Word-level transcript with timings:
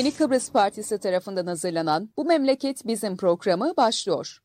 Yeni 0.00 0.14
Kıbrıs 0.14 0.52
Partisi 0.52 0.98
tarafından 0.98 1.46
hazırlanan 1.46 2.10
Bu 2.16 2.24
Memleket 2.24 2.86
Bizim 2.86 3.16
programı 3.16 3.72
başlıyor. 3.76 4.38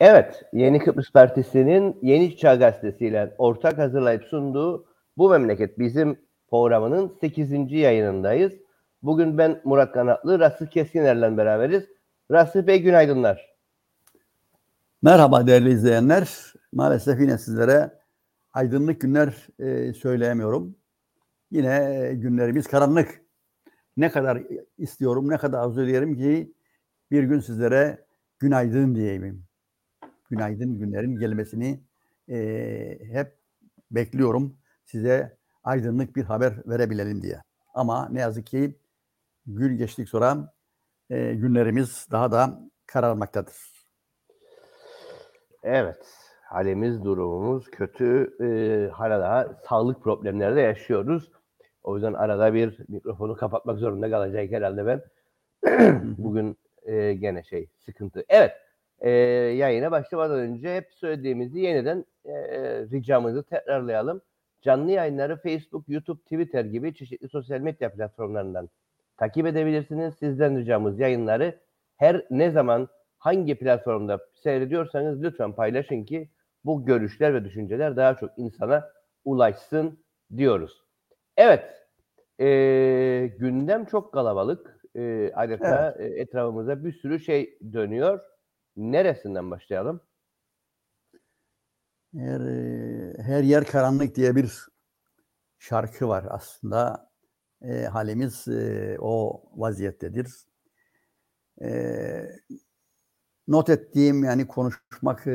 Evet, 0.00 0.42
Yeni 0.52 0.78
Kıbrıs 0.78 1.10
Partisi'nin 1.12 1.98
Yeni 2.02 2.36
Çağ 2.36 2.54
Gazetesi 2.54 3.06
ile 3.06 3.34
ortak 3.38 3.78
hazırlayıp 3.78 4.24
sunduğu 4.24 4.86
Bu 5.16 5.30
Memleket 5.30 5.78
Bizim 5.78 6.20
programının 6.50 7.16
8. 7.20 7.72
yayınındayız. 7.72 8.52
Bugün 9.02 9.38
ben 9.38 9.60
Murat 9.64 9.92
Kanatlı, 9.92 10.38
Rasih 10.38 10.66
Keskiner'le 10.66 11.36
beraberiz. 11.36 11.84
Rasih 12.30 12.66
Bey 12.66 12.82
günaydınlar. 12.82 13.57
Merhaba 15.02 15.46
değerli 15.46 15.72
izleyenler. 15.72 16.52
Maalesef 16.72 17.20
yine 17.20 17.38
sizlere 17.38 17.98
aydınlık 18.52 19.00
günler 19.00 19.46
e, 19.58 19.92
söyleyemiyorum. 19.92 20.76
Yine 21.50 22.10
günlerimiz 22.14 22.66
karanlık. 22.66 23.22
Ne 23.96 24.10
kadar 24.10 24.42
istiyorum, 24.78 25.30
ne 25.30 25.38
kadar 25.38 25.58
arzu 25.58 25.82
ediyorum 25.82 26.16
ki 26.16 26.54
bir 27.10 27.22
gün 27.22 27.40
sizlere 27.40 28.06
günaydın 28.38 28.94
diyeyim. 28.94 29.44
Günaydın 30.30 30.78
günlerin 30.78 31.18
gelmesini 31.18 31.80
e, 32.28 32.98
hep 33.12 33.38
bekliyorum. 33.90 34.56
Size 34.84 35.38
aydınlık 35.64 36.16
bir 36.16 36.24
haber 36.24 36.52
verebilelim 36.66 37.22
diye. 37.22 37.42
Ama 37.74 38.08
ne 38.08 38.20
yazık 38.20 38.46
ki 38.46 38.78
gün 39.46 39.76
geçtik 39.76 40.08
sonra 40.08 40.54
e, 41.10 41.34
günlerimiz 41.34 42.06
daha 42.10 42.32
da 42.32 42.60
kararmaktadır. 42.86 43.77
Evet, 45.70 45.96
halimiz, 46.42 47.04
durumumuz 47.04 47.70
kötü. 47.70 48.36
Ee, 48.40 48.90
hala 48.90 49.54
sağlık 49.68 50.02
problemleri 50.02 50.56
de 50.56 50.60
yaşıyoruz. 50.60 51.32
O 51.82 51.94
yüzden 51.94 52.12
arada 52.12 52.54
bir 52.54 52.78
mikrofonu 52.88 53.36
kapatmak 53.36 53.78
zorunda 53.78 54.10
kalacak 54.10 54.50
herhalde 54.50 54.86
ben. 54.86 55.02
Bugün 56.18 56.56
e, 56.82 57.14
gene 57.14 57.42
şey 57.42 57.68
sıkıntı. 57.78 58.24
Evet, 58.28 58.52
e, 59.00 59.10
yayına 59.10 59.90
başlamadan 59.90 60.38
önce 60.38 60.76
hep 60.76 60.88
söylediğimizi 60.94 61.60
yeniden 61.60 62.04
e, 62.24 62.34
ricamızı 62.92 63.42
tekrarlayalım. 63.42 64.20
Canlı 64.62 64.90
yayınları 64.90 65.36
Facebook, 65.36 65.88
YouTube, 65.88 66.20
Twitter 66.20 66.64
gibi 66.64 66.94
çeşitli 66.94 67.28
sosyal 67.28 67.60
medya 67.60 67.92
platformlarından 67.92 68.68
takip 69.16 69.46
edebilirsiniz. 69.46 70.14
Sizden 70.14 70.58
ricamız 70.58 71.00
yayınları 71.00 71.58
her 71.96 72.26
ne 72.30 72.50
zaman 72.50 72.88
hangi 73.18 73.58
platformda 73.58 74.18
seyrediyorsanız 74.34 75.22
lütfen 75.22 75.52
paylaşın 75.52 76.04
ki 76.04 76.30
bu 76.64 76.84
görüşler 76.84 77.34
ve 77.34 77.44
düşünceler 77.44 77.96
daha 77.96 78.16
çok 78.16 78.38
insana 78.38 78.92
ulaşsın 79.24 80.04
diyoruz. 80.36 80.84
Evet, 81.36 81.64
e, 82.40 82.46
gündem 83.38 83.84
çok 83.84 84.12
kalabalık. 84.12 84.78
E, 84.94 85.32
adeta 85.34 85.94
evet. 85.98 86.12
e, 86.12 86.20
etrafımıza 86.20 86.84
bir 86.84 86.92
sürü 86.92 87.20
şey 87.20 87.58
dönüyor. 87.72 88.20
Neresinden 88.76 89.50
başlayalım? 89.50 90.00
Her, 92.14 92.40
her 93.22 93.42
yer 93.42 93.64
karanlık 93.64 94.14
diye 94.14 94.36
bir 94.36 94.52
şarkı 95.58 96.08
var 96.08 96.24
aslında. 96.30 97.08
E, 97.62 97.82
halimiz 97.82 98.48
e, 98.48 98.96
o 99.00 99.42
vaziyettedir. 99.54 100.28
E, 101.62 101.70
not 103.48 103.68
ettiğim 103.68 104.24
yani 104.24 104.46
konuşmak 104.46 105.26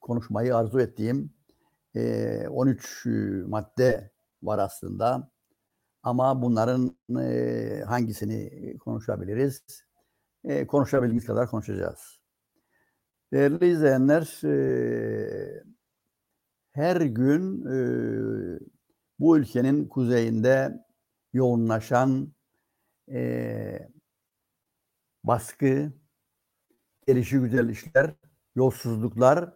konuşmayı 0.00 0.56
arzu 0.56 0.80
ettiğim 0.80 1.32
13 1.94 3.06
madde 3.46 4.10
var 4.42 4.58
aslında. 4.58 5.30
Ama 6.02 6.42
bunların 6.42 6.96
hangisini 7.86 8.78
konuşabiliriz? 8.78 9.62
Konuşabildiğimiz 10.68 11.26
kadar 11.26 11.50
konuşacağız. 11.50 12.18
Değerli 13.32 13.68
izleyenler, 13.70 14.40
her 16.72 17.00
gün 17.00 17.64
bu 19.18 19.38
ülkenin 19.38 19.88
kuzeyinde 19.88 20.84
yoğunlaşan 21.32 22.32
baskı, 25.24 25.92
gelişi 27.06 27.38
güzel 27.38 27.68
işler, 27.68 28.14
yolsuzluklar, 28.54 29.52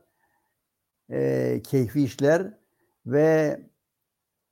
e, 1.11 1.63
keyfi 1.63 2.05
işler 2.05 2.59
ve 3.07 3.61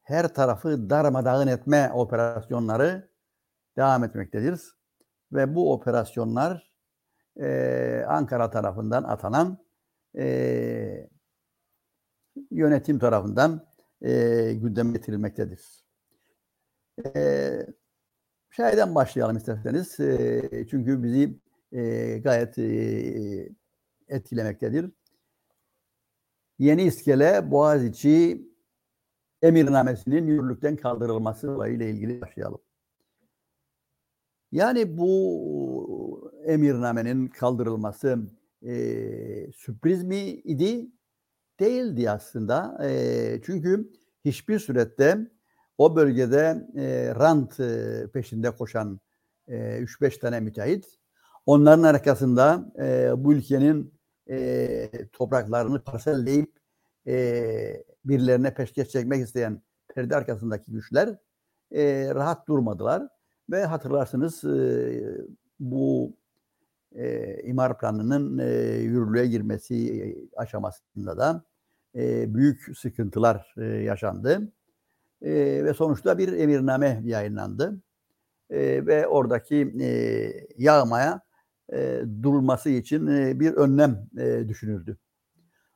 her 0.03 0.35
tarafı 0.35 0.91
darmadağın 0.91 1.47
etme 1.47 1.91
operasyonları 1.95 3.09
devam 3.77 4.05
etmektedir. 4.05 4.61
Ve 5.33 5.55
bu 5.55 5.73
operasyonlar 5.73 6.73
e, 7.41 8.05
Ankara 8.09 8.51
tarafından 8.51 9.05
atanan 9.05 9.59
e, 10.19 11.09
yönetim 12.51 12.99
tarafından 12.99 13.67
e, 14.03 14.11
gündeme 14.55 14.93
getirilmektedir. 14.93 15.85
E, 17.17 17.67
şeyden 18.51 18.95
başlayalım 18.95 19.37
isterseniz. 19.37 20.01
E, 20.01 20.67
çünkü 20.71 21.03
bizi 21.03 21.41
e, 21.75 22.19
gayet 22.19 22.59
e, 22.59 23.49
etkilemektedir. 24.09 24.91
Yeni 26.59 26.83
iskele 26.83 27.51
Boğaziçi 27.51 28.49
emirnamesinin 29.43 30.27
yürürlükten 30.27 30.77
kaldırılması 30.77 31.59
ile 31.69 31.91
ilgili 31.91 32.21
başlayalım. 32.21 32.61
Yani 34.53 34.99
bu 34.99 36.33
emirnamenin 36.45 37.29
kaldırılması 37.29 38.19
e, 38.63 39.53
sürpriz 39.53 40.05
mi 40.05 40.21
idi? 40.21 40.87
Değildi 41.61 42.11
aslında. 42.11 42.79
E, 42.89 43.41
çünkü 43.45 43.93
hiçbir 44.25 44.59
surette 44.59 45.31
o 45.79 45.97
bölgede 45.97 46.67
e, 46.77 47.15
rant 47.15 47.61
e, 47.61 48.07
peşinde 48.13 48.51
koşan 48.51 49.01
e, 49.49 49.55
3-5 49.79 50.19
tane 50.19 50.41
müteahhit 50.41 50.99
Onların 51.47 51.83
arkasında 51.83 52.73
e, 52.79 53.13
bu 53.25 53.33
ülkenin 53.33 53.95
e, 54.31 54.89
topraklarını 55.13 55.85
parselleyip 55.85 56.53
e, 57.07 57.85
birilerine 58.05 58.55
peşkeş 58.55 58.89
çekmek 58.89 59.25
isteyen 59.25 59.63
perde 59.95 60.17
arkasındaki 60.17 60.73
güçler 60.73 61.19
e, 61.73 62.15
rahat 62.15 62.49
durmadılar. 62.49 63.09
Ve 63.51 63.65
hatırlarsınız 63.65 64.45
e, 64.45 64.91
bu 65.61 66.17
e, 66.95 67.37
imar 67.43 67.79
planının 67.79 68.39
e, 68.39 68.77
yürürlüğe 68.77 69.27
girmesi 69.27 70.29
aşamasında 70.37 71.19
da 71.19 71.45
e, 71.95 72.35
büyük 72.35 72.79
sıkıntılar 72.79 73.55
e, 73.59 73.65
yaşandı. 73.65 74.53
E, 75.23 75.65
ve 75.65 75.75
sonuçta 75.75 76.19
bir 76.19 76.33
emirname 76.33 77.03
yayınlandı. 77.05 77.81
E, 78.51 78.87
ve 78.87 79.07
oradaki 79.07 79.75
e, 79.81 80.31
yağmaya 80.57 81.24
e, 81.73 82.03
durulması 82.23 82.71
için 82.71 83.07
e, 83.07 83.41
bir 83.41 83.53
önlem 83.53 84.07
e, 84.19 84.49
düşünüldü. 84.49 84.99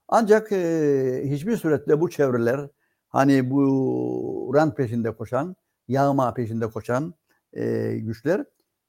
Ancak 0.08 0.52
e, 0.52 1.22
hiçbir 1.24 1.56
surette 1.56 2.00
bu 2.00 2.10
çevreler 2.10 2.68
hani 3.08 3.50
bu 3.50 4.52
rant 4.54 4.76
peşinde 4.76 5.16
koşan, 5.16 5.56
yağma 5.88 6.34
peşinde 6.34 6.66
koşan 6.66 7.14
e, 7.52 7.92
güçler 7.98 8.44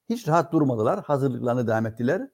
hiç 0.08 0.28
rahat 0.28 0.52
durmadılar. 0.52 1.04
Hazırlıklarını 1.04 1.66
devam 1.66 1.86
ettiler. 1.86 2.28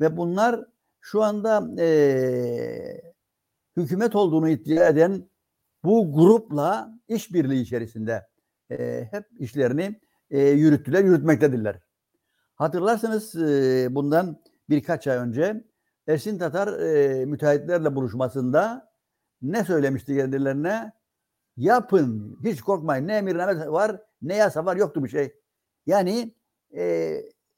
Ve 0.00 0.16
bunlar 0.16 0.64
şu 1.00 1.22
anda 1.22 1.82
e, 1.82 3.00
hükümet 3.76 4.14
olduğunu 4.14 4.48
iddia 4.48 4.88
eden 4.88 5.28
bu 5.84 6.12
grupla 6.12 6.98
işbirliği 7.08 7.62
içerisinde 7.62 8.26
e, 8.70 9.08
hep 9.10 9.24
işlerini 9.38 10.00
e, 10.30 10.40
yürüttüler, 10.40 11.04
yürütmektedirler. 11.04 11.80
Hatırlarsanız 12.54 13.34
bundan 13.94 14.42
birkaç 14.68 15.06
ay 15.06 15.16
önce 15.16 15.64
Ersin 16.06 16.38
Tatar 16.38 16.80
e, 16.80 17.24
müteahhitlerle 17.24 17.94
buluşmasında 17.94 18.92
ne 19.42 19.64
söylemişti 19.64 20.16
kendilerine? 20.16 20.92
Yapın, 21.56 22.38
hiç 22.44 22.60
korkmayın. 22.60 23.06
Ne 23.06 23.16
emirname 23.16 23.70
var, 23.70 24.02
ne 24.22 24.36
yasa 24.36 24.64
var, 24.64 24.76
yoktu 24.76 25.04
bir 25.04 25.08
şey. 25.08 25.34
Yani 25.86 26.34
e, 26.76 27.14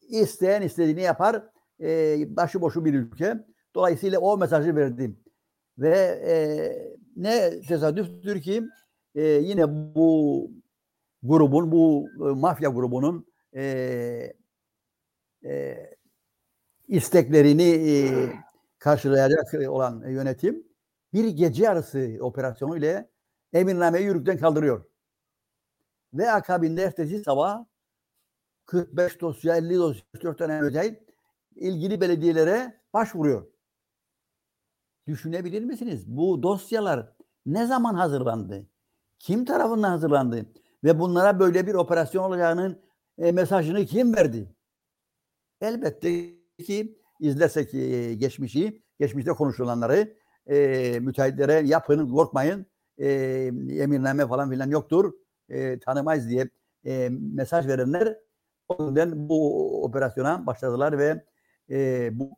isteyen 0.09 0.63
istediğini 0.63 1.03
yapar. 1.03 1.43
E, 1.81 2.17
başıboşu 2.37 2.85
bir 2.85 2.95
ülke. 2.95 3.45
Dolayısıyla 3.75 4.19
o 4.19 4.39
mesajı 4.39 4.77
verdim. 4.77 5.21
Ve 5.79 5.99
e, 6.27 6.35
ne 7.17 7.61
tesadüftür 7.61 8.41
ki 8.41 8.63
e, 9.15 9.23
yine 9.23 9.95
bu 9.95 10.51
grubun, 11.23 11.73
bu 11.73 12.09
e, 12.17 12.23
mafya 12.23 12.71
grubunun 12.71 13.27
e, 13.57 14.33
e, 15.45 15.77
isteklerini 16.89 17.63
e, 17.63 17.93
karşılayacak 18.79 19.55
olan 19.69 20.09
yönetim 20.09 20.67
bir 21.13 21.29
gece 21.29 21.65
yarısı 21.65 22.17
operasyonu 22.21 22.77
ile 22.77 23.11
emirnameyi 23.53 24.05
yürürlükten 24.05 24.39
kaldırıyor. 24.39 24.85
Ve 26.15 26.31
akabinde 26.33 26.83
ertesi 26.83 27.25
sabah 27.25 27.65
45 28.67 29.21
dosya, 29.21 29.57
50 29.57 29.75
dosya, 29.75 30.03
4 30.23 30.39
tane 30.39 30.61
özel 30.63 31.01
ilgili 31.55 32.01
belediyelere 32.01 32.81
başvuruyor. 32.95 33.47
Düşünebilir 35.07 35.65
misiniz? 35.65 36.05
Bu 36.07 36.43
dosyalar 36.43 37.13
ne 37.47 37.67
zaman 37.67 37.95
hazırlandı? 37.95 38.67
Kim 39.19 39.45
tarafından 39.45 39.91
hazırlandı? 39.91 40.47
Ve 40.85 40.99
bunlara 40.99 41.41
böyle 41.41 41.67
bir 41.67 41.75
operasyon 41.75 42.23
olacağının 42.25 42.83
e, 43.19 43.33
mesajını 43.33 43.87
kim 43.87 44.15
verdi? 44.17 44.56
Elbette 45.61 46.35
ki 46.67 46.99
izlersek 47.21 47.75
e, 47.75 48.15
geçmişi, 48.15 48.83
geçmişte 49.01 49.33
konuşulanları 49.33 50.17
e, 50.47 50.99
müteahhitlere 51.01 51.53
yapın, 51.53 52.09
korkmayın, 52.09 52.67
e, 52.99 53.09
emirname 53.71 54.27
falan 54.27 54.51
filan 54.51 54.71
yoktur, 54.71 55.13
e, 55.49 55.79
tanımayız 55.79 56.29
diye 56.29 56.49
e, 56.87 57.09
mesaj 57.11 57.67
verenler 57.67 58.19
o 58.69 58.87
yüzden 58.87 59.29
bu 59.29 59.85
operasyona 59.85 60.47
başladılar 60.47 60.99
ve 60.99 61.25
e, 61.71 62.11
bu 62.13 62.31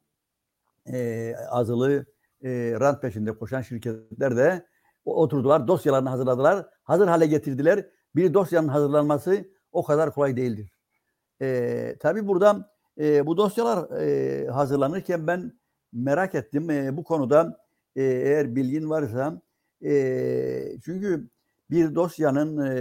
e, 0.93 1.35
azılı 1.51 2.07
e, 2.45 2.75
rant 2.81 3.03
peşinde 3.03 3.39
koşan 3.39 3.63
şirketler 3.63 4.37
de 4.37 4.67
oturdular, 5.05 5.69
dosyalarını 5.69 6.09
hazırladılar, 6.09 6.67
hazır 6.83 7.09
hale 7.09 7.27
getirdiler. 7.27 7.87
Bir 8.17 8.35
dosyanın 8.35 8.69
hazırlanması 8.69 9.45
o 9.73 9.85
kadar 9.85 10.15
kolay 10.15 10.37
değildir. 10.37 10.73
E, 11.43 11.97
tabii 12.01 12.27
burada 12.27 12.78
e, 12.99 13.27
bu 13.27 13.37
dosyalar 13.37 14.01
e, 14.01 14.47
hazırlanırken 14.47 15.27
ben 15.27 15.53
merak 15.93 16.35
ettim. 16.35 16.71
E, 16.71 16.97
bu 16.97 17.05
konuda 17.05 17.61
e, 17.97 18.03
eğer 18.03 18.57
bilgin 18.57 18.91
varsa 18.91 19.43
e, 19.85 20.79
çünkü 20.85 21.29
bir 21.71 21.95
dosyanın 21.95 22.67
e, 22.67 22.79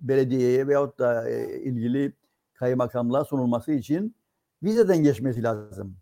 belediyeye 0.00 0.68
veyahut 0.68 0.98
da 0.98 1.30
e, 1.30 1.62
ilgili 1.62 2.12
kaymakamlığa 2.54 3.24
sunulması 3.24 3.72
için 3.72 4.14
vizeden 4.62 5.02
geçmesi 5.02 5.42
lazım. 5.42 5.96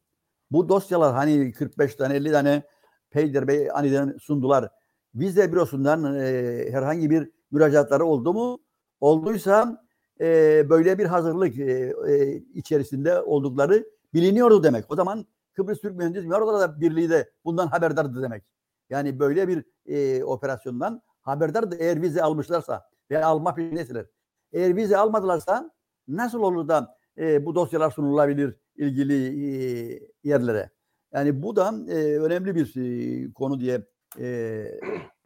Bu 0.50 0.68
dosyalar 0.68 1.14
hani 1.14 1.52
45 1.52 1.94
tane 1.94 2.14
50 2.14 2.32
tane 2.32 2.62
Peyder 3.10 3.48
Bey 3.48 3.70
aniden 3.70 4.16
sundular. 4.20 4.68
Vize 5.14 5.52
bürosundan 5.52 6.14
e, 6.14 6.66
herhangi 6.70 7.10
bir 7.10 7.30
müracaatları 7.50 8.04
oldu 8.04 8.34
mu? 8.34 8.58
Olduysa 9.00 9.84
e, 10.22 10.70
böyle 10.70 10.98
bir 10.98 11.06
hazırlık 11.06 11.58
e, 11.58 11.94
e, 12.08 12.36
içerisinde 12.54 13.20
oldukları 13.20 13.86
biliniyordu 14.14 14.62
demek. 14.62 14.90
O 14.90 14.96
zaman 14.96 15.26
Kıbrıs 15.52 15.80
Türk 15.80 15.96
Mühendis 15.96 16.22
Mimar 16.22 16.40
Odaları 16.40 16.80
Birliği 16.80 17.10
de 17.10 17.30
bundan 17.44 17.66
haberdardı 17.66 18.22
demek. 18.22 18.44
Yani 18.90 19.18
böyle 19.18 19.48
bir 19.48 19.64
e, 19.86 20.24
operasyondan 20.24 21.02
haberdardı 21.20 21.76
eğer 21.78 22.02
vize 22.02 22.22
almışlarsa 22.22 22.88
ve 23.10 23.24
alma 23.24 23.54
peşindeseler. 23.54 24.06
Eğer 24.52 24.76
vize 24.76 24.96
almadılarsa 24.96 25.70
nasıl 26.08 26.40
olur 26.42 26.68
da 26.68 26.96
e, 27.18 27.46
bu 27.46 27.54
dosyalar 27.54 27.90
sunulabilir 27.90 28.56
ilgili 28.76 29.46
e, 29.46 30.00
yerlere? 30.22 30.70
Yani 31.12 31.42
bu 31.42 31.56
da 31.56 31.74
e, 31.88 32.18
önemli 32.18 32.54
bir 32.54 32.76
e, 32.76 33.32
konu 33.32 33.60
diye 33.60 33.86
e, 34.18 34.64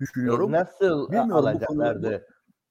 düşünüyorum. 0.00 0.52
Nasıl 0.52 1.06
Bilmiyorum 1.06 1.32
alacaklardı? 1.32 2.26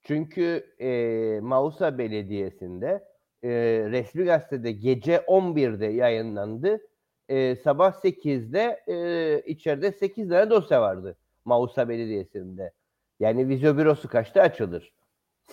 Çünkü 0.06 0.75
e, 0.80 1.40
Mausa 1.42 1.98
Belediyesi'nde 1.98 3.04
e, 3.44 3.50
resmi 3.92 4.24
gazetede 4.24 4.72
gece 4.72 5.16
11'de 5.16 5.86
yayınlandı. 5.86 6.81
E, 7.30 7.56
sabah 7.56 7.94
8'de 7.94 8.84
e, 8.88 9.42
içeride 9.52 9.92
8 9.92 10.30
tane 10.30 10.50
dosya 10.50 10.81
vardı 10.81 11.18
Mausa 11.46 11.90
Belediyesi'nde. 11.90 12.72
Yani 13.19 13.48
vizyo 13.50 13.78
bürosu 13.78 14.10
kaçta 14.10 14.42
açılır? 14.42 14.94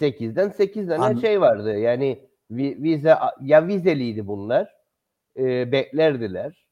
8'den 0.01 0.49
8 0.49 0.89
tane 0.89 1.05
An- 1.05 1.15
şey 1.15 1.41
vardı. 1.41 1.79
Yani 1.79 2.29
vize 2.51 3.15
ya 3.43 3.67
vizeliydi 3.67 4.27
bunlar. 4.27 4.75
E, 5.39 5.73
beklerdiler. 5.73 6.67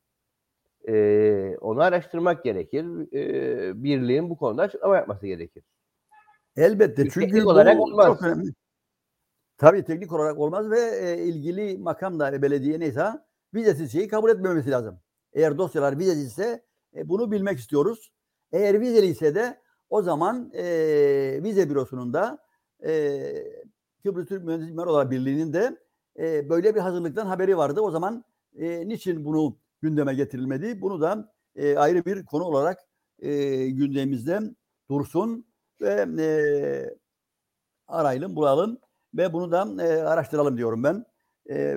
E, 0.88 1.56
onu 1.60 1.80
araştırmak 1.80 2.44
gerekir. 2.44 2.84
E, 3.14 3.84
birliğin 3.84 4.30
bu 4.30 4.36
konuda 4.36 4.62
açıklama 4.62 4.96
yapması 4.96 5.26
gerekir. 5.26 5.62
Elbette 6.56 7.02
çünkü 7.02 7.20
teknik 7.20 7.46
olarak 7.46 7.80
olmaz. 7.80 8.06
çok 8.06 8.22
önemli. 8.22 8.52
Tabii 9.58 9.84
teknik 9.84 10.12
olarak 10.12 10.38
olmaz 10.38 10.70
ve 10.70 10.80
e, 10.80 11.24
ilgili 11.24 11.78
makam 11.78 12.20
da 12.20 12.42
belediye 12.42 12.80
neyse 12.80 13.06
vizesiz 13.54 13.92
şeyi 13.92 14.08
kabul 14.08 14.30
etmemesi 14.30 14.70
lazım. 14.70 15.00
Eğer 15.32 15.58
dosyalar 15.58 15.98
vizesiz 15.98 16.26
ise 16.26 16.64
e, 16.96 17.08
bunu 17.08 17.32
bilmek 17.32 17.58
istiyoruz. 17.58 18.12
Eğer 18.52 18.80
vizeli 18.80 19.06
ise 19.06 19.34
de 19.34 19.60
o 19.90 20.02
zaman 20.02 20.50
e, 20.54 20.64
vize 21.42 21.70
bürosunun 21.70 22.12
da 22.12 22.38
e, 22.84 23.22
Kıbrıs 24.02 24.28
Türk 24.28 24.44
Mühendis 24.44 24.68
Mimar 24.68 25.10
Birliği'nin 25.10 25.52
de 25.52 25.76
e, 26.18 26.48
böyle 26.48 26.74
bir 26.74 26.80
hazırlıktan 26.80 27.26
haberi 27.26 27.56
vardı. 27.56 27.80
O 27.80 27.90
zaman 27.90 28.24
e, 28.58 28.88
niçin 28.88 29.24
bunu 29.24 29.56
gündeme 29.82 30.14
getirilmedi? 30.14 30.80
Bunu 30.80 31.00
da 31.00 31.32
e, 31.56 31.76
ayrı 31.76 32.04
bir 32.04 32.24
konu 32.24 32.44
olarak 32.44 32.78
e, 33.18 33.66
gündemimizde 33.68 34.40
dursun 34.90 35.49
ve 35.80 36.22
e, 36.22 36.28
arayalım, 37.88 38.36
bulalım 38.36 38.78
ve 39.14 39.32
bunu 39.32 39.52
da 39.52 39.84
e, 39.84 40.02
araştıralım 40.02 40.56
diyorum 40.56 40.84
ben. 40.84 41.04
E, 41.50 41.76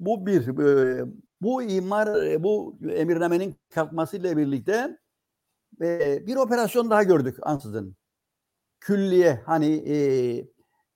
bu 0.00 0.26
bir, 0.26 0.48
e, 0.48 1.04
bu 1.40 1.62
imar, 1.62 2.24
e, 2.24 2.42
bu 2.42 2.78
emirnamenin 2.90 3.56
kalkmasıyla 3.70 4.36
birlikte 4.36 4.98
e, 5.80 6.26
bir 6.26 6.36
operasyon 6.36 6.90
daha 6.90 7.02
gördük 7.02 7.36
ansızın. 7.42 7.96
Külliye 8.80 9.42
hani 9.46 9.66
e, 9.86 9.96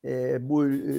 e, 0.04 0.48
bu 0.48 0.66
e, 0.68 0.96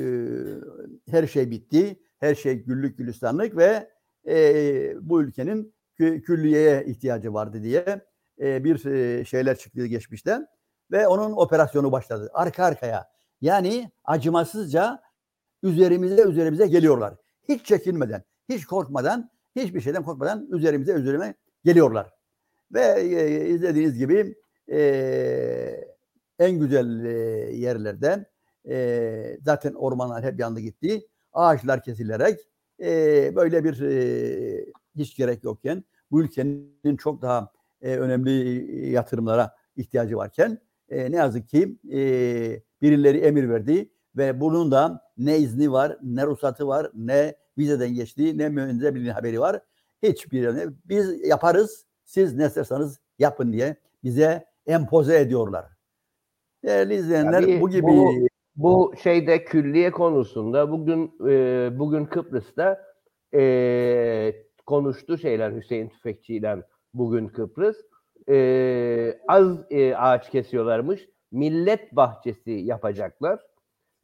her 1.07 1.27
şey 1.27 1.51
bitti, 1.51 2.00
her 2.19 2.35
şey 2.35 2.63
güllük 2.63 2.97
gülistanlık 2.97 3.57
ve 3.57 3.91
e, 4.27 5.09
bu 5.09 5.21
ülkenin 5.24 5.74
külliyeye 5.97 6.85
ihtiyacı 6.85 7.33
vardı 7.33 7.63
diye 7.63 8.06
e, 8.42 8.63
bir 8.63 8.86
e, 8.86 9.25
şeyler 9.25 9.57
çıktı 9.57 9.86
geçmişte 9.86 10.39
ve 10.92 11.07
onun 11.07 11.31
operasyonu 11.31 11.92
başladı 11.92 12.30
arka 12.34 12.63
arkaya. 12.63 13.10
Yani 13.42 13.92
acımasızca 14.04 15.01
üzerimize 15.63 16.22
üzerimize 16.22 16.68
geliyorlar. 16.68 17.16
Hiç 17.50 17.66
çekinmeden, 17.66 18.24
hiç 18.50 18.66
korkmadan, 18.66 19.30
hiçbir 19.56 19.81
şeyden 19.81 20.04
korkmadan 20.04 20.48
üzerimize 20.51 20.94
üzerime 20.94 21.36
geliyorlar. 21.63 22.13
Ve 22.72 23.01
e, 23.01 23.48
izlediğiniz 23.50 23.98
gibi 23.98 24.36
en 26.39 26.60
güzel 26.60 27.06
yerlerden 27.51 28.25
zaten 29.41 29.74
ormanlar 29.74 30.24
hep 30.24 30.39
yandı 30.39 30.60
gitti. 30.60 31.08
Ağaçlar 31.34 31.84
kesilerek 31.84 32.39
böyle 33.36 33.63
bir 33.63 33.75
hiç 34.96 35.15
gerek 35.15 35.44
yokken 35.44 35.84
bu 36.12 36.22
ülkenin 36.22 36.98
çok 36.98 37.22
daha 37.22 37.51
e, 37.81 37.98
önemli 37.98 38.31
yatırımlara 38.91 39.55
ihtiyacı 39.75 40.17
varken 40.17 40.57
e, 40.89 41.12
ne 41.12 41.15
yazık 41.15 41.50
ki 41.50 41.77
e, 41.91 42.00
birileri 42.81 43.17
emir 43.17 43.50
verdi 43.50 43.89
ve 44.17 44.41
bunun 44.41 44.72
da 44.72 45.01
ne 45.17 45.38
izni 45.38 45.72
var, 45.72 45.98
ne 46.03 46.25
ruhsatı 46.25 46.67
var, 46.67 46.91
ne 46.93 47.36
vizeden 47.57 47.93
geçtiği, 47.93 48.38
ne 48.38 48.50
mühendisler 48.50 48.96
birliğinin 48.96 49.13
haberi 49.13 49.39
var. 49.39 49.62
Hiçbir 50.03 50.69
biz 50.86 51.25
yaparız, 51.25 51.86
siz 52.03 52.36
ne 52.36 52.46
isterseniz 52.46 53.00
yapın 53.19 53.53
diye 53.53 53.75
bize 54.03 54.46
empoze 54.67 55.19
ediyorlar. 55.19 55.65
Değerli 56.63 56.96
izleyenler 56.96 57.41
Tabii 57.41 57.62
bu 57.62 57.69
gibi 57.69 57.88
bu, 57.88 58.13
bu 58.55 58.93
şeyde 59.03 59.43
külliye 59.43 59.91
konusunda 59.91 60.72
bugün 60.72 61.13
e, 61.27 61.69
bugün 61.79 62.05
Kıbrıs'ta 62.05 62.81
e, 63.34 64.34
konuştu 64.65 65.17
şeyler 65.17 65.51
Hüseyin 65.51 65.89
Tüfekçi 65.89 66.36
ile 66.36 66.63
bugün 66.98 67.27
Kıbrıs. 67.27 67.77
E, 68.30 69.20
az 69.27 69.72
e, 69.72 69.96
ağaç 69.96 70.30
kesiyorlarmış. 70.30 71.10
Millet 71.32 71.96
bahçesi 71.96 72.51
yapacaklar. 72.51 73.39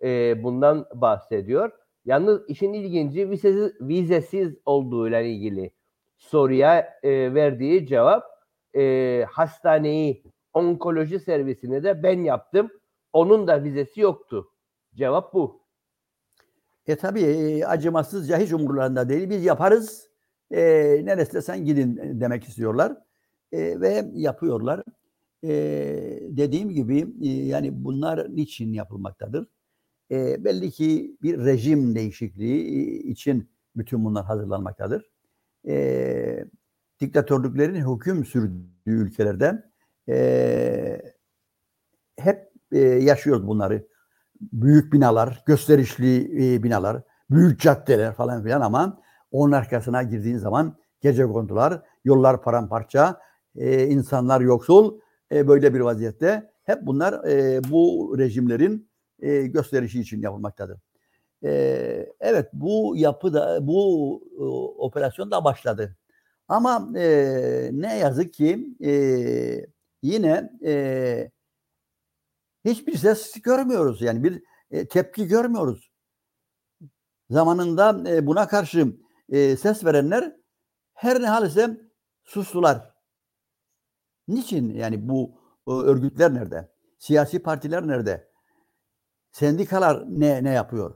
E, 0.03 0.43
bundan 0.43 0.85
bahsediyor. 0.93 1.71
Yalnız 2.05 2.49
işin 2.49 2.73
ilginci 2.73 3.29
vizesiz, 3.29 3.71
vizesiz 3.81 4.55
olduğuyla 4.65 5.21
ilgili 5.21 5.71
soruya 6.17 6.99
e, 7.03 7.33
verdiği 7.33 7.87
cevap 7.87 8.23
e, 8.75 9.25
hastaneyi 9.31 10.23
onkoloji 10.53 11.19
servisini 11.19 11.83
de 11.83 12.03
ben 12.03 12.19
yaptım. 12.19 12.69
Onun 13.13 13.47
da 13.47 13.63
vizesi 13.63 14.01
yoktu. 14.01 14.49
Cevap 14.95 15.33
bu. 15.33 15.63
E 16.87 16.95
tabii 16.95 17.21
e, 17.21 17.65
acımasızca 17.65 18.37
hiç 18.37 18.53
umurlarında 18.53 19.09
değil. 19.09 19.29
Biz 19.29 19.45
yaparız. 19.45 20.12
E, 20.51 20.61
neresi 21.03 21.41
sen 21.41 21.65
gidin 21.65 22.19
demek 22.19 22.43
istiyorlar. 22.43 22.97
E, 23.51 23.81
ve 23.81 24.11
yapıyorlar. 24.13 24.83
E, 25.43 25.49
dediğim 26.29 26.69
gibi 26.69 27.07
e, 27.21 27.27
yani 27.29 27.83
bunlar 27.83 28.35
niçin 28.35 28.73
yapılmaktadır? 28.73 29.47
E, 30.11 30.43
belli 30.43 30.71
ki 30.71 31.17
bir 31.21 31.45
rejim 31.45 31.95
değişikliği 31.95 32.63
için 33.03 33.49
bütün 33.75 34.05
bunlar 34.05 34.25
hazırlanmaktadır. 34.25 35.11
E, 35.67 36.45
diktatörlüklerin 36.99 37.95
hüküm 37.95 38.25
sürdüğü 38.25 38.63
ülkelerde 38.85 39.63
e, 40.09 41.01
hep 42.17 42.51
e, 42.71 42.79
yaşıyoruz 42.79 43.47
bunları. 43.47 43.87
Büyük 44.41 44.93
binalar, 44.93 45.43
gösterişli 45.45 46.17
e, 46.55 46.63
binalar, 46.63 47.01
büyük 47.29 47.59
caddeler 47.59 48.13
falan 48.13 48.43
filan 48.43 48.61
ama 48.61 49.01
onun 49.33 49.51
arkasına 49.51 50.03
girdiğin 50.03 50.37
zaman 50.37 50.77
gece 51.01 51.25
kondular, 51.25 51.81
yollar 52.03 52.41
paramparça, 52.41 53.21
e, 53.55 53.87
insanlar 53.87 54.41
yoksul 54.41 54.99
e, 55.31 55.47
böyle 55.47 55.73
bir 55.73 55.79
vaziyette. 55.79 56.51
Hep 56.63 56.85
bunlar 56.85 57.27
e, 57.27 57.61
bu 57.69 58.15
rejimlerin 58.17 58.89
e, 59.19 59.41
gösterişi 59.41 60.01
için 60.01 60.21
yapılmaktadır. 60.21 60.79
E, 61.43 61.49
evet 62.19 62.49
bu 62.53 62.93
yapı 62.97 63.33
da 63.33 63.67
bu 63.67 64.21
e, 64.37 64.43
operasyon 64.83 65.31
da 65.31 65.43
başladı. 65.43 65.97
Ama 66.47 66.99
e, 66.99 67.69
ne 67.73 67.97
yazık 67.97 68.33
ki 68.33 68.75
e, 68.83 68.93
yine 70.01 70.51
e, 70.65 71.31
hiçbir 72.65 72.97
ses 72.97 73.41
görmüyoruz. 73.41 74.01
Yani 74.01 74.23
bir 74.23 74.43
e, 74.71 74.87
tepki 74.87 75.27
görmüyoruz. 75.27 75.91
Zamanında 77.29 78.03
e, 78.09 78.27
buna 78.27 78.47
karşı 78.47 79.02
e, 79.29 79.57
ses 79.57 79.85
verenler 79.85 80.35
her 80.93 81.21
ne 81.21 81.27
halise 81.27 81.81
sustular. 82.23 82.93
Niçin? 84.27 84.73
Yani 84.75 85.09
bu 85.09 85.31
o 85.65 85.81
örgütler 85.81 86.33
nerede? 86.33 86.69
Siyasi 86.97 87.39
partiler 87.39 87.87
nerede? 87.87 88.27
Sendikalar 89.31 90.05
ne 90.07 90.43
ne 90.43 90.49
yapıyor? 90.49 90.95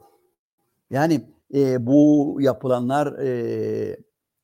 Yani 0.90 1.30
e, 1.54 1.86
bu 1.86 2.38
yapılanlar 2.42 3.20
e, 3.20 3.98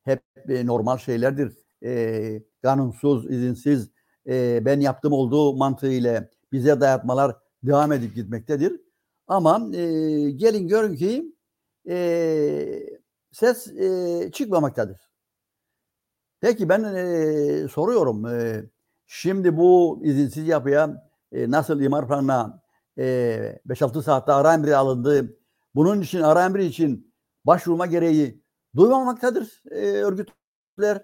hep 0.04 0.22
e, 0.48 0.66
normal 0.66 0.98
şeylerdir. 0.98 1.52
E, 1.84 2.42
kanunsuz, 2.62 3.30
izinsiz, 3.30 3.90
e, 4.26 4.64
ben 4.64 4.80
yaptım 4.80 5.12
olduğu 5.12 5.56
mantığıyla 5.56 6.28
bize 6.52 6.80
dayatmalar 6.80 7.36
devam 7.62 7.92
edip 7.92 8.14
gitmektedir. 8.14 8.80
Ama 9.28 9.76
e, 9.76 9.80
gelin 10.30 10.68
görün 10.68 10.96
ki 10.96 11.34
e, 11.88 11.94
ses 13.34 13.66
e, 13.66 14.30
çıkmamaktadır. 14.32 15.00
Peki 16.40 16.68
ben 16.68 16.84
e, 16.84 17.68
soruyorum. 17.68 18.26
E, 18.26 18.64
şimdi 19.06 19.56
bu 19.56 20.00
izinsiz 20.04 20.48
yapıya 20.48 21.10
e, 21.32 21.50
nasıl 21.50 21.80
imar 21.80 22.08
planına 22.08 22.62
e, 22.98 23.04
5-6 23.66 24.02
saatte 24.02 24.32
ara 24.32 24.54
emri 24.54 24.76
alındı. 24.76 25.38
Bunun 25.74 26.00
için 26.00 26.20
ara 26.20 26.44
emri 26.44 26.64
için 26.64 27.14
başvurma 27.44 27.86
gereği 27.86 28.44
duymamaktadır 28.76 29.62
e, 29.70 29.76
örgütler. 29.76 31.02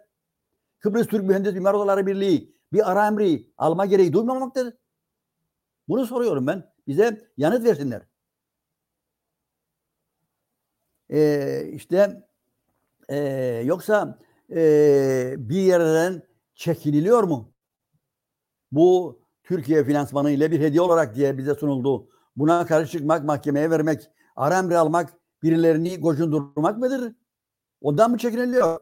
Kıbrıs 0.79 1.07
Türk 1.07 1.25
Mühendis 1.25 1.55
Mimar 1.55 1.75
Odaları 1.75 2.07
Birliği 2.07 2.57
bir 2.73 2.91
ara 2.91 3.07
emri 3.07 3.53
alma 3.59 3.87
gereği 3.87 4.13
duymamaktadır. 4.13 4.75
Bunu 5.89 6.07
soruyorum 6.07 6.47
ben. 6.47 6.73
Bize 6.87 7.33
yanıt 7.37 7.65
versinler. 7.65 8.10
Ee, 11.13 11.71
işte 11.73 12.23
e, 13.09 13.19
yoksa 13.65 14.19
e, 14.51 15.35
bir 15.39 15.61
yerden 15.61 16.23
çekiniliyor 16.55 17.23
mu? 17.23 17.53
Bu 18.73 19.21
Türkiye 19.43 19.85
finansmanı 19.85 20.31
ile 20.31 20.51
bir 20.51 20.61
hediye 20.61 20.81
olarak 20.81 21.15
diye 21.15 21.39
bize 21.39 21.55
sunuldu. 21.55 22.09
Buna 22.37 22.67
karşı 22.67 22.93
çıkmak, 22.93 23.25
mahkemeye 23.25 23.71
vermek, 23.71 24.11
ara 24.37 24.59
emri 24.59 24.79
almak, 24.79 25.13
birilerini 25.43 26.01
gocundurmak 26.01 26.79
mıdır? 26.79 27.15
Ondan 27.81 28.11
mı 28.11 28.19
çekiniliyor? 28.19 28.79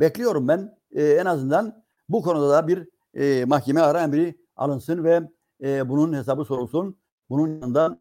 Bekliyorum 0.00 0.48
ben 0.48 0.78
e, 0.90 1.04
en 1.04 1.26
azından 1.26 1.84
bu 2.08 2.22
konuda 2.22 2.50
da 2.50 2.68
bir 2.68 2.88
e, 3.14 3.44
mahkeme 3.44 3.80
ara 3.80 4.02
emri 4.02 4.38
alınsın 4.56 5.04
ve 5.04 5.20
e, 5.62 5.88
bunun 5.88 6.12
hesabı 6.12 6.44
sorulsun. 6.44 6.98
Bunun 7.30 7.48
yanında 7.48 7.98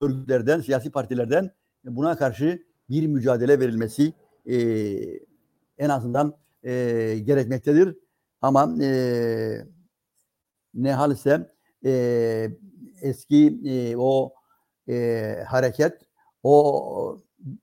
örgütlerden, 0.00 0.60
siyasi 0.60 0.90
partilerden 0.90 1.50
buna 1.84 2.16
karşı 2.16 2.67
bir 2.90 3.06
mücadele 3.06 3.60
verilmesi 3.60 4.12
e, 4.46 4.56
en 5.78 5.88
azından 5.88 6.34
e, 6.62 6.72
gerekmektedir. 7.24 7.96
Ama 8.40 8.84
e, 8.84 9.66
ne 10.74 10.92
hal 10.92 11.12
ise 11.12 11.52
e, 11.84 12.50
eski 13.02 13.60
e, 13.64 13.96
o 13.96 14.34
e, 14.88 15.36
hareket, 15.48 16.00
o 16.42 17.18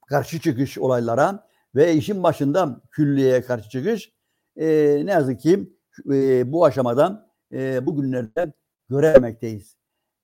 karşı 0.08 0.40
çıkış 0.40 0.78
olaylara 0.78 1.48
ve 1.76 1.94
işin 1.94 2.24
başında 2.24 2.82
külliyeye 2.92 3.42
karşı 3.42 3.70
çıkış 3.70 4.14
e, 4.58 4.66
ne 5.06 5.12
yazık 5.12 5.40
ki 5.40 5.70
e, 6.12 6.52
bu 6.52 6.66
aşamadan 6.66 7.28
e, 7.52 7.86
bugünlerde 7.86 8.54
görememekteyiz. 8.90 9.76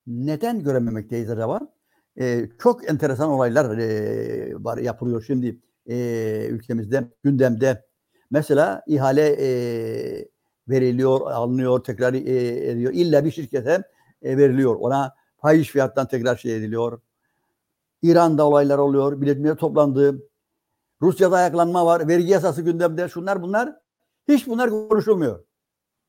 Neden 0.08 0.63
görememekteyiz 0.63 1.29
acaba? 1.29 1.74
E, 2.22 2.50
çok 2.60 2.90
enteresan 2.90 3.30
olaylar 3.30 3.78
e, 3.78 4.63
var 4.63 4.78
yapılıyor 4.78 5.24
şimdi 5.28 5.60
e, 5.90 6.48
ülkemizde, 6.50 7.08
gündemde. 7.24 7.86
Mesela 8.32 8.84
ihale 8.88 9.36
e, 9.40 9.50
veriliyor, 10.70 11.22
alınıyor, 11.32 11.84
tekrar 11.84 12.13
e, 12.13 12.70
ediyor. 12.72 12.94
İlla 12.94 13.25
bir 13.25 13.32
şirkete 13.32 13.84
e, 14.22 14.38
veriliyor. 14.38 14.75
Ona 14.75 15.16
fahiş 15.38 15.70
fiyattan 15.70 16.08
tekrar 16.08 16.36
şey 16.36 16.56
ediliyor. 16.58 17.01
İran'da 18.01 18.48
olaylar 18.48 18.78
oluyor. 18.78 19.22
Biletmeye 19.22 19.56
toplandı. 19.56 20.28
Rusya'da 21.01 21.38
ayaklanma 21.38 21.86
var. 21.86 22.08
Vergi 22.08 22.28
yasası 22.32 22.62
gündemde. 22.62 23.10
Şunlar 23.10 23.42
bunlar. 23.42 23.75
Hiç 24.28 24.48
bunlar 24.48 24.70
konuşulmuyor. 24.70 25.44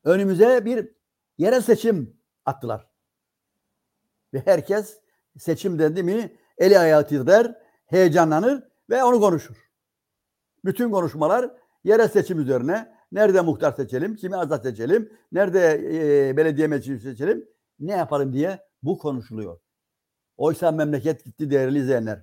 Önümüze 0.04 0.64
bir 0.64 0.88
yerel 1.38 1.60
seçim 1.60 2.16
attılar. 2.44 2.86
Ve 4.34 4.42
herkes 4.44 5.01
seçim 5.38 5.78
dendi 5.78 6.02
mi 6.02 6.36
eli 6.58 6.78
ayağı 6.78 7.06
titrer, 7.06 7.54
heyecanlanır 7.86 8.62
ve 8.90 9.04
onu 9.04 9.20
konuşur. 9.20 9.70
Bütün 10.64 10.90
konuşmalar 10.90 11.50
yerel 11.84 12.08
seçim 12.08 12.40
üzerine. 12.40 12.92
Nerede 13.12 13.40
muhtar 13.40 13.72
seçelim, 13.72 14.16
kimi 14.16 14.36
azat 14.36 14.62
seçelim, 14.62 15.12
nerede 15.32 15.80
e, 16.28 16.36
belediye 16.36 16.66
meclisi 16.66 17.10
seçelim, 17.10 17.48
ne 17.78 17.92
yapalım 17.92 18.32
diye 18.32 18.58
bu 18.82 18.98
konuşuluyor. 18.98 19.60
Oysa 20.36 20.72
memleket 20.72 21.24
gitti 21.24 21.50
değerli 21.50 21.78
izleyenler. 21.78 22.22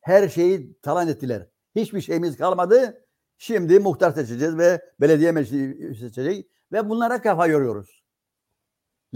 Her 0.00 0.28
şeyi 0.28 0.80
talan 0.80 1.08
ettiler. 1.08 1.48
Hiçbir 1.76 2.00
şeyimiz 2.00 2.36
kalmadı. 2.36 3.04
Şimdi 3.38 3.78
muhtar 3.78 4.10
seçeceğiz 4.10 4.58
ve 4.58 4.82
belediye 5.00 5.32
meclisi 5.32 5.94
seçecek 6.00 6.50
ve 6.72 6.88
bunlara 6.88 7.22
kafa 7.22 7.46
yoruyoruz. 7.46 8.04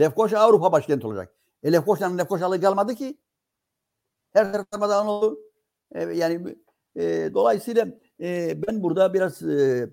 Lefkoşa 0.01 0.39
Avrupa 0.39 0.73
başkenti 0.73 1.07
olacak. 1.07 1.35
E 1.63 1.73
Lefkoşa'nın 1.73 2.19
Lefkoşalığı 2.19 2.61
kalmadı 2.61 2.95
ki. 2.95 3.19
Her 4.33 4.53
tarafta 4.53 5.09
oldu. 5.09 5.39
E, 5.93 6.03
yani 6.03 6.57
e, 6.97 7.31
dolayısıyla 7.35 7.89
e, 8.21 8.59
ben 8.67 8.83
burada 8.83 9.15
biraz 9.15 9.43
e, 9.43 9.89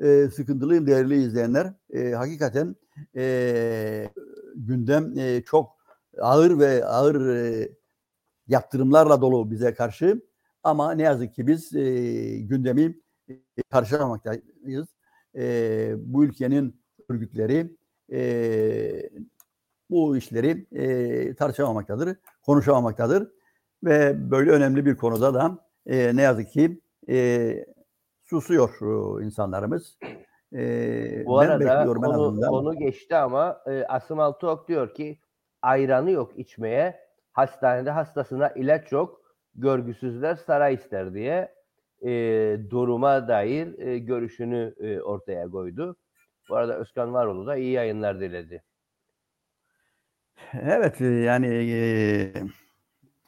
e, 0.00 0.28
sıkıntılıyım 0.28 0.86
değerli 0.86 1.22
izleyenler. 1.22 1.72
E, 1.90 2.10
hakikaten 2.10 2.76
e, 3.16 4.10
gündem 4.54 5.18
e, 5.18 5.42
çok 5.42 5.76
ağır 6.18 6.58
ve 6.58 6.84
ağır 6.84 7.26
e, 7.26 7.68
yaptırımlarla 8.48 9.20
dolu 9.20 9.50
bize 9.50 9.74
karşı. 9.74 10.22
Ama 10.62 10.92
ne 10.92 11.02
yazık 11.02 11.34
ki 11.34 11.46
biz 11.46 11.74
e, 11.74 12.38
gündemi 12.38 13.00
e, 13.28 13.62
karşılamaktayız. 13.70 14.88
E, 15.36 15.94
bu 15.98 16.24
ülkenin 16.24 16.80
örgütleri 17.08 17.76
e, 18.12 19.10
bu 19.94 20.16
işleri 20.16 20.66
e, 20.72 21.34
tartışamamaktadır, 21.34 22.16
konuşamamaktadır 22.46 23.28
ve 23.84 24.30
böyle 24.30 24.50
önemli 24.50 24.86
bir 24.86 24.96
konuda 24.96 25.34
da 25.34 25.58
e, 25.86 26.16
ne 26.16 26.22
yazık 26.22 26.48
ki 26.48 26.80
e, 27.08 27.66
susuyor 28.22 29.22
insanlarımız. 29.22 29.98
E, 30.52 31.26
Bu 31.26 31.40
ben 31.40 31.48
arada 31.48 31.84
konu, 31.84 32.40
konu 32.40 32.78
geçti 32.78 33.16
ama 33.16 33.62
e, 33.66 33.84
Asım 33.84 34.20
Altıok 34.20 34.68
diyor 34.68 34.94
ki 34.94 35.18
ayranı 35.62 36.10
yok 36.10 36.32
içmeye, 36.38 37.00
hastanede 37.32 37.90
hastasına 37.90 38.48
ilaç 38.48 38.92
yok, 38.92 39.20
görgüsüzler 39.54 40.34
saray 40.34 40.74
ister 40.74 41.14
diye 41.14 41.54
e, 42.02 42.10
duruma 42.70 43.28
dair 43.28 43.78
e, 43.78 43.98
görüşünü 43.98 44.74
e, 44.80 45.00
ortaya 45.00 45.48
koydu. 45.48 45.96
Bu 46.48 46.56
arada 46.56 46.78
Özkan 46.78 47.12
Varoğlu 47.12 47.46
da 47.46 47.56
iyi 47.56 47.72
yayınlar 47.72 48.20
diledi. 48.20 48.62
Evet 50.62 51.00
yani 51.00 51.46
e, 51.46 52.32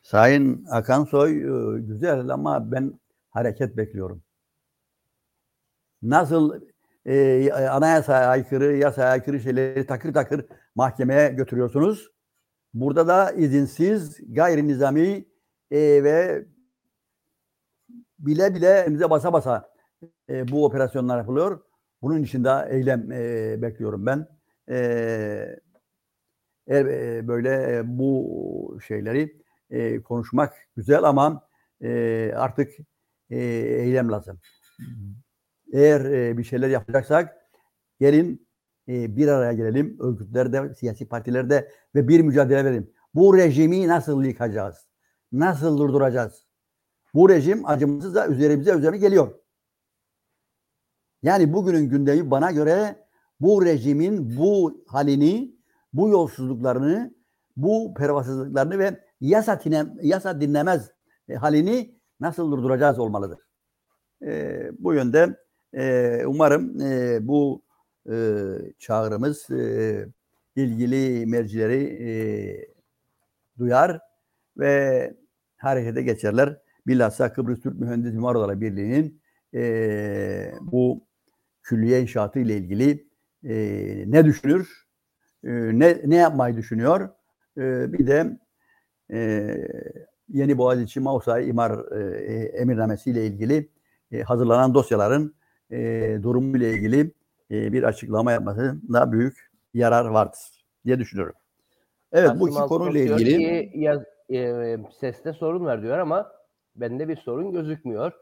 Sayın 0.02 0.66
Akansoy 0.70 1.30
e, 1.30 1.80
güzel 1.80 2.28
ama 2.28 2.72
ben 2.72 3.00
hareket 3.30 3.76
bekliyorum. 3.76 4.22
Nasıl 6.02 6.60
e, 7.06 7.50
anayasaya 7.52 8.28
aykırı, 8.28 8.76
yasaya 8.76 9.10
aykırı 9.10 9.40
şeyleri 9.40 9.86
takır 9.86 10.14
takır 10.14 10.46
mahkemeye 10.74 11.28
götürüyorsunuz. 11.28 12.10
Burada 12.74 13.08
da 13.08 13.32
izinsiz, 13.32 14.20
gayri 14.34 14.68
nizami 14.68 15.24
e, 15.70 16.04
ve 16.04 16.44
bile 18.18 18.54
bile 18.54 18.86
bize 18.88 19.10
basa 19.10 19.32
basa 19.32 19.70
e, 20.30 20.48
bu 20.48 20.64
operasyonlar 20.64 21.18
yapılıyor. 21.18 21.60
Bunun 22.02 22.22
için 22.22 22.44
de 22.44 22.68
eylem 22.70 23.12
e, 23.12 23.62
bekliyorum 23.62 24.06
ben. 24.06 24.26
E, 24.70 25.60
e, 26.68 27.28
böyle 27.28 27.82
bu 27.84 28.78
şeyleri 28.86 29.42
e, 29.70 30.02
konuşmak 30.02 30.54
güzel 30.76 31.04
ama 31.04 31.48
e, 31.82 32.32
artık 32.36 32.72
e, 33.30 33.38
eylem 33.56 34.12
lazım. 34.12 34.40
Eğer 35.72 36.04
e, 36.04 36.38
bir 36.38 36.44
şeyler 36.44 36.68
yapacaksak 36.68 37.36
gelin 38.00 38.48
e, 38.88 39.16
bir 39.16 39.28
araya 39.28 39.52
gelelim. 39.52 39.96
Örgütlerde, 40.00 40.74
siyasi 40.74 41.08
partilerde 41.08 41.72
ve 41.94 42.08
bir 42.08 42.20
mücadele 42.20 42.64
verelim. 42.64 42.90
Bu 43.14 43.36
rejimi 43.36 43.88
nasıl 43.88 44.24
yıkacağız? 44.24 44.88
Nasıl 45.32 45.78
durduracağız? 45.78 46.46
Bu 47.14 47.28
rejim 47.28 47.66
acımsız 47.66 48.14
da 48.14 48.28
üzerimize 48.28 48.74
üzerine 48.74 48.98
geliyor. 48.98 49.34
Yani 51.22 51.52
bugünün 51.52 51.88
gündemi 51.88 52.30
bana 52.30 52.50
göre 52.50 53.06
bu 53.40 53.64
rejimin 53.64 54.36
bu 54.36 54.84
halini, 54.86 55.55
bu 55.96 56.08
yolsuzluklarını, 56.08 57.14
bu 57.56 57.94
pervasızlıklarını 57.94 58.78
ve 58.78 59.00
yasa, 59.20 59.58
tine, 59.58 59.86
yasa 60.02 60.40
dinlemez 60.40 60.90
halini 61.38 61.94
nasıl 62.20 62.52
durduracağız 62.52 62.98
olmalıdır. 62.98 63.38
E, 64.22 64.70
bu 64.78 64.94
yönde 64.94 65.36
e, 65.74 66.22
umarım 66.26 66.80
e, 66.80 67.18
bu 67.28 67.62
e, 68.10 68.14
çağrımız 68.78 69.50
e, 69.50 70.08
ilgili 70.56 71.26
mercileri 71.26 71.82
e, 71.84 72.10
duyar 73.58 74.00
ve 74.58 75.14
harekete 75.56 76.02
geçerler. 76.02 76.58
Bilhassa 76.86 77.32
Kıbrıs 77.32 77.60
Türk 77.60 77.80
Mühendis 77.80 78.12
Mimar 78.12 78.34
Odaları 78.34 78.60
Birliği'nin 78.60 79.20
e, 79.54 80.52
bu 80.60 81.06
külliye 81.62 82.00
inşaatı 82.00 82.38
ile 82.38 82.56
ilgili 82.56 83.06
e, 83.44 83.54
ne 84.06 84.24
düşünür, 84.24 84.85
e, 85.44 85.50
ne, 85.52 86.00
ne 86.04 86.16
yapmayı 86.16 86.56
düşünüyor, 86.56 87.08
e, 87.58 87.92
bir 87.92 88.06
de 88.06 88.38
e, 89.12 89.50
Yeni 90.28 90.58
Boğaziçi 90.58 91.00
Mausay 91.00 91.48
İmar 91.48 91.92
e, 91.92 92.34
Emirnamesi 92.44 93.10
ile 93.10 93.26
ilgili 93.26 93.68
e, 94.12 94.22
hazırlanan 94.22 94.74
dosyaların 94.74 95.34
e, 95.70 95.78
durumu 96.22 96.56
ile 96.56 96.70
ilgili 96.70 97.12
e, 97.50 97.72
bir 97.72 97.82
açıklama 97.82 98.32
yapmasında 98.32 99.12
büyük 99.12 99.50
yarar 99.74 100.04
vardır 100.04 100.38
diye 100.84 100.98
düşünüyorum. 100.98 101.34
Evet 102.12 102.30
Asım 102.30 102.40
bu 102.40 102.48
iki 102.48 102.58
konuyla 102.58 103.00
ilgili 103.00 103.36
ki, 103.36 103.70
yaz, 103.74 104.02
e, 104.32 104.76
seste 105.00 105.32
sorun 105.32 105.64
var 105.64 105.82
diyor 105.82 105.98
ama 105.98 106.32
bende 106.76 107.08
bir 107.08 107.16
sorun 107.16 107.52
gözükmüyor. 107.52 108.12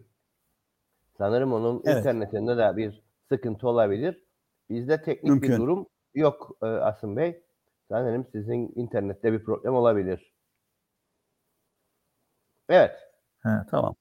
Sanırım 1.18 1.52
onun 1.52 1.82
Evet. 1.84 1.98
internetinde 1.98 2.56
de 2.56 2.76
bir 2.76 3.02
sıkıntı 3.28 3.68
olabilir. 3.68 4.24
Bizde 4.72 5.02
teknik 5.02 5.30
Mümkün. 5.30 5.52
bir 5.52 5.56
durum 5.56 5.86
yok 6.14 6.56
e, 6.62 6.66
Asım 6.66 7.16
Bey. 7.16 7.42
Sanırım 7.88 8.26
sizin 8.32 8.72
internette 8.76 9.32
bir 9.32 9.44
problem 9.44 9.74
olabilir. 9.74 10.34
Evet. 12.68 12.92
He, 13.42 13.48
tamam. 13.70 13.94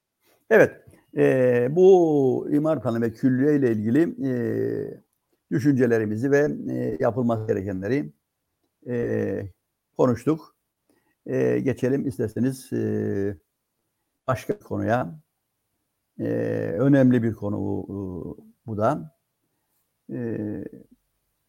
Evet. 0.49 0.85
e, 1.17 1.67
bu 1.71 2.47
imar 2.51 2.83
planı 2.83 3.01
ve 3.01 3.13
külliye 3.13 3.55
ile 3.55 3.71
ilgili 3.71 4.27
e, 4.27 4.33
düşüncelerimizi 5.51 6.31
ve 6.31 6.47
e, 6.69 6.97
yapılması 6.99 7.47
gerekenleri 7.47 8.13
e, 8.87 9.45
konuştuk. 9.97 10.55
E, 11.25 11.59
geçelim 11.59 12.07
isterseniz 12.07 12.73
e, 12.73 13.37
başka 14.27 14.59
konuya. 14.59 15.19
E, 16.19 16.25
önemli 16.79 17.23
bir 17.23 17.33
konu 17.33 17.57
bu, 17.57 18.37
bu 18.65 18.77
da. 18.77 19.20
E, 20.11 20.37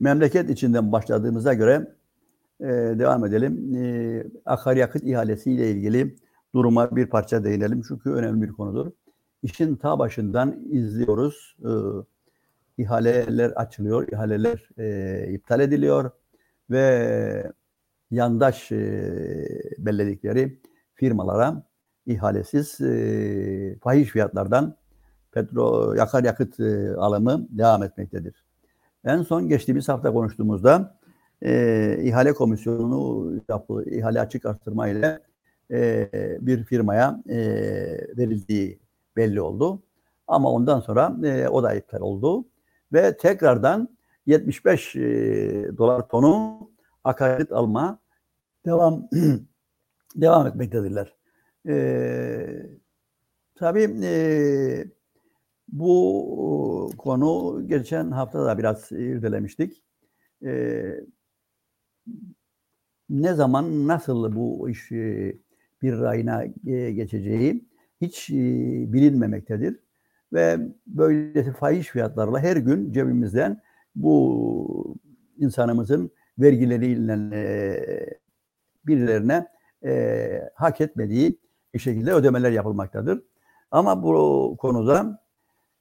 memleket 0.01 0.51
içinden 0.51 0.93
başladığımıza 0.93 1.55
göre 1.55 1.97
e, 2.61 2.67
devam 2.99 3.25
edelim. 3.27 3.75
E, 3.77 4.25
akaryakıt 4.45 5.05
ihalesi 5.05 5.53
ile 5.53 5.71
ilgili 5.71 6.17
duruma 6.55 6.97
bir 6.97 7.07
parça 7.07 7.45
değinelim 7.45 7.83
çünkü 7.89 8.11
önemli 8.11 8.43
bir 8.43 8.53
konudur. 8.53 8.93
İşin 9.43 9.77
ta 9.77 9.99
başından 9.99 10.59
izliyoruz. 10.71 11.57
E, 11.65 11.71
ihaleler 12.79 13.51
açılıyor, 13.51 14.09
ihaleler 14.13 14.69
e, 14.79 15.33
iptal 15.33 15.61
ediliyor 15.61 16.11
ve 16.71 17.53
yandaş 18.11 18.73
e, 18.73 18.79
belledikleri 19.79 20.61
firmalara 20.95 21.67
ihalesiz 22.07 22.81
e, 22.81 23.79
fahiş 23.83 24.09
fiyatlardan 24.09 24.77
petrol 25.33 25.99
akaryakıt 25.99 26.61
e, 26.61 26.95
alımı 26.97 27.47
devam 27.51 27.83
etmektedir. 27.83 28.45
En 29.05 29.23
son 29.23 29.49
geçtiğimiz 29.49 29.89
hafta 29.89 30.13
konuştuğumuzda 30.13 30.99
e, 31.43 31.97
ihale 32.03 32.33
komisyonu 32.33 33.33
yapı, 33.49 33.85
ihale 33.91 34.21
açık 34.21 34.47
artırma 34.47 34.89
ile 34.89 35.21
e, 35.71 36.09
bir 36.41 36.65
firmaya 36.65 37.23
e, 37.29 37.37
verildiği 38.17 38.79
belli 39.17 39.41
oldu. 39.41 39.83
Ama 40.27 40.51
ondan 40.51 40.81
sonra 40.81 41.17
e, 41.25 41.49
o 41.49 41.63
da 41.63 41.75
iptal 41.75 42.01
oldu 42.01 42.45
ve 42.93 43.17
tekrardan 43.17 43.89
75 44.27 44.97
e, 44.97 45.01
dolar 45.79 46.09
tonu 46.09 46.59
akaryakıt 47.05 47.53
alma 47.53 47.99
devam 48.67 49.09
devam 50.17 50.47
etmektedirler. 50.47 51.15
E, 51.69 52.67
tabii 53.55 54.01
e, 54.03 54.85
bu 55.73 56.91
konu 56.99 57.63
geçen 57.67 58.11
hafta 58.11 58.45
da 58.47 58.59
biraz 58.59 58.93
irdelemiştik. 58.93 59.83
E, 60.45 60.83
ne 63.11 63.35
zaman 63.35 63.89
nasıl 63.89 64.37
bu 64.37 64.71
iş 64.71 64.93
e, 64.93 65.37
bir 65.83 65.99
rayına 65.99 66.45
e, 66.67 66.93
geçeceği 66.93 67.65
hiç 68.01 68.31
e, 68.31 68.35
bilinmemektedir. 68.93 69.81
Ve 70.33 70.59
böylesi 70.87 71.53
fahiş 71.53 71.89
fiyatlarla 71.89 72.41
her 72.41 72.57
gün 72.57 72.93
cebimizden 72.93 73.63
bu 73.95 74.97
insanımızın 75.39 76.11
vergileriyle 76.39 77.37
e, 77.37 78.21
birilerine 78.87 79.49
e, 79.85 80.51
hak 80.55 80.81
etmediği 80.81 81.39
bir 81.75 81.79
şekilde 81.79 82.13
ödemeler 82.13 82.51
yapılmaktadır. 82.51 83.23
Ama 83.71 84.03
bu 84.03 84.57
konuda 84.59 85.22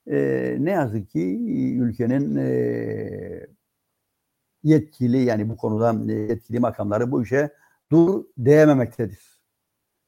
e, 0.08 0.58
ne 0.60 0.72
yazık 0.72 1.10
ki 1.10 1.20
ülkenin 1.80 2.36
e, 2.36 3.48
yetkili 4.64 5.18
yani 5.18 5.50
bu 5.50 5.58
konuda 5.58 6.12
yetkili 6.12 6.60
makamları 6.60 7.12
bu 7.12 7.24
işe 7.24 7.50
dur 7.92 8.24
diyememektedir. 8.46 9.42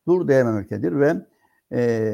Dur 0.07 0.27
diyememektedir 0.27 0.99
ve 0.99 1.13
e, 1.71 2.13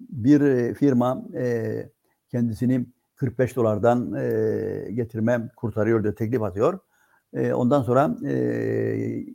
bir 0.00 0.74
firma 0.74 1.24
e, 1.34 1.90
kendisini 2.28 2.86
45 3.16 3.56
dolardan 3.56 4.14
e, 4.14 4.90
getirme 4.92 5.48
kurtarıyor 5.56 6.02
diye 6.02 6.14
teklif 6.14 6.42
atıyor. 6.42 6.78
E, 7.34 7.52
ondan 7.52 7.82
sonra 7.82 8.16
e, 8.28 9.26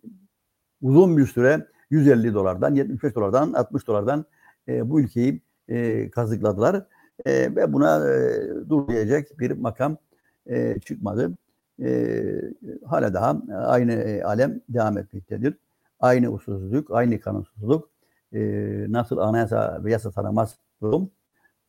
uzun 0.82 1.18
bir 1.18 1.26
süre 1.26 1.68
150 1.90 2.34
dolardan, 2.34 2.76
75 2.76 3.16
dolardan, 3.16 3.54
60 3.54 3.88
dolardan 3.88 4.26
e, 4.68 4.90
bu 4.90 5.02
ülkeyi 5.02 5.42
e, 5.70 6.10
kazıkladılar. 6.10 6.86
E, 7.26 7.56
ve 7.56 7.74
buna 7.74 8.10
e, 8.14 8.40
dur 8.70 8.88
diyecek 8.88 9.40
bir 9.40 9.52
makam 9.52 9.98
e, 10.48 10.80
çıkmadı. 10.80 11.32
E, 11.84 12.16
hala 12.86 13.14
daha 13.14 13.42
aynı 13.56 13.94
e, 13.94 14.24
alem 14.24 14.62
devam 14.70 14.98
etmektedir. 14.98 15.58
Aynı 16.00 16.30
usulsüzlük, 16.30 16.92
aynı 16.92 17.20
kanunsuzluk, 17.20 17.90
e, 18.34 18.40
nasıl 18.90 19.18
anayasa 19.18 19.82
ve 19.84 19.92
yasa 19.92 20.12
tanımaz 20.12 20.58
durum 20.82 21.10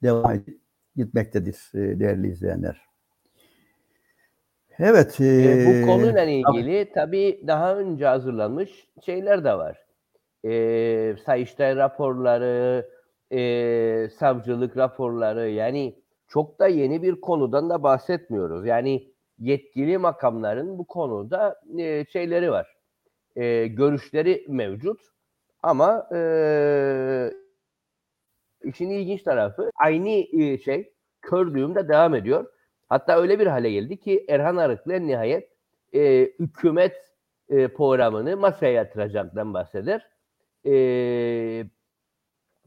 devam 0.02 0.30
edip 0.30 0.58
gitmektedir 0.96 1.70
e, 1.74 2.00
değerli 2.00 2.28
izleyenler. 2.28 2.80
Evet. 4.78 5.20
E, 5.20 5.24
e, 5.24 5.66
bu 5.66 5.86
konuyla 5.86 6.24
ilgili 6.24 6.92
tabii 6.94 7.40
daha 7.46 7.76
önce 7.76 8.06
hazırlanmış 8.06 8.88
şeyler 9.06 9.44
de 9.44 9.54
var. 9.54 9.84
E, 10.44 11.16
Sayıştay 11.26 11.76
raporları, 11.76 12.86
e, 13.34 14.08
savcılık 14.18 14.76
raporları 14.76 15.48
yani 15.50 16.02
çok 16.28 16.58
da 16.58 16.66
yeni 16.68 17.02
bir 17.02 17.20
konudan 17.20 17.70
da 17.70 17.82
bahsetmiyoruz. 17.82 18.66
Yani 18.66 19.12
yetkili 19.38 19.98
makamların 19.98 20.78
bu 20.78 20.86
konuda 20.86 21.60
e, 21.78 22.04
şeyleri 22.12 22.50
var. 22.50 22.76
E, 23.36 23.66
görüşleri 23.66 24.44
mevcut. 24.48 25.00
Ama 25.62 26.08
e, 26.14 26.20
işin 28.64 28.90
ilginç 28.90 29.22
tarafı 29.22 29.70
aynı 29.84 30.26
şey 30.58 30.92
kör 31.22 31.54
düğümde 31.54 31.88
devam 31.88 32.14
ediyor. 32.14 32.46
Hatta 32.88 33.20
öyle 33.20 33.38
bir 33.38 33.46
hale 33.46 33.70
geldi 33.70 33.96
ki 33.96 34.24
Erhan 34.28 34.56
Arıklı 34.56 35.06
nihayet 35.06 35.48
e, 35.94 36.30
hükümet 36.38 36.96
e, 37.48 37.68
programını 37.68 38.36
masaya 38.36 38.72
yatıracaktan 38.72 39.54
bahseder. 39.54 40.08
E, 40.66 41.64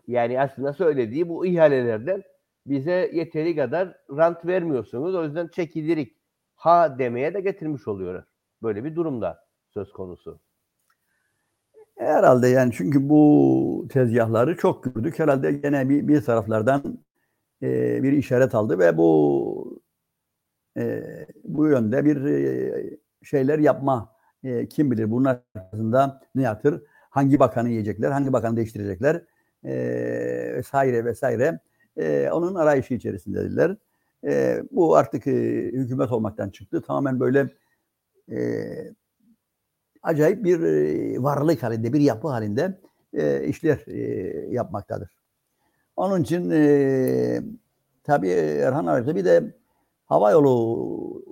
yani 0.08 0.42
aslında 0.42 0.74
söylediği 0.74 1.30
bu 1.30 1.46
ihalelerden 1.46 2.24
bize 2.66 3.12
yeteri 3.14 3.56
kadar 3.56 3.98
rant 4.12 4.46
vermiyorsunuz. 4.46 5.16
O 5.16 5.24
yüzden 5.24 5.48
çekilirik 5.48 6.18
ha 6.56 7.00
demeye 7.00 7.34
de 7.34 7.42
getirmiş 7.42 7.88
oluyor. 7.88 8.24
Böyle 8.64 8.84
bir 8.84 8.96
durumda 8.96 9.40
söz 9.74 9.92
konusu. 9.92 10.40
Herhalde 11.98 12.48
yani 12.48 12.74
çünkü 12.74 13.10
bu 13.10 13.88
tezgahları 13.90 14.58
çok 14.58 14.84
gördük. 14.84 15.20
Herhalde 15.20 15.52
gene 15.52 15.90
bir, 15.90 16.08
bir 16.08 16.22
taraflardan 16.22 17.00
e, 17.62 18.04
bir 18.04 18.12
işaret 18.12 18.56
aldı 18.56 18.80
ve 18.80 18.98
bu 18.98 19.82
e, 20.78 21.04
bu 21.44 21.68
yönde 21.68 22.06
bir 22.06 22.26
e, 22.26 22.98
şeyler 23.24 23.60
yapma 23.60 24.16
e, 24.44 24.70
kim 24.70 24.92
bilir 24.92 25.12
bunun 25.12 25.26
arkasında 25.26 26.22
ne 26.36 26.42
yatır? 26.42 26.84
Hangi 27.10 27.40
bakanı 27.40 27.70
yiyecekler? 27.70 28.12
Hangi 28.12 28.34
bakanı 28.34 28.58
değiştirecekler? 28.58 29.24
E, 29.68 30.54
vesaire 30.56 31.06
vesaire. 31.06 31.60
E, 31.98 32.30
onun 32.32 32.56
arayışı 32.56 32.94
içerisindediler. 32.94 33.78
E, 34.24 34.64
bu 34.72 34.96
artık 34.96 35.28
e, 35.28 35.32
hükümet 35.74 36.12
olmaktan 36.12 36.50
çıktı. 36.50 36.82
Tamamen 36.82 37.20
böyle 37.20 37.50
e, 38.32 38.38
acayip 40.04 40.44
bir 40.44 40.60
e, 40.60 41.24
varlık 41.24 41.64
halinde, 41.64 41.94
bir 41.94 42.02
yapı 42.02 42.28
halinde 42.28 42.80
e, 43.14 43.48
işler 43.48 43.84
e, 43.88 44.00
yapmaktadır. 44.50 45.10
Onun 45.96 46.22
için 46.22 46.50
e, 46.50 47.42
tabii 48.04 48.30
Erhan 48.30 48.86
Arıklı 48.86 49.16
bir 49.16 49.26
de 49.26 49.56
hava 50.06 50.32
yolu 50.32 51.24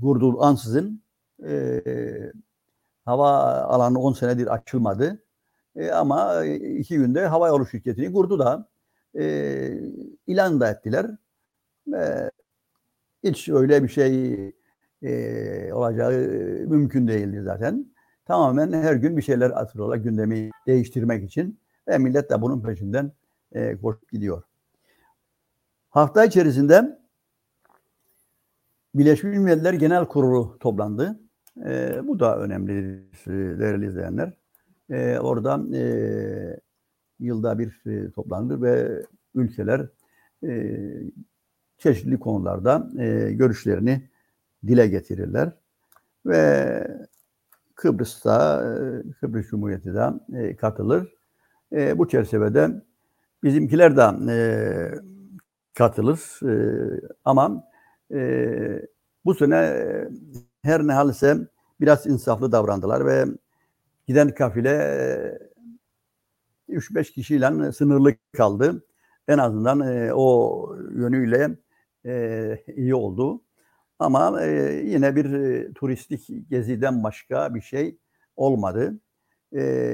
kurduğu 0.00 0.42
ansızın 0.42 1.02
e, 1.48 1.82
hava 3.04 3.30
alanı 3.62 3.98
10 4.00 4.12
senedir 4.12 4.54
açılmadı. 4.54 5.22
E, 5.76 5.90
ama 5.90 6.44
iki 6.44 6.96
günde 6.96 7.26
hava 7.26 7.48
yolu 7.48 7.66
şirketini 7.66 8.12
kurdu 8.12 8.38
da 8.38 8.68
e, 9.18 9.24
ilan 10.26 10.60
da 10.60 10.70
ettiler. 10.70 11.10
E, 11.94 12.30
hiç 13.24 13.48
öyle 13.48 13.82
bir 13.82 13.88
şey 13.88 14.34
e, 15.02 15.72
olacağı 15.72 16.12
mümkün 16.66 17.08
değildi 17.08 17.42
zaten. 17.44 17.86
Tamamen 18.24 18.72
her 18.72 18.94
gün 18.94 19.16
bir 19.16 19.22
şeyler 19.22 19.50
atıyorlar 19.50 19.96
gündemi 19.96 20.50
değiştirmek 20.66 21.24
için 21.24 21.60
ve 21.88 21.98
millet 21.98 22.30
de 22.30 22.42
bunun 22.42 22.62
peşinden 22.62 23.12
e, 23.52 23.76
koşup 23.76 24.10
gidiyor. 24.10 24.42
Hafta 25.90 26.24
içerisinde 26.24 27.00
Birleşmiş 28.94 29.38
Milletler 29.38 29.72
Genel 29.72 30.04
Kurulu 30.04 30.58
toplandı. 30.60 31.20
E, 31.66 32.00
bu 32.04 32.20
da 32.20 32.38
önemli 32.38 33.04
değerli 33.58 33.86
izleyenler. 33.86 34.39
E, 34.90 35.18
orada 35.18 35.76
e, 35.76 35.82
yılda 37.20 37.58
bir 37.58 37.82
e, 37.86 38.10
toplanır 38.10 38.62
ve 38.62 39.02
ülkeler 39.34 39.86
e, 40.46 40.76
çeşitli 41.78 42.18
konularda 42.20 42.90
e, 42.98 43.32
görüşlerini 43.32 44.08
dile 44.66 44.86
getirirler. 44.86 45.52
Ve 46.26 46.86
Kıbrıs'ta, 47.74 48.64
e, 48.64 49.10
Kıbrıs 49.12 49.46
Cumhuriyeti 49.46 49.94
de 49.94 50.10
e, 50.34 50.56
katılır. 50.56 51.14
E, 51.72 51.98
bu 51.98 52.08
çerçevede 52.08 52.70
bizimkiler 53.42 53.96
de 53.96 54.32
e, 54.32 54.36
katılır. 55.74 56.40
E, 56.42 56.54
ama 57.24 57.64
e, 58.12 58.82
bu 59.24 59.34
sene 59.34 59.56
e, 59.56 60.08
her 60.62 60.86
ne 60.86 60.92
halse 60.92 61.36
biraz 61.80 62.06
insaflı 62.06 62.52
davrandılar 62.52 63.06
ve 63.06 63.24
giden 64.10 64.34
kafile 64.34 64.70
e, 66.68 66.76
3-5 66.76 67.12
kişiyle 67.12 67.72
sınırlı 67.72 68.14
kaldı. 68.32 68.84
En 69.28 69.38
azından 69.38 69.80
e, 69.80 70.14
o 70.14 70.76
yönüyle 70.94 71.56
e, 72.06 72.64
iyi 72.76 72.94
oldu. 72.94 73.42
Ama 73.98 74.42
e, 74.42 74.72
yine 74.86 75.16
bir 75.16 75.74
turistik 75.74 76.50
geziden 76.50 77.04
başka 77.04 77.54
bir 77.54 77.60
şey 77.60 77.98
olmadı. 78.36 79.00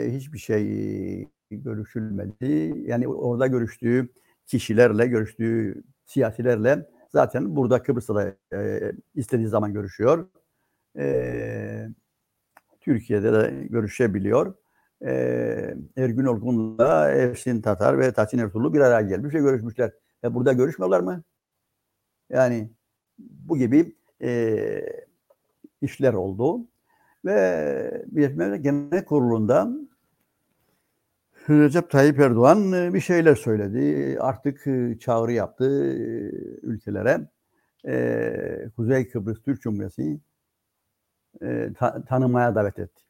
Hiçbir 0.09 0.39
şey 0.39 1.29
görüşülmedi. 1.51 2.75
Yani 2.87 3.09
orada 3.09 3.47
görüştüğü 3.47 4.09
kişilerle, 4.47 5.07
görüştüğü 5.07 5.83
siyasilerle 6.07 6.87
zaten 7.09 7.57
burada 7.57 7.83
Kıbrıs'ta 7.83 8.15
da 8.15 8.35
istediği 9.15 9.49
zaman 9.49 9.73
görüşüyor. 9.73 10.29
E, 10.99 11.89
Türkiye'de 12.87 13.33
de 13.33 13.67
görüşebiliyor. 13.71 14.55
E, 15.07 15.13
Ergün 15.97 16.25
Olgun'la 16.25 17.11
Ersin 17.11 17.61
Tatar 17.61 17.99
ve 17.99 18.13
Tahsin 18.13 18.39
Ertuğrul 18.39 18.73
bir 18.73 18.81
araya 18.81 19.09
gelmiş 19.09 19.35
ve 19.35 19.39
görüşmüşler. 19.39 19.93
E, 20.25 20.35
burada 20.35 20.53
görüşmüyorlar 20.53 21.01
mı? 21.01 21.23
Yani 22.31 22.71
bu 23.19 23.59
gibi 23.59 23.97
e, 24.23 24.61
işler 25.83 26.13
oldu. 26.13 26.67
Ve 27.25 28.05
Birleşmiş 28.07 28.39
Milletler 28.39 28.57
Genel 28.57 29.05
Kurulu'nda 29.05 29.71
Recep 31.51 31.91
Tayyip 31.91 32.21
Erdoğan 32.21 32.73
e, 32.73 32.95
bir 32.95 33.01
şeyler 33.01 33.35
söyledi. 33.35 34.17
Artık 34.21 34.67
e, 34.67 34.99
çağrı 34.99 35.33
yaptı 35.33 35.65
e, 35.65 35.99
ülkelere. 36.63 37.21
Kuzey 38.77 39.09
Kıbrıs 39.09 39.43
Türk 39.43 39.63
Cumhuriyeti'ni 41.41 42.05
tanımaya 42.09 42.55
davet 42.55 42.79
etti. 42.79 43.03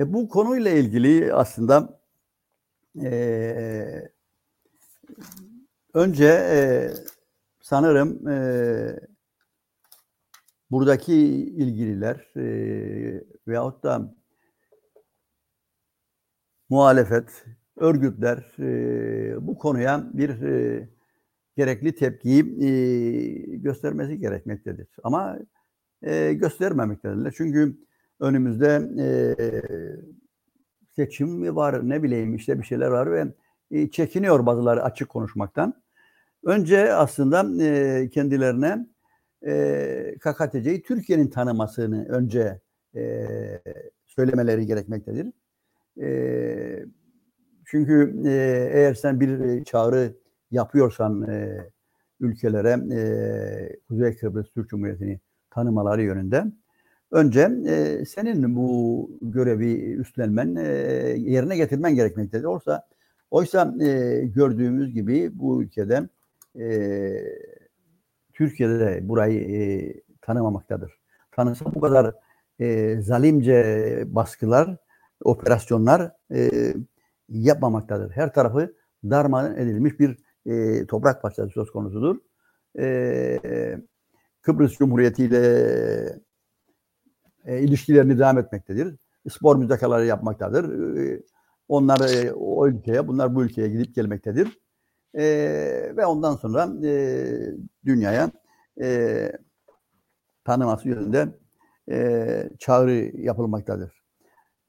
E, 0.00 0.12
bu 0.12 0.28
konuyla 0.28 0.70
ilgili 0.70 1.34
aslında 1.34 2.00
e, 3.02 4.12
önce 5.94 6.26
e, 6.26 6.58
sanırım 7.60 8.28
e, 8.28 8.36
buradaki 10.70 11.14
ilgililer 11.14 12.28
e, 12.36 12.44
veyahut 13.48 13.82
da 13.82 14.14
muhalefet, 16.68 17.44
örgütler 17.76 18.56
e, 18.58 19.46
bu 19.46 19.58
konuya 19.58 20.10
bir 20.12 20.42
e, 20.42 20.88
gerekli 21.56 21.94
tepkiyi 21.94 22.64
e, 22.64 23.56
göstermesi 23.56 24.18
gerekmektedir. 24.18 24.88
Ama 25.02 25.38
e, 26.02 26.32
göstermemektedirler. 26.32 27.34
Çünkü 27.36 27.76
önümüzde 28.20 28.88
e, 28.98 29.06
seçim 30.96 31.28
mi 31.28 31.56
var 31.56 31.88
ne 31.88 32.02
bileyim 32.02 32.34
işte 32.34 32.58
bir 32.58 32.64
şeyler 32.64 32.88
var 32.88 33.12
ve 33.12 33.26
e, 33.70 33.90
çekiniyor 33.90 34.46
bazıları 34.46 34.84
açık 34.84 35.08
konuşmaktan. 35.08 35.82
Önce 36.44 36.92
aslında 36.92 37.64
e, 37.64 38.08
kendilerine 38.10 38.86
e, 39.46 40.14
KKTC'yi 40.20 40.82
Türkiye'nin 40.82 41.28
tanımasını 41.28 42.08
önce 42.08 42.60
e, 42.96 43.26
söylemeleri 44.06 44.66
gerekmektedir. 44.66 45.32
E, 46.00 46.84
çünkü 47.64 48.22
e, 48.26 48.30
eğer 48.72 48.94
sen 48.94 49.20
bir 49.20 49.64
çağrı 49.64 50.16
yapıyorsan 50.50 51.22
e, 51.22 51.66
ülkelere 52.20 52.94
e, 52.94 53.80
Kuzey 53.88 54.16
Kıbrıs 54.16 54.50
Türk 54.54 54.68
Cumhuriyeti'ni 54.70 55.20
tanımaları 55.50 56.02
yönünde 56.02 56.44
önce 57.10 57.50
e, 57.66 58.04
senin 58.04 58.56
bu 58.56 59.10
görevi 59.22 59.92
üstlenmen, 59.92 60.56
e, 60.56 60.68
yerine 61.16 61.56
getirmen 61.56 61.94
gerekmektedir. 61.94 62.44
Oysa, 62.44 62.86
oysa 63.30 63.74
e, 63.80 64.20
gördüğümüz 64.24 64.94
gibi 64.94 65.30
bu 65.38 65.62
ülkede 65.62 66.08
e, 66.60 66.68
Türkiye'de 68.32 68.80
de 68.80 69.08
burayı 69.08 69.40
e, 69.40 69.94
tanımamaktadır. 70.20 70.98
Tanısa 71.32 71.74
bu 71.74 71.80
kadar 71.80 72.14
e, 72.60 72.96
zalimce 73.00 74.04
baskılar, 74.06 74.76
operasyonlar 75.24 76.12
e, 76.34 76.50
yapmamaktadır. 77.28 78.10
Her 78.10 78.34
tarafı 78.34 78.74
darmadağın 79.04 79.56
edilmiş 79.56 80.00
bir 80.00 80.18
e, 80.46 80.86
toprak 80.86 81.22
parçası 81.22 81.50
söz 81.50 81.70
konusudur. 81.70 82.16
E, 82.78 83.38
Kıbrıs 84.48 84.78
Cumhuriyeti 84.78 85.24
ile 85.24 86.18
e, 87.44 87.60
ilişkilerini 87.60 88.18
devam 88.18 88.38
etmektedir. 88.38 88.96
Spor 89.30 89.56
müzakaları 89.56 90.06
yapmaktadır. 90.06 90.96
E, 90.96 91.22
onlar 91.68 92.00
e, 92.00 92.32
o 92.32 92.68
ülkeye, 92.68 93.08
bunlar 93.08 93.34
bu 93.34 93.44
ülkeye 93.44 93.68
gidip 93.68 93.94
gelmektedir. 93.94 94.58
E, 95.14 95.24
ve 95.96 96.06
ondan 96.06 96.36
sonra 96.36 96.68
e, 96.86 97.26
dünyaya 97.84 98.30
e, 98.80 99.32
tanıması 100.44 100.88
yönünde 100.88 101.28
e, 101.90 102.50
çağrı 102.58 102.92
yapılmaktadır. 103.16 104.02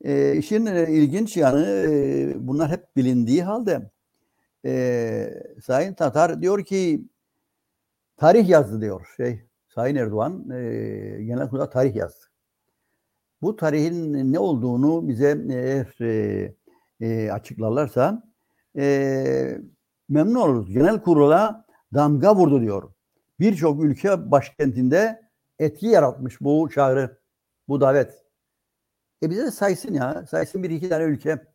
E, 0.02 0.36
işin 0.36 0.66
e, 0.66 0.92
ilginç 0.92 1.38
yanı 1.38 1.66
e, 1.66 2.34
bunlar 2.48 2.72
hep 2.72 2.96
bilindiği 2.96 3.44
halde 3.44 3.92
e, 4.66 5.44
Sayın 5.64 5.94
Tatar 5.94 6.42
diyor 6.42 6.66
ki 6.66 7.06
tarih 8.18 8.50
yazdı 8.50 8.82
diyor. 8.82 9.08
Şey, 9.18 9.49
Sayın 9.80 9.96
Erdoğan 9.96 10.50
e, 10.50 11.24
genel 11.24 11.50
kurulda 11.50 11.70
tarih 11.70 11.96
yazdı. 11.96 12.26
Bu 13.42 13.56
tarihin 13.56 14.34
ne 14.34 14.40
olduğunu 14.40 15.08
bize 15.08 15.46
eğer 15.50 16.02
e, 16.02 16.56
e, 17.02 17.32
açıklarlarsa 17.32 18.24
e, 18.78 19.58
memnun 20.10 20.36
oluruz. 20.36 20.74
Genel 20.74 21.02
kurula 21.02 21.66
damga 21.94 22.36
vurdu 22.36 22.62
diyor. 22.62 22.92
Birçok 23.40 23.84
ülke 23.84 24.32
başkentinde 24.32 25.22
etki 25.60 25.88
yaratmış 25.88 26.42
bu 26.42 26.70
çağrı, 26.74 27.20
bu 27.68 27.82
davet. 27.82 28.26
E 29.24 29.30
bize 29.30 29.44
de 29.44 29.52
saysın 29.52 29.94
ya. 29.94 30.26
Saysın 30.28 30.64
bir 30.64 30.70
iki 30.70 30.90
tane 30.90 31.04
ülke. 31.04 31.48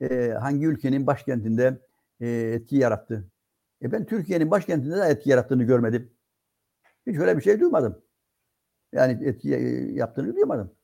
E, 0.00 0.30
hangi 0.40 0.66
ülkenin 0.66 1.06
başkentinde 1.06 1.80
e, 2.20 2.28
etki 2.28 2.76
yarattı. 2.76 3.30
E 3.82 3.92
ben 3.92 4.06
Türkiye'nin 4.06 4.50
başkentinde 4.50 4.96
de 4.96 5.02
etki 5.02 5.30
yarattığını 5.30 5.64
görmedim. 5.64 6.12
Hiç 7.06 7.18
öyle 7.18 7.36
bir 7.36 7.42
şey 7.42 7.60
duymadım. 7.60 8.02
Yani 8.92 9.28
etki 9.28 9.48
yaptığını 9.94 10.36
duymadım. 10.36 10.74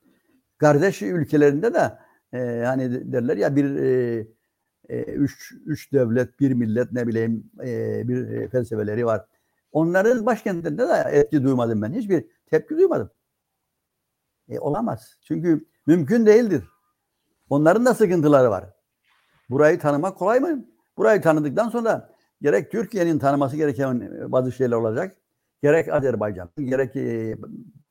Kardeş 0.59 1.03
ülkelerinde 1.03 1.75
de 1.75 1.99
e, 2.33 2.65
hani 2.67 3.13
derler 3.13 3.37
ya 3.37 3.57
bir 3.57 3.77
e, 3.77 4.27
e, 4.89 5.03
üç, 5.03 5.55
üç 5.67 5.93
devlet, 5.93 6.41
bir 6.41 6.53
millet 6.53 6.93
ne 6.93 7.07
bileyim 7.07 7.51
e, 7.65 8.03
bir 8.09 8.29
e, 8.29 8.49
felsefeleri 8.49 9.07
var. 9.07 9.27
Onların 9.73 10.27
başkentinde 10.27 10.89
de 10.89 11.05
etki 11.13 11.45
duymadım 11.45 11.83
ben. 11.83 11.93
Hiçbir 11.93 12.25
tepki 12.47 12.77
duymadım. 12.77 13.11
E, 14.49 14.59
olamaz. 14.59 15.19
Çünkü 15.23 15.67
mümkün 15.87 16.27
değildir. 16.27 16.65
Onların 17.51 17.87
da 17.87 17.95
sıkıntıları 17.95 18.51
var. 18.51 18.65
Burayı 19.51 19.79
tanımak 19.79 20.19
kolay 20.19 20.41
mı? 20.41 20.65
Burayı 20.97 21.23
tanıdıktan 21.23 21.69
sonra 21.69 22.15
gerek 22.43 22.73
Türkiye'nin 22.73 23.19
tanıması 23.19 23.57
gereken 23.57 24.33
bazı 24.33 24.53
şeyler 24.53 24.77
olacak. 24.77 25.17
Gerek 25.63 25.89
Azerbaycan'ın, 25.89 26.67
gerek 26.67 26.97
e, 26.97 27.37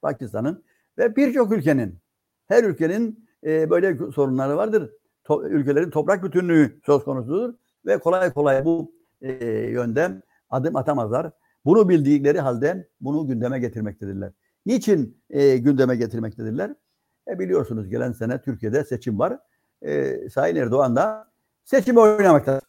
Pakistan'ın 0.01 0.63
ve 0.97 1.15
birçok 1.15 1.51
ülkenin, 1.51 1.99
her 2.47 2.63
ülkenin 2.63 3.27
e, 3.45 3.69
böyle 3.69 4.11
sorunları 4.11 4.57
vardır. 4.57 4.91
To, 5.23 5.47
ülkelerin 5.47 5.89
toprak 5.89 6.23
bütünlüğü 6.23 6.79
söz 6.85 7.03
konusudur 7.03 7.53
ve 7.85 7.97
kolay 7.97 8.33
kolay 8.33 8.65
bu 8.65 8.91
e, 9.21 9.45
yönde 9.71 10.21
adım 10.49 10.75
atamazlar. 10.75 11.31
Bunu 11.65 11.89
bildikleri 11.89 12.39
halde 12.39 12.87
bunu 13.01 13.27
gündeme 13.27 13.59
getirmektedirler. 13.59 14.31
Niçin 14.65 15.23
e, 15.29 15.57
gündeme 15.57 15.95
getirmektedirler? 15.95 16.75
E, 17.27 17.39
biliyorsunuz 17.39 17.89
gelen 17.89 18.11
sene 18.11 18.41
Türkiye'de 18.41 18.83
seçim 18.83 19.19
var. 19.19 19.39
E, 19.81 20.15
Sayın 20.29 20.55
Erdoğan 20.55 20.95
da 20.95 21.31
seçimi 21.63 21.99
oynamakta. 21.99 22.61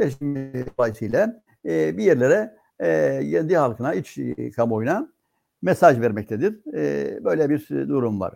Seçim 0.00 0.52
dolayısıyla 0.78 1.42
e, 1.64 1.98
bir 1.98 2.04
yerlere 2.04 2.56
kendi 2.78 3.56
halkına, 3.56 3.94
iç 3.94 4.18
e, 4.18 4.50
kamuoyuna 4.50 5.12
mesaj 5.62 6.00
vermektedir. 6.00 6.74
E, 6.74 7.24
böyle 7.24 7.50
bir 7.50 7.68
durum 7.68 8.20
var. 8.20 8.34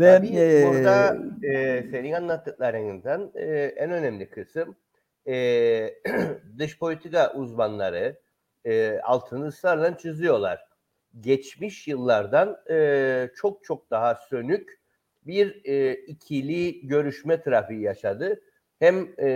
Ve 0.00 0.16
Tabii 0.16 0.36
e, 0.36 0.66
burada 0.66 1.18
e, 1.42 1.82
senin 1.90 2.12
anlattıklarından 2.12 3.32
e, 3.34 3.46
en 3.76 3.90
önemli 3.90 4.30
kısım 4.30 4.76
e, 5.26 5.34
dış 6.58 6.78
politika 6.78 7.32
uzmanları 7.34 8.18
e, 8.64 9.00
altını 9.04 9.46
ısrarla 9.46 9.98
çiziyorlar. 9.98 10.68
Geçmiş 11.20 11.88
yıllardan 11.88 12.60
e, 12.70 13.30
çok 13.36 13.64
çok 13.64 13.90
daha 13.90 14.14
sönük 14.14 14.80
bir 15.26 15.60
e, 15.64 15.94
ikili 15.94 16.86
görüşme 16.86 17.42
trafiği 17.42 17.80
yaşadı. 17.80 18.40
Hem 18.78 19.08
e, 19.18 19.28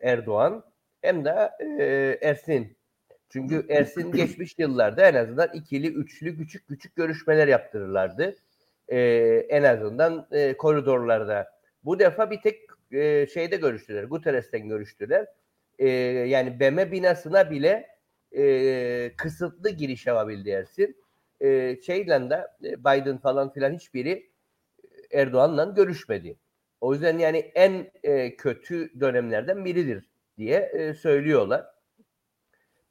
Erdoğan 0.00 0.64
hem 1.04 1.24
de 1.24 1.50
e, 1.78 2.18
Ersin. 2.28 2.76
Çünkü 3.28 3.66
Ersin 3.68 4.12
geçmiş 4.16 4.58
yıllarda 4.58 5.08
en 5.08 5.14
azından 5.14 5.48
ikili, 5.54 5.86
üçlü, 5.86 6.36
küçük 6.36 6.68
küçük 6.68 6.96
görüşmeler 6.96 7.48
yaptırırlardı. 7.48 8.34
E, 8.88 8.98
en 9.48 9.62
azından 9.62 10.26
e, 10.32 10.56
koridorlarda. 10.56 11.50
Bu 11.84 11.98
defa 11.98 12.30
bir 12.30 12.40
tek 12.40 12.60
e, 12.92 13.26
şeyde 13.26 13.56
görüştüler. 13.56 14.04
Guterres'ten 14.04 14.68
görüştüler. 14.68 15.26
E, 15.78 15.88
yani 15.88 16.60
BM 16.60 16.92
binasına 16.92 17.50
bile 17.50 17.88
e, 18.36 19.12
kısıtlı 19.16 19.70
giriş 19.70 20.06
yapabildi 20.06 20.50
Ersin. 20.50 20.96
E, 21.40 21.76
şeyle 21.86 22.30
de 22.30 22.46
Biden 22.62 23.18
falan 23.18 23.52
filan 23.52 23.72
hiçbiri 23.72 24.30
Erdoğan'la 25.12 25.64
görüşmedi. 25.64 26.36
O 26.80 26.92
yüzden 26.92 27.18
yani 27.18 27.38
en 27.38 27.90
e, 28.02 28.36
kötü 28.36 29.00
dönemlerden 29.00 29.64
biridir 29.64 30.13
diye 30.38 30.58
e, 30.58 30.94
söylüyorlar. 30.94 31.64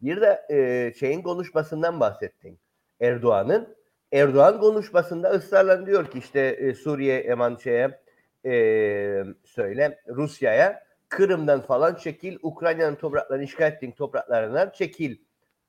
Bir 0.02 0.22
de 0.22 0.42
e, 0.50 0.94
şeyin 1.00 1.22
konuşmasından 1.22 2.00
bahsettin. 2.00 2.60
Erdoğan'ın. 3.02 3.76
Erdoğan 4.12 4.60
konuşmasında 4.60 5.30
ısrarla 5.30 5.86
diyor 5.86 6.12
ki 6.12 6.20
işte 6.20 6.40
e, 6.40 6.74
Suriye 6.74 7.20
eman 7.20 7.56
şeye 7.56 8.00
e, 8.46 9.24
söyle 9.44 10.00
Rusya'ya 10.08 10.84
Kırım'dan 11.10 11.62
falan 11.62 11.96
çekil, 11.96 12.38
Ukrayna'nın 12.42 12.96
topraklarını 12.96 13.44
işgal 13.44 13.72
ettiğin 13.72 13.92
topraklarından 13.92 14.70
çekil. 14.70 15.18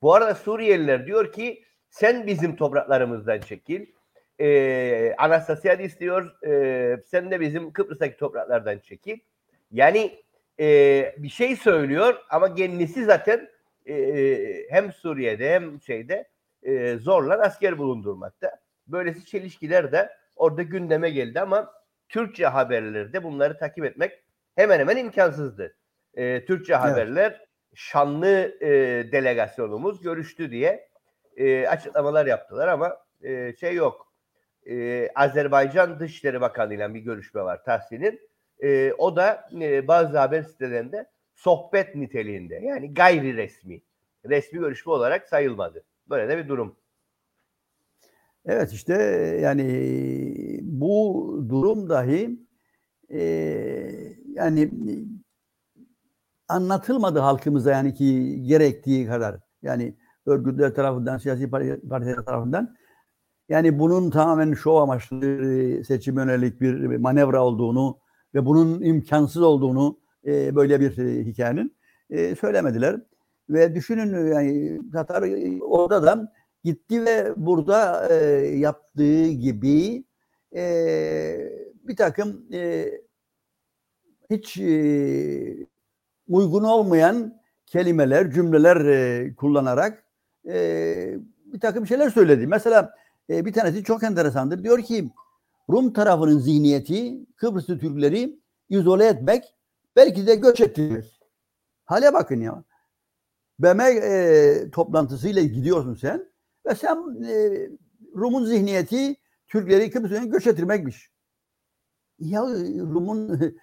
Bu 0.01 0.13
arada 0.13 0.35
Suriyeliler 0.35 1.05
diyor 1.05 1.31
ki 1.31 1.63
sen 1.89 2.27
bizim 2.27 2.55
topraklarımızdan 2.55 3.39
çekil. 3.39 3.85
Ee, 4.39 5.15
Anastasiadis 5.17 5.99
diyor 5.99 6.43
e, 6.47 7.01
sen 7.05 7.31
de 7.31 7.39
bizim 7.39 7.73
Kıbrıs'taki 7.73 8.17
topraklardan 8.17 8.79
çekil. 8.79 9.19
Yani 9.71 10.23
e, 10.59 11.15
bir 11.17 11.29
şey 11.29 11.55
söylüyor 11.55 12.15
ama 12.29 12.53
kendisi 12.55 13.05
zaten 13.05 13.49
e, 13.85 14.37
hem 14.69 14.91
Suriye'de 14.91 15.53
hem 15.53 15.81
şeyde 15.81 16.29
e, 16.63 16.97
zorla 16.97 17.41
asker 17.41 17.77
bulundurmakta. 17.77 18.51
Böylesi 18.87 19.25
çelişkiler 19.25 19.91
de 19.91 20.09
orada 20.35 20.61
gündeme 20.61 21.09
geldi 21.09 21.41
ama 21.41 21.73
Türkçe 22.09 22.45
haberlerde 22.45 23.23
bunları 23.23 23.57
takip 23.57 23.85
etmek 23.85 24.23
hemen 24.55 24.79
hemen 24.79 24.97
imkansızdı. 24.97 25.75
E, 26.13 26.45
Türkçe 26.45 26.73
evet. 26.73 26.83
haberler 26.83 27.45
şanlı 27.75 28.57
e, 28.61 28.69
delegasyonumuz 29.11 30.01
görüştü 30.01 30.51
diye 30.51 30.89
e, 31.37 31.67
açıklamalar 31.67 32.25
yaptılar 32.25 32.67
ama 32.67 32.97
e, 33.21 33.55
şey 33.55 33.75
yok. 33.75 34.13
E, 34.69 35.09
Azerbaycan 35.15 35.99
Dışişleri 35.99 36.41
Bakanı 36.41 36.73
ile 36.73 36.93
bir 36.93 36.99
görüşme 36.99 37.41
var 37.41 37.63
Tahsin'in. 37.63 38.19
E, 38.63 38.93
o 38.97 39.15
da 39.15 39.49
e, 39.61 39.87
bazı 39.87 40.17
haber 40.17 40.43
sitelerinde 40.43 41.09
sohbet 41.35 41.95
niteliğinde 41.95 42.55
yani 42.55 42.93
gayri 42.93 43.37
resmi. 43.37 43.81
Resmi 44.25 44.59
görüşme 44.59 44.91
olarak 44.91 45.27
sayılmadı. 45.27 45.83
Böyle 46.09 46.29
de 46.29 46.37
bir 46.37 46.49
durum. 46.49 46.75
Evet 48.45 48.73
işte 48.73 48.93
yani 49.41 49.65
bu 50.61 51.45
durum 51.49 51.89
dahi 51.89 52.39
e, 53.09 53.21
yani 54.33 54.71
anlatılmadı 56.47 57.19
halkımıza 57.19 57.71
yani 57.71 57.93
ki 57.93 58.41
gerektiği 58.43 59.07
kadar. 59.07 59.39
Yani 59.61 59.95
örgütler 60.25 60.75
tarafından, 60.75 61.17
siyasi 61.17 61.49
partiler 61.89 62.25
tarafından. 62.25 62.75
Yani 63.49 63.79
bunun 63.79 64.09
tamamen 64.09 64.53
şov 64.53 64.75
amaçlı 64.75 65.83
seçim 65.83 66.15
yönelik 66.17 66.61
bir 66.61 66.97
manevra 66.97 67.43
olduğunu 67.43 67.99
ve 68.35 68.45
bunun 68.45 68.81
imkansız 68.81 69.41
olduğunu 69.41 69.99
e, 70.25 70.55
böyle 70.55 70.79
bir 70.79 70.97
e, 70.97 71.25
hikayenin 71.25 71.75
e, 72.09 72.35
söylemediler. 72.35 73.01
Ve 73.49 73.75
düşünün 73.75 74.33
yani 74.33 74.81
Tatar 74.91 75.23
orada 75.61 76.03
da 76.03 76.33
gitti 76.63 77.05
ve 77.05 77.33
burada 77.37 78.07
e, 78.09 78.15
yaptığı 78.57 79.27
gibi 79.27 80.03
e, 80.55 80.65
bir 81.83 81.95
takım 81.95 82.45
e, 82.53 82.91
hiç 84.29 84.57
e, 84.57 85.67
uygun 86.27 86.63
olmayan 86.63 87.41
kelimeler, 87.65 88.31
cümleler 88.31 88.85
e, 88.85 89.35
kullanarak 89.35 90.03
e, 90.47 91.15
bir 91.45 91.59
takım 91.59 91.87
şeyler 91.87 92.09
söyledi. 92.09 92.47
Mesela 92.47 92.93
e, 93.29 93.45
bir 93.45 93.53
tanesi 93.53 93.83
çok 93.83 94.03
enteresandır. 94.03 94.63
Diyor 94.63 94.81
ki 94.81 95.09
Rum 95.69 95.93
tarafının 95.93 96.39
zihniyeti 96.39 97.25
Kıbrıslı 97.35 97.79
Türkleri 97.79 98.39
izole 98.69 99.05
etmek 99.05 99.43
belki 99.95 100.27
de 100.27 100.35
göç 100.35 100.61
ettirmek. 100.61 101.19
Hale 101.85 102.13
bakın 102.13 102.41
ya. 102.41 102.63
BM 103.59 103.81
e, 103.83 104.71
toplantısıyla 104.71 105.41
gidiyorsun 105.41 105.95
sen 105.95 106.31
ve 106.65 106.75
sen 106.75 107.23
e, 107.25 107.69
Rum'un 108.15 108.45
zihniyeti 108.45 109.15
Türkleri 109.47 109.91
Kıbrıs'a 109.91 110.25
göç 110.25 110.47
ettirmekmiş. 110.47 111.11
Ya 112.19 112.41
Rum'un 112.41 113.27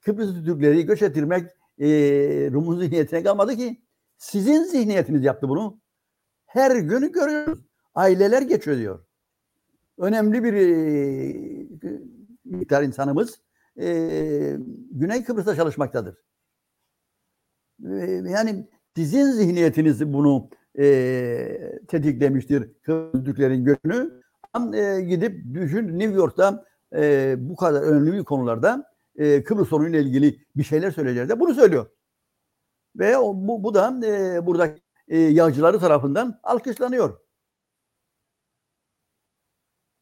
Kıbrıs 0.00 0.44
Türkleri 0.44 0.86
göç 0.86 1.02
ettirmek 1.02 1.50
e, 1.78 1.88
Rum'un 2.52 2.80
zihniyetine 2.80 3.22
kalmadı 3.22 3.56
ki. 3.56 3.82
Sizin 4.18 4.64
zihniyetiniz 4.64 5.24
yaptı 5.24 5.48
bunu. 5.48 5.80
Her 6.46 6.76
günü 6.76 7.12
görüyoruz. 7.12 7.58
Aileler 7.94 8.42
geçiyor 8.42 8.76
diyor. 8.76 9.04
Önemli 10.00 10.44
bir 10.44 10.54
e, 10.54 11.96
miktar 12.44 12.82
insanımız 12.82 13.40
e, 13.80 14.56
Güney 14.90 15.24
Kıbrıs'ta 15.24 15.56
çalışmaktadır. 15.56 16.16
E, 17.84 17.94
yani 18.30 18.68
sizin 18.96 19.30
zihniyetiniz 19.30 20.12
bunu 20.12 20.50
tetiklemiştir 21.88 22.72
Kıbrıs 22.82 23.24
göçünü. 23.64 24.22
E, 24.74 25.00
gidip 25.00 25.54
düşün 25.54 25.98
New 25.98 26.14
York'ta 26.16 26.64
bu 27.38 27.56
kadar 27.56 27.82
önemli 27.82 28.24
konularda 28.24 28.90
e, 29.16 29.44
Kıbrıs 29.44 29.68
sorunuyla 29.68 30.00
ilgili 30.00 30.44
bir 30.56 30.64
şeyler 30.64 30.90
söyleyecekler 30.90 31.28
de 31.28 31.40
bunu 31.40 31.54
söylüyor. 31.54 31.86
Ve 32.96 33.16
bu, 33.18 33.64
bu 33.64 33.74
da 33.74 34.00
e, 34.06 34.46
burada 34.46 34.70
e, 35.08 35.18
yağcıları 35.18 35.78
tarafından 35.78 36.40
alkışlanıyor. 36.42 37.29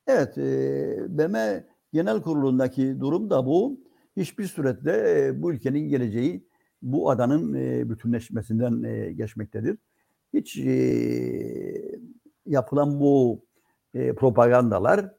Evet, 0.08 0.38
e, 0.38 1.18
BM 1.18 1.64
Genel 1.92 2.22
Kurulu'ndaki 2.22 3.00
durum 3.00 3.30
da 3.30 3.46
bu. 3.46 3.80
Hiçbir 4.16 4.46
surette 4.46 5.14
e, 5.18 5.42
bu 5.42 5.52
ülkenin 5.52 5.88
geleceği 5.88 6.48
bu 6.82 7.10
adanın 7.10 7.54
e, 7.54 7.90
bütünleşmesinden 7.90 8.82
e, 8.82 9.12
geçmektedir. 9.12 9.78
Hiç 10.34 10.56
e, 10.56 10.72
yapılan 12.46 13.00
bu 13.00 13.44
propagandalar 14.16 15.14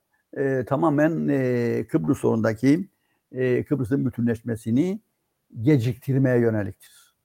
tamamen 0.67 1.28
e, 1.28 1.88
Kıbrıs 1.88 2.17
sorundaki 2.17 2.89
Kıbrıs'ın 3.69 4.06
bütünleşmesini 4.06 5.02
geciktirmeye 5.62 6.39
yöneliktir. 6.39 7.15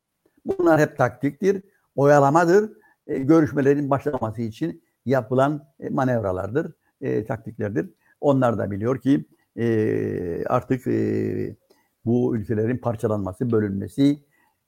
Bunlar 0.44 0.80
hep 0.80 0.96
taktiktir, 0.98 1.62
oyalamadır, 1.96 2.72
görüşmelerin 3.06 3.90
başlaması 3.90 4.42
için 4.42 4.82
yapılan 5.06 5.68
manevralardır, 5.90 6.72
e, 7.04 7.24
taktiklerdir. 7.24 7.90
Onlar 8.20 8.58
da 8.58 8.70
biliyor 8.70 9.00
ki 9.00 9.24
e, 9.56 10.44
artık 10.46 10.86
e, 10.86 11.56
bu 12.04 12.36
ülkelerin 12.36 12.78
parçalanması, 12.78 13.52
bölünmesi 13.52 14.18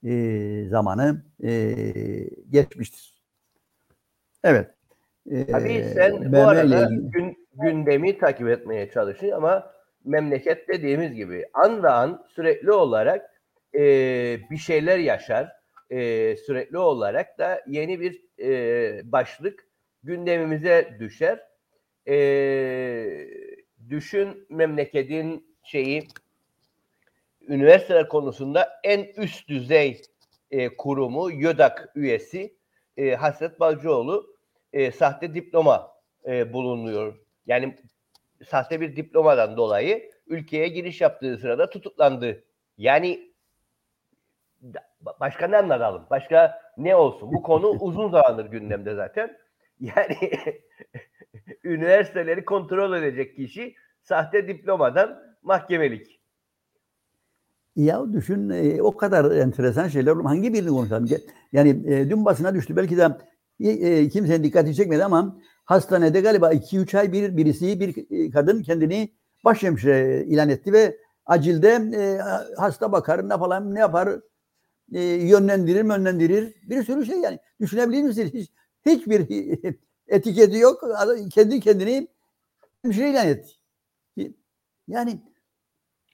e, 0.05 0.65
zamanı 0.69 1.23
e, 1.45 1.75
geçmiştir. 2.51 3.23
Evet. 4.45 4.71
E, 5.31 5.47
Tabii 5.47 5.85
sen 5.95 6.33
bu 6.33 6.39
arada 6.39 6.89
gün, 6.91 7.49
gündemi 7.53 8.19
takip 8.19 8.49
etmeye 8.49 8.91
çalışıyorsun 8.91 9.37
ama 9.37 9.73
memleket 10.05 10.69
dediğimiz 10.69 11.15
gibi 11.15 11.45
anda 11.55 11.95
an 11.95 12.25
sürekli 12.29 12.73
olarak 12.73 13.31
e, 13.75 13.81
bir 14.51 14.57
şeyler 14.57 14.99
yaşar. 14.99 15.53
E, 15.91 16.37
sürekli 16.37 16.79
olarak 16.79 17.39
da 17.39 17.63
yeni 17.67 18.01
bir 18.01 18.23
e, 18.43 19.13
başlık 19.13 19.67
gündemimize 20.03 20.97
düşer. 21.01 21.41
E, 22.09 22.17
düşün 23.91 24.47
memleketin 24.51 25.57
şeyi 25.63 26.09
üniversiteler 27.49 28.09
konusunda 28.09 28.81
en 28.85 29.05
üst 29.17 29.49
düzey 29.49 30.03
e, 30.51 30.77
kurumu 30.77 31.31
YÖDAK 31.31 31.93
üyesi 31.95 32.57
e, 32.97 33.15
Hasret 33.15 33.61
Balcıoğlu 33.61 34.37
e, 34.73 34.91
sahte 34.91 35.35
diploma 35.35 35.93
e, 36.27 36.53
bulunuyor. 36.53 37.19
Yani 37.47 37.79
sahte 38.49 38.81
bir 38.81 38.97
diplomadan 38.97 39.57
dolayı 39.57 40.11
ülkeye 40.27 40.69
giriş 40.69 41.01
yaptığı 41.01 41.39
sırada 41.39 41.71
tutuklandı. 41.71 42.45
Yani 42.79 43.33
başka 45.21 45.47
ne 45.47 45.57
anlatalım? 45.57 46.07
Başka 46.11 46.61
ne 46.77 46.97
olsun? 46.97 47.33
Bu 47.33 47.43
konu 47.43 47.69
uzun 47.81 48.11
zamandır 48.11 48.47
gündemde 48.47 48.95
zaten. 48.95 49.39
Yani 49.81 50.17
üniversiteleri 51.67 52.45
kontrol 52.45 53.03
edecek 53.03 53.37
kişi 53.37 53.75
sahte 54.03 54.49
diplomadan 54.49 55.23
mahkemelik. 55.43 56.21
Ya 57.77 58.13
düşün 58.13 58.51
e, 58.51 58.83
o 58.83 58.97
kadar 58.97 59.37
enteresan 59.37 59.89
şeyler 59.89 60.13
olur. 60.13 60.25
Hangi 60.25 60.55
birini 60.55 60.69
konuşalım? 60.69 61.09
Yani 61.53 61.69
e, 61.69 62.11
dün 62.11 62.25
basına 62.25 62.55
düştü. 62.55 62.77
Belki 62.77 62.97
de 62.97 63.09
e, 63.61 63.71
e 63.71 64.09
kimsenin 64.09 64.45
dikkati 64.45 64.75
çekmedi 64.75 65.05
ama 65.05 65.39
hastanede 65.65 66.21
galiba 66.21 66.53
2-3 66.53 66.99
ay 66.99 67.13
bir 67.13 67.37
birisi 67.37 67.81
bir 67.81 68.31
kadın 68.33 68.63
kendini 68.63 69.13
başhemşire 69.45 70.25
ilan 70.25 70.49
etti 70.49 70.73
ve 70.73 70.97
acilde 71.27 71.81
hasta 72.57 72.93
bakar 72.93 73.29
ne 73.29 73.39
falan 73.39 73.75
ne 73.75 73.79
yapar 73.79 74.09
e, 74.93 75.03
yönlendirir 75.03 75.85
yönlendirir 75.85 76.55
bir 76.63 76.83
sürü 76.83 77.07
şey 77.07 77.21
yani 77.21 77.39
düşünebilir 77.61 78.03
misiniz? 78.03 78.31
Hiç, 78.35 78.51
hiçbir 78.87 79.21
etiketi 80.09 80.59
yok. 80.59 80.85
Kendi 81.31 81.61
kendini 81.61 82.09
hemşire 82.83 83.11
ilan 83.11 83.27
etti. 83.29 83.51
Yani 84.89 85.21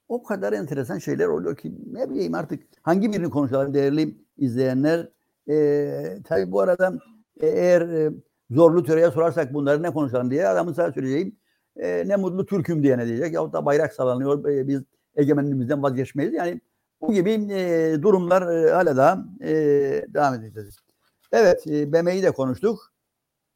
o 0.09 0.22
kadar 0.22 0.52
enteresan 0.52 0.98
şeyler 0.98 1.26
oluyor 1.26 1.57
ki 1.57 1.72
ne 1.92 2.11
bileyim 2.11 2.35
artık 2.35 2.62
hangi 2.83 3.12
birini 3.12 3.31
konuşalım 3.31 3.74
değerli 3.74 4.16
izleyenler. 4.38 5.09
E, 5.48 6.18
tabii 6.24 6.52
bu 6.52 6.61
arada 6.61 6.92
e, 7.40 7.46
eğer 7.46 7.81
e, 7.81 8.12
zorlu 8.50 8.85
töreye 8.85 9.11
sorarsak 9.11 9.55
bunları 9.55 9.83
ne 9.83 9.90
konuşalım 9.90 10.31
diye 10.31 10.48
adamın 10.48 10.72
sana 10.72 10.92
söyleyeceğim. 10.92 11.37
E, 11.76 12.09
ne 12.09 12.16
mutlu 12.16 12.46
Türk'üm 12.46 12.83
diye 12.83 12.98
ne 12.98 13.07
diyecek. 13.07 13.35
Yahut 13.35 13.52
da 13.52 13.66
bayrak 13.66 13.92
sallanıyor. 13.92 14.48
E, 14.48 14.68
biz 14.68 14.83
egemenliğimizden 15.16 15.83
vazgeçmeyiz. 15.83 16.35
Yani 16.35 16.61
bu 17.00 17.12
gibi 17.12 17.33
e, 17.33 17.96
durumlar 18.02 18.66
e, 18.66 18.70
hala 18.70 18.96
da 18.96 19.24
e, 19.40 19.50
devam 20.09 20.35
edeceğiz. 20.35 20.76
Evet, 21.33 21.66
e, 21.66 21.92
BM'yi 21.92 22.22
de 22.22 22.31
konuştuk. 22.31 22.91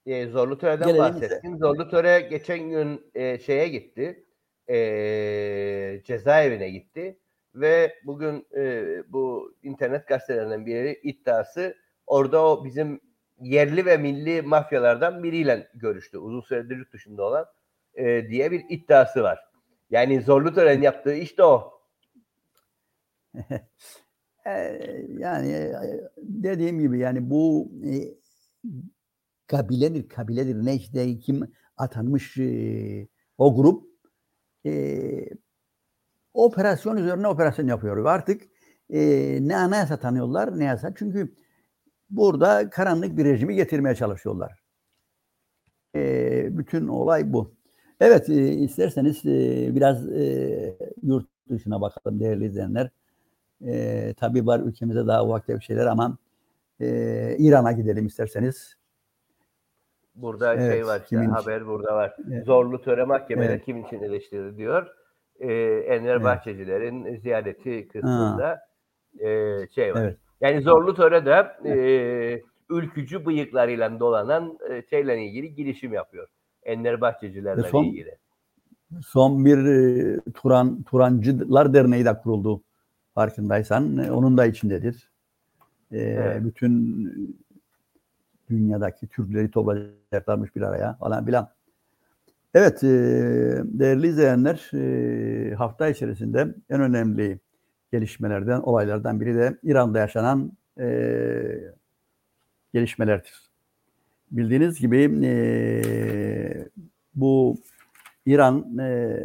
E, 0.07 0.27
zorlu 0.27 0.59
töreden 0.59 0.89
Gelelim 0.89 1.05
bahsettim. 1.05 1.51
Ise. 1.51 1.59
Zorlu 1.59 1.89
töre 1.89 2.21
geçen 2.21 2.71
gün 2.71 3.11
e, 3.15 3.39
şeye 3.39 3.69
gitti 3.69 4.25
e, 4.69 6.01
cezaevine 6.05 6.71
gitti 6.71 7.19
ve 7.55 7.95
bugün 8.05 8.47
e, 8.57 8.85
bu 9.09 9.55
internet 9.63 10.07
gazetelerinden 10.07 10.67
biri 10.67 11.01
iddiası 11.03 11.77
orada 12.07 12.45
o 12.47 12.65
bizim 12.65 13.01
yerli 13.41 13.87
ve 13.87 13.97
milli 13.97 14.43
mafyalardan 14.43 15.23
biriyle 15.23 15.69
görüştü. 15.75 16.19
Uzun 16.19 16.41
süredir 16.41 16.77
yurt 16.77 16.93
dışında 16.93 17.23
olan 17.23 17.47
e, 17.95 18.29
diye 18.29 18.51
bir 18.51 18.65
iddiası 18.69 19.23
var. 19.23 19.39
Yani 19.91 20.21
zorlu 20.21 20.55
tören 20.55 20.83
yaptığı 20.83 21.15
işte 21.15 21.43
o. 21.43 21.73
yani 25.19 25.73
dediğim 26.19 26.81
gibi 26.81 26.99
yani 26.99 27.31
bu 27.31 27.73
e, 27.85 27.95
kabiledir 29.47 30.09
kabiledir 30.09 30.65
ne 30.65 31.19
kim 31.19 31.53
atanmış 31.77 32.39
e, 32.39 33.09
o 33.39 33.57
grup 33.57 33.87
e, 34.67 35.29
operasyon 36.35 36.97
üzerine 36.97 37.29
operasyon 37.29 37.67
yapıyor. 37.67 38.05
Artık 38.05 38.43
e, 38.91 39.01
ne 39.41 39.57
anayasa 39.57 39.97
tanıyorlar 39.97 40.59
ne 40.59 40.65
yasa. 40.65 40.93
Çünkü 40.97 41.35
burada 42.11 42.71
karanlık 42.71 43.17
bir 43.17 43.25
rejimi 43.25 43.55
getirmeye 43.55 43.95
çalışıyorlar. 43.95 44.63
E, 45.95 46.59
bütün 46.59 46.89
olay 46.89 47.33
bu. 47.33 47.55
Evet 48.01 48.29
e, 48.31 48.53
isterseniz 48.53 49.27
e, 49.27 49.71
biraz 49.75 50.09
e, 50.09 50.79
yurt 51.03 51.27
dışına 51.51 51.81
bakalım 51.81 52.21
değerli 52.21 52.47
izleyenler. 52.47 52.91
E, 53.67 54.15
tabii 54.17 54.47
var 54.47 54.61
ülkemizde 54.61 55.07
daha 55.07 55.25
ufak 55.27 55.49
bir 55.49 55.61
şeyler 55.61 55.87
ama 55.87 56.19
e, 56.81 57.37
İran'a 57.39 57.73
gidelim 57.73 58.07
isterseniz. 58.07 58.77
Burada 60.17 60.57
şey 60.57 60.67
evet, 60.67 60.75
şey 60.75 60.87
var 60.87 61.01
işte, 61.03 61.17
haber 61.17 61.67
burada 61.67 61.95
var. 61.95 62.17
Evet. 62.29 62.47
Zorlu 62.47 62.83
töre 62.83 63.05
mahkemeler 63.05 63.51
evet. 63.51 63.65
kim 63.65 63.85
için 63.85 64.03
eleştirildi 64.03 64.57
diyor. 64.57 64.87
Ee, 65.41 65.53
Enver 65.89 66.15
evet. 66.15 66.25
Bahçecilerin 66.25 67.17
ziyareti 67.17 67.89
kısmında 67.89 68.61
e, 69.19 69.29
şey 69.75 69.95
var. 69.95 70.01
Evet. 70.03 70.17
Yani 70.41 70.63
zorlu 70.63 70.95
töre 70.95 71.27
de 71.27 71.69
e, 71.71 72.43
ülkücü 72.71 73.27
bıyıklarıyla 73.27 74.01
dolanan 74.01 74.59
e, 74.71 74.83
şeyle 74.91 75.25
ilgili 75.25 75.55
girişim 75.55 75.93
yapıyor. 75.93 76.29
Enver 76.63 77.01
Bahçecilerle 77.01 77.63
son, 77.63 77.85
ilgili. 77.85 78.17
Son 79.07 79.45
bir 79.45 79.59
e, 79.59 80.21
Turan 80.35 80.83
Turancılar 80.83 81.75
Derneği 81.75 82.05
de 82.05 82.19
kuruldu 82.23 82.63
farkındaysan. 83.15 83.97
E, 83.97 84.11
onun 84.11 84.39
da 84.39 84.47
içindedir. 84.47 85.11
E, 85.93 85.99
evet. 85.99 86.45
Bütün 86.45 87.41
dünyadaki 88.51 89.07
Türkleri 89.07 89.51
toplayacaklarmış 89.51 90.57
bir 90.57 90.63
araya 90.63 90.95
falan 90.95 91.27
filan. 91.27 91.49
Evet 92.55 92.85
e, 92.85 92.89
değerli 93.65 94.07
izleyenler 94.07 94.71
e, 94.75 95.55
hafta 95.55 95.89
içerisinde 95.89 96.55
en 96.71 96.81
önemli 96.81 97.41
gelişmelerden, 97.93 98.61
olaylardan 98.61 99.21
biri 99.21 99.35
de 99.35 99.59
İran'da 99.63 99.99
yaşanan 99.99 100.53
e, 100.81 100.87
gelişmelerdir. 102.73 103.51
Bildiğiniz 104.31 104.81
gibi 104.81 105.27
e, 105.27 106.69
bu 107.15 107.57
İran 108.27 108.79
e, 108.79 109.19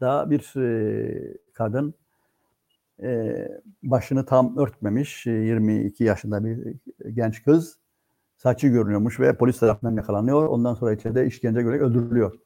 da, 0.00 0.30
bir 0.30 0.60
e, 0.60 1.36
kadın 1.52 1.94
e, 3.02 3.48
başını 3.82 4.26
tam 4.26 4.58
örtmemiş 4.58 5.26
22 5.26 6.04
yaşında 6.04 6.44
bir 6.44 6.74
genç 7.14 7.42
kız 7.42 7.79
saçı 8.42 8.68
görünüyormuş 8.68 9.20
ve 9.20 9.36
polis 9.36 9.58
tarafından 9.58 9.96
yakalanıyor. 9.96 10.46
Ondan 10.46 10.74
sonra 10.74 10.92
içeride 10.92 11.26
işkence 11.26 11.62
göre 11.62 11.78
öldürülüyor. 11.78 12.38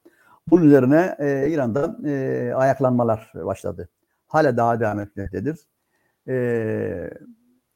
Bunun 0.51 0.67
üzerine 0.67 1.17
e, 1.19 1.51
İran'da 1.51 1.97
e, 2.09 2.53
ayaklanmalar 2.55 3.33
başladı. 3.35 3.89
Hala 4.27 4.57
daha 4.57 4.81
devam 4.81 5.01
etmektedir. 5.01 5.59
E, 6.29 7.11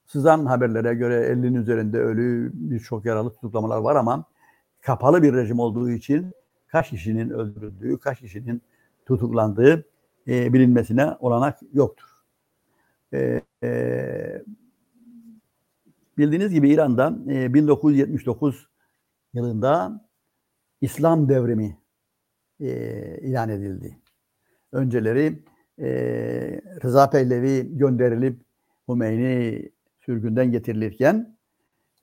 sızan 0.06 0.46
haberlere 0.46 0.94
göre 0.94 1.32
50'nin 1.32 1.54
üzerinde 1.54 1.98
ölü, 1.98 2.50
birçok 2.54 3.04
yaralı 3.04 3.30
tutuklamalar 3.30 3.78
var 3.78 3.96
ama 3.96 4.24
kapalı 4.80 5.22
bir 5.22 5.34
rejim 5.34 5.58
olduğu 5.58 5.90
için 5.90 6.32
kaç 6.66 6.90
kişinin 6.90 7.30
öldürüldüğü, 7.30 7.98
kaç 7.98 8.20
kişinin 8.20 8.62
tutuklandığı 9.06 9.84
e, 10.28 10.52
bilinmesine 10.52 11.16
olanak 11.20 11.58
yoktur. 11.72 12.08
E, 13.12 13.40
e, 13.62 14.42
bildiğiniz 16.18 16.52
gibi 16.52 16.70
İran'da 16.70 17.18
e, 17.28 17.54
1979 17.54 18.68
yılında 19.34 20.04
İslam 20.80 21.28
devrimi 21.28 21.78
e, 22.60 22.68
ilan 23.18 23.48
edildi. 23.48 23.98
Önceleri 24.72 25.42
e, 25.78 25.88
Rıza 26.84 27.10
Pehlevi 27.10 27.78
gönderilip 27.78 28.40
Hümeyni 28.88 29.70
sürgünden 30.00 30.52
getirilirken 30.52 31.36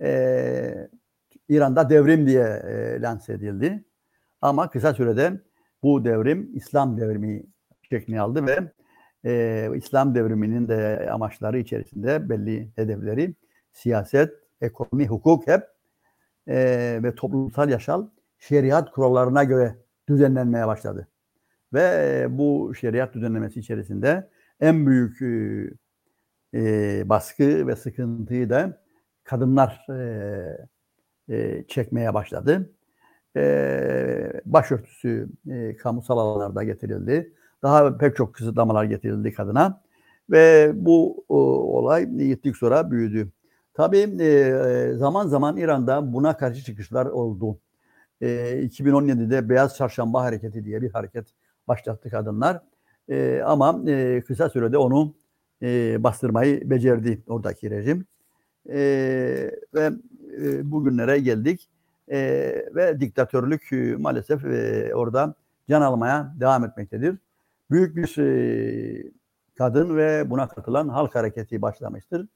e, 0.01 0.89
İran'da 1.49 1.89
devrim 1.89 2.27
diye 2.27 2.43
e, 2.43 3.01
lanse 3.01 3.33
edildi. 3.33 3.83
Ama 4.41 4.69
kısa 4.69 4.93
sürede 4.93 5.41
bu 5.83 6.05
devrim 6.05 6.51
İslam 6.55 6.97
devrimi 6.97 7.43
şeklini 7.89 8.21
aldı 8.21 8.45
ve 8.47 8.71
e, 9.25 9.69
İslam 9.77 10.15
devriminin 10.15 10.67
de 10.67 11.09
amaçları 11.11 11.59
içerisinde 11.59 12.29
belli 12.29 12.71
hedefleri 12.75 13.35
siyaset, 13.75 14.33
ekonomi, 14.61 15.07
hukuk 15.07 15.47
hep 15.47 15.63
e, 16.47 16.55
ve 17.03 17.15
toplumsal 17.15 17.69
yaşam 17.69 18.11
şeriat 18.39 18.91
kurallarına 18.91 19.43
göre 19.43 19.75
düzenlenmeye 20.09 20.67
başladı. 20.67 21.07
Ve 21.73 22.27
bu 22.29 22.73
şeriat 22.75 23.13
düzenlemesi 23.13 23.59
içerisinde 23.59 24.29
en 24.59 24.87
büyük 24.87 25.21
e, 25.21 25.69
e, 26.53 27.09
baskı 27.09 27.67
ve 27.67 27.75
sıkıntıyı 27.75 28.49
da 28.49 28.81
kadınlar 29.23 29.85
e, 29.89 30.67
e, 31.29 31.65
çekmeye 31.67 32.13
başladı. 32.13 32.69
E, 33.37 34.41
başörtüsü 34.45 35.29
e, 35.51 35.77
kamusal 35.77 36.17
alanlarda 36.17 36.63
getirildi. 36.63 37.33
Daha 37.63 37.97
pek 37.97 38.15
çok 38.15 38.35
kısıtlamalar 38.35 38.83
getirildi 38.83 39.33
kadına. 39.33 39.81
Ve 40.29 40.71
bu 40.75 41.25
o, 41.29 41.37
olay 41.77 42.05
gittik 42.05 42.57
sonra 42.57 42.91
büyüdü. 42.91 43.31
Tabii 43.75 44.23
e, 44.23 44.93
zaman 44.95 45.27
zaman 45.27 45.57
İran'da 45.57 46.13
buna 46.13 46.37
karşı 46.37 46.63
çıkışlar 46.63 47.05
oldu. 47.05 47.59
E, 48.21 48.27
2017'de 48.65 49.49
Beyaz 49.49 49.77
Çarşamba 49.77 50.23
Hareketi 50.23 50.65
diye 50.65 50.81
bir 50.81 50.91
hareket 50.91 51.27
başlattı 51.67 52.09
kadınlar. 52.09 52.61
E, 53.09 53.41
ama 53.45 53.81
e, 53.87 54.23
kısa 54.27 54.49
sürede 54.49 54.77
onu 54.77 55.15
e, 55.61 56.03
bastırmayı 56.03 56.69
becerdi 56.69 57.23
oradaki 57.27 57.69
rejim. 57.69 58.05
E, 58.69 58.79
ve 59.73 59.91
e, 60.41 60.71
bugünlere 60.71 61.19
geldik. 61.19 61.69
E, 62.11 62.17
ve 62.75 62.99
diktatörlük 62.99 63.73
e, 63.73 63.95
maalesef 63.95 64.45
e, 64.45 64.91
orada 64.95 65.35
can 65.69 65.81
almaya 65.81 66.33
devam 66.39 66.65
etmektedir. 66.65 67.17
Büyük 67.71 67.95
bir 67.95 68.17
e, 68.17 69.11
kadın 69.57 69.97
ve 69.97 70.29
buna 70.29 70.47
katılan 70.47 70.89
halk 70.89 71.15
hareketi 71.15 71.61
başlamıştır. 71.61 72.27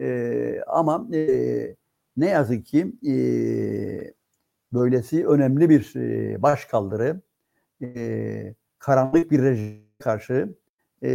E, 0.00 0.60
ama 0.66 1.08
e, 1.14 1.76
ne 2.16 2.28
yazık 2.28 2.66
ki 2.66 2.92
e, 3.06 3.14
böylesi 4.72 5.26
önemli 5.26 5.68
bir 5.68 5.92
e, 5.96 6.42
baş 6.42 6.64
kaldırı 6.64 7.20
e, 7.82 8.54
karanlık 8.78 9.30
bir 9.30 9.42
rejim 9.42 9.82
karşı 9.98 10.54
e, 11.02 11.10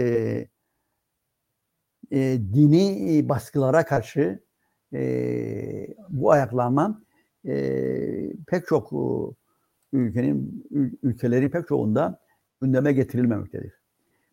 e, 2.12 2.40
dini 2.54 3.30
baskılara 3.30 3.86
karşı 3.86 4.40
e, 4.94 5.88
bu 6.10 6.32
ayaklanma 6.32 7.02
e, 7.46 8.34
pek 8.48 8.68
çok 8.68 8.92
ülkenin 9.94 10.68
ülkeleri 11.04 11.52
pek 11.52 11.68
çoğunda 11.68 12.20
gündeme 12.62 12.94
getirilmemektedir. 12.94 13.74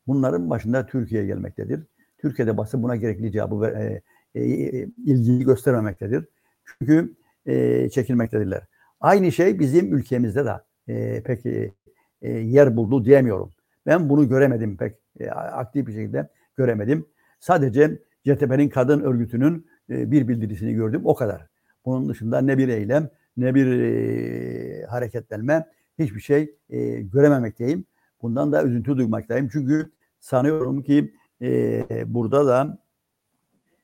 Bunların 0.07 0.51
başında 0.51 0.86
Türkiye 0.86 1.26
gelmektedir. 1.26 1.86
Türkiye'de 2.18 2.57
basın 2.57 2.82
buna 2.82 2.96
gerekli 2.96 3.32
cevabı 3.32 3.61
ve 3.61 3.66
e, 3.66 4.03
e, 4.39 4.89
ilgiyi 5.05 5.45
göstermemektedir. 5.45 6.24
Çünkü 6.64 7.14
e, 7.47 7.89
çekilmektedirler. 7.91 8.62
Aynı 9.01 9.32
şey 9.32 9.59
bizim 9.59 9.95
ülkemizde 9.95 10.45
de 10.45 10.53
e, 10.89 11.22
pek 11.22 11.47
e, 11.47 11.70
yer 12.28 12.76
buldu 12.76 13.05
diyemiyorum. 13.05 13.53
Ben 13.86 14.09
bunu 14.09 14.28
göremedim 14.28 14.76
pek 14.76 14.97
e, 15.20 15.30
aktif 15.30 15.86
bir 15.86 15.93
şekilde 15.93 16.28
göremedim. 16.57 17.07
Sadece 17.41 17.99
CTP'nin 18.24 18.68
kadın 18.68 19.01
örgütünün 19.01 19.66
e, 19.91 20.11
bir 20.11 20.28
bildirisini 20.28 20.74
gördüm 20.74 21.01
o 21.05 21.14
kadar. 21.14 21.47
Bunun 21.84 22.09
dışında 22.09 22.41
ne 22.41 22.59
bir 22.59 22.68
eylem 22.68 23.11
ne 23.36 23.55
bir 23.55 23.66
e, 23.80 24.86
hareketlenme 24.86 25.66
hiçbir 25.99 26.20
şey 26.20 26.55
e, 26.70 27.01
görememekteyim. 27.01 27.84
Bundan 28.22 28.53
da 28.53 28.64
üzüntü 28.64 28.97
duymaktayım. 28.97 29.49
Çünkü 29.53 29.91
sanıyorum 30.20 30.82
ki 30.82 31.14
e, 31.43 31.84
burada 32.07 32.47
da 32.47 32.78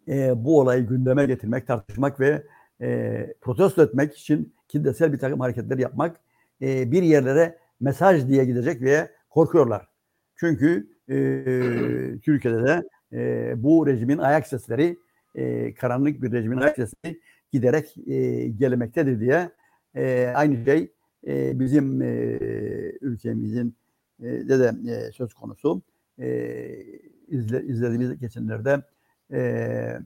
e, 0.09 0.45
bu 0.45 0.61
olayı 0.61 0.87
gündeme 0.87 1.27
getirmek, 1.27 1.67
tartışmak 1.67 2.21
ve 2.21 2.43
e, 2.81 3.35
protesto 3.41 3.83
etmek 3.83 4.17
için 4.17 4.55
kitlesel 4.69 5.13
bir 5.13 5.19
takım 5.19 5.41
hareketler 5.41 5.79
yapmak 5.79 6.17
e, 6.63 6.93
bir 6.93 7.03
yerlere 7.03 7.59
mesaj 7.81 8.29
diye 8.29 8.45
gidecek 8.45 8.83
ve 8.83 9.11
korkuyorlar. 9.31 9.89
Çünkü 10.37 10.89
e, 11.09 11.15
Türkiye'de 12.23 12.65
de 12.65 12.83
e, 13.13 13.53
bu 13.63 13.87
rejimin 13.87 14.19
ayak 14.19 14.47
sesleri 14.47 14.97
e, 15.35 15.75
karanlık 15.75 16.23
bir 16.23 16.33
rejimin 16.33 16.57
ayak 16.57 16.77
sesleri 16.77 17.21
giderek 17.53 17.97
e, 18.09 18.49
gelmektedir 18.49 19.21
diye 19.21 19.51
e, 19.95 20.33
aynı 20.35 20.65
şey 20.65 20.93
e, 21.27 21.61
bizim 21.61 22.03
e, 22.03 22.39
ülkemizin 23.01 23.75
e, 24.23 24.25
de 24.25 24.59
de 24.59 24.93
e, 24.93 25.13
söz 25.13 25.35
konusu. 25.35 25.83
E, 26.19 26.29
izle, 27.29 27.63
izlediğimiz 27.63 28.19
geçenlerde 28.21 28.83
e, 29.33 29.99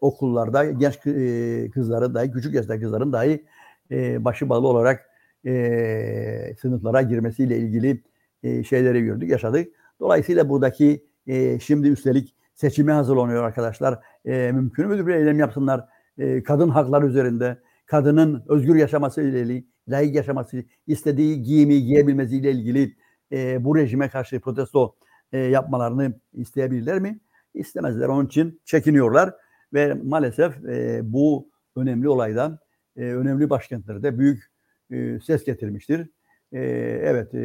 okullarda 0.00 0.64
genç 0.64 1.06
e, 1.06 1.70
kızların 1.70 2.14
dahi, 2.14 2.30
küçük 2.30 2.54
yaşta 2.54 2.80
kızların 2.80 3.12
dahi 3.12 3.44
e, 3.90 4.24
başı 4.24 4.48
bağlı 4.48 4.68
olarak 4.68 5.10
e, 5.46 6.54
sınıflara 6.60 7.02
girmesiyle 7.02 7.58
ilgili 7.58 8.02
e, 8.42 8.64
şeyleri 8.64 9.02
gördük, 9.02 9.30
yaşadık. 9.30 9.68
Dolayısıyla 10.00 10.48
buradaki 10.48 11.04
e, 11.26 11.58
şimdi 11.60 11.88
üstelik 11.88 12.34
seçime 12.54 12.92
hazırlanıyor 12.92 13.44
arkadaşlar. 13.44 13.98
E, 14.24 14.52
mümkün 14.52 14.88
müdür 14.88 15.06
bir 15.06 15.14
eylem 15.14 15.38
yapsınlar 15.38 15.88
e, 16.18 16.42
kadın 16.42 16.68
hakları 16.68 17.06
üzerinde, 17.06 17.58
kadının 17.86 18.44
özgür 18.48 18.74
yaşaması 18.74 19.22
ile 19.22 19.40
ilgili, 19.40 19.64
layık 19.88 20.14
yaşaması, 20.14 20.64
istediği 20.86 21.42
giyimi 21.42 21.82
giyebilmesiyle 21.82 22.52
ilgili 22.52 22.96
e, 23.32 23.64
bu 23.64 23.76
rejime 23.76 24.08
karşı 24.08 24.40
protesto 24.40 24.94
e, 25.32 25.38
yapmalarını 25.38 26.20
isteyebilirler 26.32 26.98
mi? 26.98 27.20
İstemezler. 27.58 28.08
Onun 28.08 28.26
için 28.26 28.60
çekiniyorlar 28.64 29.34
ve 29.72 29.94
maalesef 29.94 30.64
e, 30.64 31.00
bu 31.02 31.48
önemli 31.76 32.08
olaydan 32.08 32.58
e, 32.96 33.00
önemli 33.02 33.50
başkentlerde 33.50 34.18
büyük 34.18 34.44
e, 34.90 35.20
ses 35.20 35.44
getirmiştir. 35.44 36.08
E, 36.52 36.60
evet 37.02 37.34
e, 37.34 37.38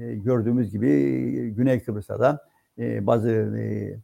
e, 0.00 0.14
gördüğümüz 0.14 0.70
gibi 0.70 0.88
Güney 1.50 1.80
Kıbrıs'ta 1.80 2.20
da 2.20 2.48
e, 2.78 3.06
bazı 3.06 3.30
e, 3.30 3.96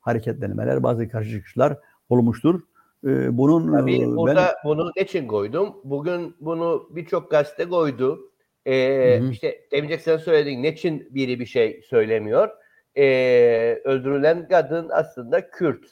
hareketlenmeler, 0.00 0.82
bazı 0.82 1.08
karşı 1.08 1.30
çıkışlar 1.30 1.78
olmuştur. 2.08 2.60
E, 3.06 3.38
bunun 3.38 3.72
Tabii 3.72 4.02
e, 4.02 4.06
burada 4.06 4.34
ben... 4.34 4.70
bunu 4.70 4.92
için 4.96 5.26
koydum? 5.26 5.76
Bugün 5.84 6.36
bunu 6.40 6.88
birçok 6.90 7.30
gazete 7.30 7.68
koydu. 7.68 8.30
Ee, 8.66 9.18
hı 9.20 9.24
hı. 9.24 9.30
işte 9.30 9.60
demeyecek 9.72 10.00
sen 10.00 10.16
söyledin. 10.16 10.62
Niçin 10.62 11.08
biri 11.10 11.40
bir 11.40 11.46
şey 11.46 11.82
söylemiyor? 11.88 12.48
Ee, 12.96 13.80
öldürülen 13.84 14.48
kadın 14.48 14.88
aslında 14.92 15.50
Kürt. 15.50 15.84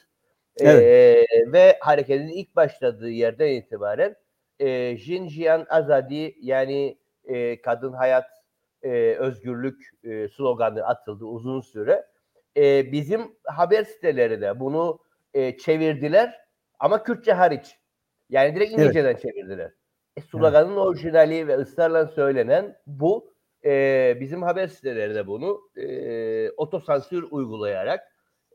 Evet. 0.59 0.83
Ee, 0.83 1.51
ve 1.51 1.77
hareketin 1.79 2.27
ilk 2.27 2.55
başladığı 2.55 3.09
yerden 3.09 3.47
itibaren 3.47 4.15
e, 4.59 4.97
Jinjian 4.97 5.65
Azadi 5.69 6.35
yani 6.41 6.97
e, 7.25 7.61
kadın 7.61 7.93
hayat 7.93 8.25
e, 8.83 8.89
özgürlük 9.19 9.89
e, 10.03 10.27
sloganı 10.27 10.85
atıldı 10.85 11.25
uzun 11.25 11.61
süre. 11.61 12.05
E, 12.57 12.91
bizim 12.91 13.35
haber 13.43 13.83
siteleri 13.83 14.41
de 14.41 14.59
bunu 14.59 14.99
e, 15.33 15.57
çevirdiler 15.57 16.39
ama 16.79 17.03
Kürtçe 17.03 17.33
hariç. 17.33 17.79
Yani 18.29 18.55
direkt 18.55 18.71
İngilizceden 18.71 19.09
evet. 19.11 19.21
çevirdiler. 19.21 19.71
E, 20.17 20.21
sloganın 20.21 20.73
evet. 20.73 20.77
orijinali 20.77 21.47
ve 21.47 21.55
ısrarla 21.55 22.07
söylenen 22.07 22.77
bu. 22.87 23.32
E, 23.65 24.17
bizim 24.19 24.41
haber 24.41 24.67
siteleri 24.67 25.15
de 25.15 25.27
bunu 25.27 25.61
e, 25.77 26.49
otosansür 26.51 27.25
uygulayarak 27.31 27.99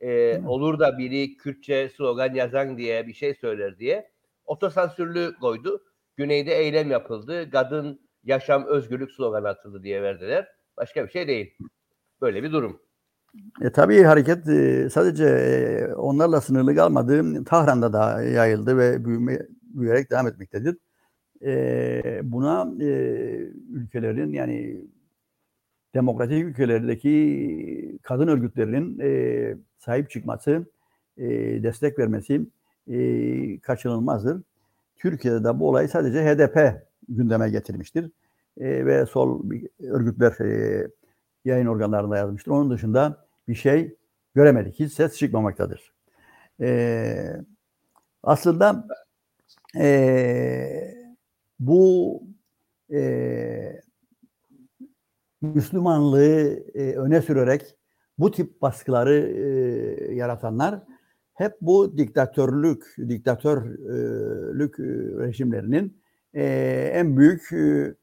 e, 0.00 0.40
olur 0.46 0.78
da 0.78 0.98
biri 0.98 1.36
Kürtçe 1.36 1.88
slogan 1.88 2.34
yazan 2.34 2.78
diye 2.78 3.06
bir 3.06 3.14
şey 3.14 3.34
söyler 3.34 3.78
diye 3.78 4.10
otosansürlü 4.44 5.34
koydu. 5.40 5.82
Güneyde 6.16 6.54
eylem 6.54 6.90
yapıldı. 6.90 7.50
Kadın 7.50 8.00
yaşam 8.24 8.66
özgürlük 8.66 9.12
sloganı 9.12 9.48
atıldı 9.48 9.82
diye 9.82 10.02
verdiler. 10.02 10.48
Başka 10.76 11.04
bir 11.04 11.10
şey 11.10 11.28
değil. 11.28 11.54
Böyle 12.20 12.42
bir 12.42 12.52
durum. 12.52 12.80
E, 13.62 13.72
tabii 13.72 14.02
hareket 14.02 14.48
e, 14.48 14.90
sadece 14.90 15.24
e, 15.24 15.94
onlarla 15.94 16.40
sınırlı 16.40 16.76
kalmadı. 16.76 17.44
Tahran'da 17.44 17.92
da 17.92 18.22
yayıldı 18.22 18.78
ve 18.78 19.04
büyüme, 19.04 19.38
büyüyerek 19.62 20.10
devam 20.10 20.26
etmektedir. 20.26 20.76
E, 21.44 22.20
buna 22.22 22.84
e, 22.84 22.88
ülkelerin 23.72 24.32
yani 24.32 24.84
demokratik 25.94 26.44
ülkelerdeki 26.44 27.98
kadın 28.02 28.28
örgütlerinin 28.28 28.98
e, 29.00 29.56
sahip 29.78 30.10
çıkması 30.10 30.66
e, 31.16 31.26
destek 31.62 31.98
vermesi 31.98 32.46
e, 32.90 33.60
kaçınılmazdır. 33.60 34.42
Türkiye'de 34.96 35.44
de 35.44 35.60
bu 35.60 35.68
olayı 35.68 35.88
sadece 35.88 36.24
HDP 36.24 36.82
gündeme 37.08 37.50
getirmiştir. 37.50 38.10
E, 38.60 38.86
ve 38.86 39.06
sol 39.06 39.42
örgütler 39.80 40.40
e, 40.40 40.88
yayın 41.44 41.66
organlarında 41.66 42.16
yazmıştır. 42.16 42.50
Onun 42.50 42.70
dışında 42.70 43.26
bir 43.48 43.54
şey 43.54 43.94
göremedik. 44.34 44.80
Hiç 44.80 44.92
ses 44.92 45.18
çıkmamaktadır. 45.18 45.92
E, 46.60 47.42
aslında 48.22 48.88
e, 49.76 50.94
bu 51.60 52.22
e, 52.92 53.80
Müslümanlığı 55.40 56.62
e, 56.74 56.92
öne 56.92 57.22
sürerek 57.22 57.76
bu 58.18 58.30
tip 58.30 58.62
baskıları 58.62 59.14
e, 59.14 60.14
yaratanlar 60.14 60.80
hep 61.34 61.56
bu 61.60 61.98
diktatörlük, 61.98 62.84
diktatörlük 63.08 64.78
rejimlerinin 65.18 66.02
e, 66.34 66.44
en 66.94 67.16
büyük 67.16 67.52
e, 67.52 67.94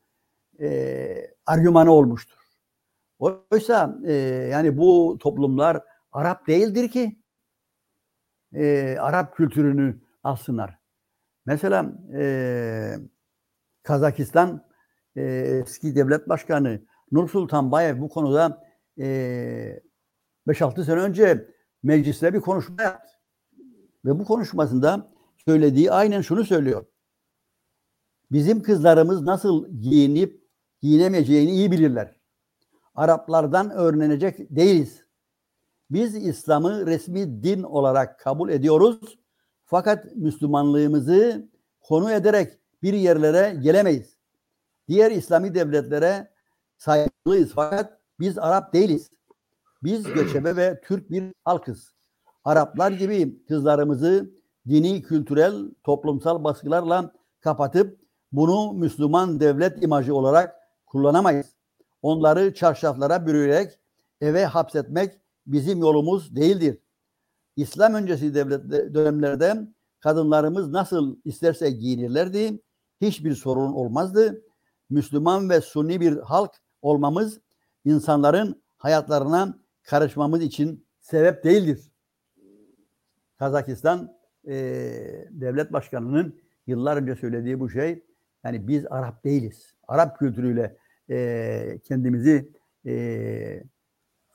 e, 0.60 1.36
argümanı 1.46 1.92
olmuştur. 1.92 2.38
Oysa 3.20 4.00
e, 4.06 4.14
yani 4.52 4.78
bu 4.78 5.18
toplumlar 5.20 5.82
Arap 6.12 6.48
değildir 6.48 6.90
ki 6.90 7.20
e, 8.54 8.96
Arap 9.00 9.36
kültürünü 9.36 10.02
alsınlar. 10.24 10.80
Mesela 11.46 11.94
e, 12.14 12.96
Kazakistan 13.84 14.66
e, 15.16 15.24
eski 15.24 15.96
devlet 15.96 16.30
başkanı 16.30 16.82
Nur 17.12 17.30
Sultan 17.30 17.72
Bayev 17.72 18.02
bu 18.02 18.10
konuda 18.10 18.64
e, 19.00 19.06
5-6 20.48 20.84
sene 20.86 21.00
önce 21.00 21.48
mecliste 21.84 22.34
bir 22.34 22.40
konuşma 22.40 22.84
yaptı. 22.84 23.12
Ve 24.06 24.20
bu 24.20 24.26
konuşmasında 24.26 25.12
söylediği 25.46 25.92
aynen 25.92 26.22
şunu 26.22 26.46
söylüyor. 26.46 26.86
Bizim 28.32 28.62
kızlarımız 28.62 29.22
nasıl 29.22 29.80
giyinip 29.82 30.44
giyinemeyeceğini 30.82 31.52
iyi 31.52 31.72
bilirler. 31.72 32.16
Araplardan 32.96 33.70
öğrenecek 33.70 34.56
değiliz. 34.56 35.06
Biz 35.90 36.16
İslam'ı 36.16 36.86
resmi 36.86 37.44
din 37.44 37.64
olarak 37.64 38.20
kabul 38.20 38.50
ediyoruz. 38.50 39.20
Fakat 39.66 40.16
Müslümanlığımızı 40.16 41.50
konu 41.82 42.12
ederek 42.12 42.60
bir 42.84 42.94
yerlere 42.94 43.60
gelemeyiz. 43.62 44.18
Diğer 44.88 45.12
İslami 45.12 45.56
devletlere 45.56 46.35
saygılıyız 46.78 47.52
fakat 47.56 48.00
biz 48.20 48.38
Arap 48.38 48.74
değiliz. 48.74 49.10
Biz 49.84 50.04
göçebe 50.14 50.56
ve 50.56 50.82
Türk 50.82 51.12
bir 51.12 51.34
halkız. 51.44 51.94
Araplar 52.44 52.92
gibi 52.92 53.46
kızlarımızı 53.48 54.32
dini, 54.68 55.02
kültürel, 55.02 55.72
toplumsal 55.84 56.44
baskılarla 56.44 57.12
kapatıp 57.40 58.00
bunu 58.32 58.74
Müslüman 58.74 59.40
devlet 59.40 59.84
imajı 59.84 60.16
olarak 60.16 60.56
kullanamayız. 60.86 61.56
Onları 62.02 62.54
çarşaflara 62.54 63.28
bürüyerek 63.28 63.80
eve 64.22 64.46
hapsetmek 64.46 65.22
bizim 65.48 65.80
yolumuz 65.80 66.36
değildir. 66.36 66.80
İslam 67.56 67.94
öncesi 67.94 68.36
devlet 68.36 68.94
dönemlerde 68.94 69.68
kadınlarımız 70.00 70.70
nasıl 70.70 71.18
isterse 71.26 71.72
giyinirlerdi. 71.72 72.60
Hiçbir 73.02 73.36
sorun 73.36 73.74
olmazdı. 73.74 74.42
Müslüman 74.90 75.50
ve 75.50 75.62
Sunni 75.62 76.02
bir 76.02 76.18
halk 76.18 76.52
olmamız 76.86 77.42
insanların 77.86 78.64
hayatlarına 78.78 79.60
karışmamız 79.84 80.42
için 80.42 80.88
sebep 81.00 81.44
değildir. 81.44 81.92
Kazakistan 83.40 84.18
e, 84.48 84.54
devlet 85.30 85.74
başkanının 85.74 86.40
yıllar 86.68 86.98
önce 86.98 87.16
söylediği 87.16 87.60
bu 87.60 87.70
şey 87.70 88.04
yani 88.44 88.68
biz 88.68 88.86
Arap 88.90 89.24
değiliz. 89.24 89.74
Arap 89.88 90.20
kültürüyle 90.20 90.78
e, 91.10 91.80
kendimizi 91.84 92.52
e, 92.86 93.64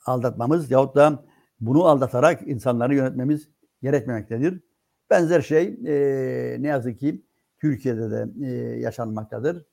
aldatmamız 0.05 0.71
yahut 0.71 0.95
da 0.95 1.25
bunu 1.59 1.85
aldatarak 1.85 2.47
insanları 2.47 2.95
yönetmemiz 2.95 3.49
gerekmemektedir. 3.81 4.63
Benzer 5.09 5.41
şey 5.41 5.79
e, 5.85 6.57
ne 6.59 6.67
yazık 6.67 6.99
ki 6.99 7.25
Türkiye'de 7.59 8.11
de 8.11 8.27
e, 8.45 8.49
yaşanmaktadır. 8.79 9.65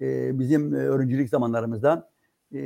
E, 0.00 0.38
bizim 0.38 0.72
öğrencilik 0.72 1.28
zamanlarımızda 1.28 2.11
e, 2.54 2.62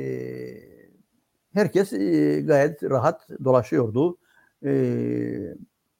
herkes 1.53 1.93
e, 1.93 2.41
gayet 2.41 2.83
rahat 2.83 3.27
dolaşıyordu. 3.43 4.17
E, 4.65 4.73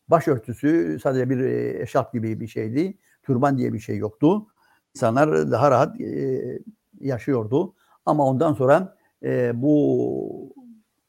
başörtüsü 0.08 1.00
sadece 1.04 1.30
bir 1.30 1.40
eşarp 1.80 2.14
gibi 2.14 2.40
bir 2.40 2.48
şeydi. 2.48 2.98
Türban 3.24 3.58
diye 3.58 3.74
bir 3.74 3.80
şey 3.80 3.98
yoktu. 3.98 4.48
İnsanlar 4.96 5.52
daha 5.52 5.72
rahat 5.72 6.02
e, 6.02 6.60
yaşıyordu. 7.00 7.74
Ama 8.06 8.26
ondan 8.26 8.54
sonra 8.54 8.96
e, 9.24 9.52
bu 9.62 10.56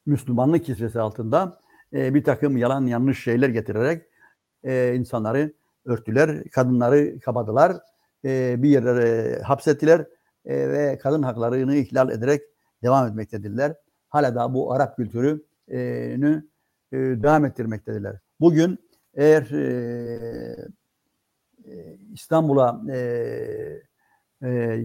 Müslümanlık 0.05 0.65
kisvesi 0.65 0.99
altında 0.99 1.59
e, 1.93 2.13
bir 2.13 2.23
takım 2.23 2.57
yalan 2.57 2.85
yanlış 2.85 3.23
şeyler 3.23 3.49
getirerek 3.49 4.03
e, 4.63 4.95
insanları 4.95 5.53
örttüler, 5.85 6.43
kadınları 6.49 7.19
kapadılar, 7.19 7.77
e, 8.25 8.63
bir 8.63 8.69
yerlere 8.69 9.41
hapsettiler 9.41 9.99
e, 10.45 10.69
ve 10.69 10.97
kadın 10.97 11.23
haklarını 11.23 11.75
ihlal 11.75 12.09
ederek 12.09 12.41
devam 12.83 13.07
etmektedirler. 13.07 13.75
Hala 14.09 14.35
da 14.35 14.53
bu 14.53 14.73
Arap 14.73 14.95
kültürünü 14.95 16.47
e, 16.91 16.97
devam 16.97 17.45
ettirmektedirler. 17.45 18.19
Bugün 18.39 18.79
eğer 19.13 19.51
e, 19.51 20.69
İstanbul'a 22.13 22.81
e, 22.93 22.99
e, 24.43 24.79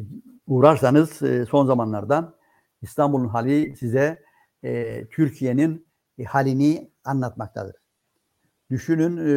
uğrarsanız 0.47 1.23
e, 1.23 1.47
son 1.47 1.67
zamanlarda 1.67 2.35
İstanbul'un 2.83 3.29
hali 3.29 3.77
size 3.77 4.23
e, 4.65 5.05
Türkiye'nin 5.11 5.87
e, 6.19 6.25
halini 6.25 6.91
anlatmaktadır. 7.05 7.77
Düşünün 8.71 9.17
e, 9.17 9.35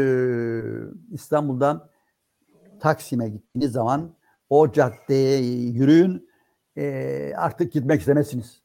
İstanbul'dan 1.11 1.89
Taksim'e 2.79 3.29
gittiğiniz 3.29 3.71
zaman 3.71 4.15
o 4.49 4.71
caddeye 4.71 5.41
yürüyün 5.69 6.26
e, 6.77 7.33
artık 7.35 7.71
gitmek 7.71 7.99
istemezsiniz. 7.99 8.61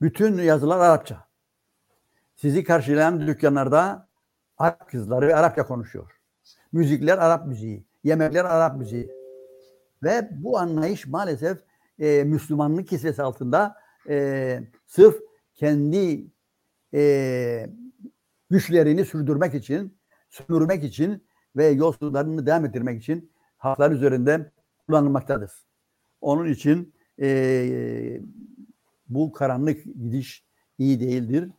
Bütün 0.00 0.38
yazılar 0.38 0.78
Arapça. 0.78 1.24
Sizi 2.34 2.64
karşılayan 2.64 3.26
dükkanlarda 3.26 4.08
Arap 4.58 4.90
kızları 4.90 5.28
ve 5.28 5.36
Arapça 5.36 5.66
konuşuyor. 5.66 6.20
Müzikler 6.72 7.18
Arap 7.18 7.46
müziği, 7.46 7.86
yemekler 8.04 8.44
Arap 8.44 8.76
müziği. 8.76 9.10
Ve 10.02 10.28
bu 10.32 10.58
anlayış 10.58 11.06
maalesef 11.06 11.58
e, 11.98 12.24
Müslümanlık 12.24 12.88
kisvesi 12.88 13.22
altında 13.22 13.76
e, 14.08 14.60
sırf 14.86 15.16
kendi 15.54 16.26
e, 16.94 17.66
güçlerini 18.50 19.04
sürdürmek 19.04 19.54
için, 19.54 19.98
sömürmek 20.30 20.84
için 20.84 21.26
ve 21.56 21.66
yolsuzlarını 21.66 22.46
devam 22.46 22.64
ettirmek 22.64 23.02
için 23.02 23.32
haklar 23.58 23.90
üzerinde 23.90 24.52
kullanılmaktadır. 24.86 25.71
Onun 26.22 26.48
için 26.48 26.94
e, 27.20 28.20
bu 29.08 29.32
karanlık 29.32 29.84
gidiş 29.84 30.44
iyi 30.78 31.00
değildir. 31.00 31.50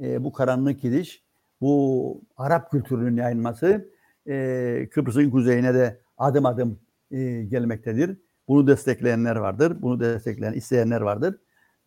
E, 0.00 0.24
bu 0.24 0.32
karanlık 0.32 0.80
gidiş, 0.80 1.24
bu 1.60 2.22
Arap 2.36 2.70
kültürünün 2.70 3.16
yayılması 3.16 3.90
e, 4.28 4.88
Kıbrıs'ın 4.92 5.30
kuzeyine 5.30 5.74
de 5.74 6.00
adım 6.18 6.46
adım 6.46 6.78
e, 7.10 7.42
gelmektedir. 7.44 8.18
Bunu 8.48 8.66
destekleyenler 8.66 9.36
vardır. 9.36 9.82
Bunu 9.82 10.00
destekleyen, 10.00 10.52
isteyenler 10.52 11.00
vardır. 11.00 11.38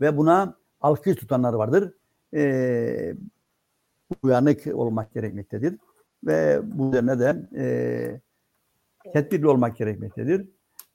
Ve 0.01 0.17
buna 0.17 0.57
alkış 0.81 1.15
tutanlar 1.15 1.53
vardır. 1.53 1.93
E, 2.33 3.15
uyanık 4.23 4.67
olmak 4.67 5.13
gerekmektedir. 5.13 5.77
Ve 6.23 6.59
bu 6.63 6.89
üzerine 6.89 7.19
de 7.19 7.49
e, 7.57 9.13
tedbirli 9.13 9.47
olmak 9.47 9.77
gerekmektedir. 9.77 10.47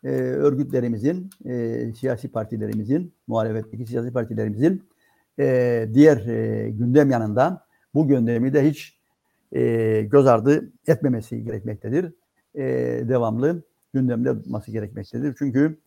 E, 0.05 0.09
örgütlerimizin, 0.18 1.30
e, 1.44 1.92
siyasi 2.01 2.28
partilerimizin, 2.28 3.12
muhalefetteki 3.26 3.86
siyasi 3.86 4.12
partilerimizin 4.12 4.82
e, 5.38 5.88
diğer 5.94 6.26
e, 6.26 6.70
gündem 6.70 7.11
yanında 7.11 7.66
bu 7.94 8.09
gündemi 8.09 8.55
de 8.55 8.70
hiç 8.70 8.99
e, 9.53 10.03
göz 10.03 10.26
ardı 10.26 10.72
etmemesi 10.86 11.44
gerekmektedir. 11.44 12.12
E, 12.55 12.64
devamlı 13.09 13.62
gündemde 13.94 14.34
tutması 14.34 14.70
gerekmektedir. 14.70 15.34
Çünkü 15.38 15.78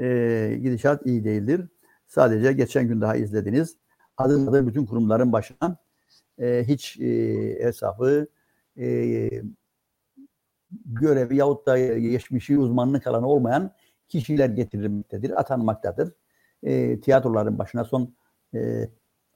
e, 0.00 0.58
gidişat 0.62 1.06
iyi 1.06 1.24
değildir. 1.24 1.68
Sadece 2.06 2.52
geçen 2.52 2.88
gün 2.88 3.00
daha 3.00 3.16
izlediniz. 3.16 3.76
Adım 4.16 4.66
bütün 4.66 4.86
kurumların 4.86 5.32
başına 5.32 5.76
e, 6.38 6.64
hiç 6.68 7.00
e, 7.00 7.08
hesabı 7.64 8.26
e, 8.78 9.30
görevi 10.84 11.36
yahut 11.36 11.66
da 11.66 11.78
geçmişi 11.98 12.58
uzmanlık 12.58 13.06
alanı 13.06 13.26
olmayan 13.26 13.72
kişiler 14.08 14.48
getirilmektedir, 14.48 15.40
atanmaktadır. 15.40 16.12
E, 16.62 17.00
tiyatroların 17.00 17.58
başına 17.58 17.84
son 17.84 18.14
e, 18.54 18.88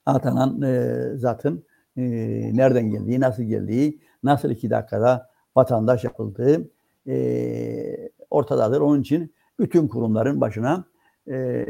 atanan 0.07 0.63
e, 0.63 0.95
zatın 1.17 1.65
e, 1.97 2.03
nereden 2.57 2.91
geldiği, 2.91 3.21
nasıl 3.21 3.43
geldiği, 3.43 4.01
nasıl 4.23 4.51
iki 4.51 4.71
dakikada 4.71 5.31
vatandaş 5.57 6.05
yapıldığı 6.05 6.71
e, 7.09 8.11
ortadadır. 8.31 8.81
Onun 8.81 9.01
için 9.01 9.35
bütün 9.59 9.89
kurumların 9.89 10.41
başına 10.41 10.85
e, 11.27 11.67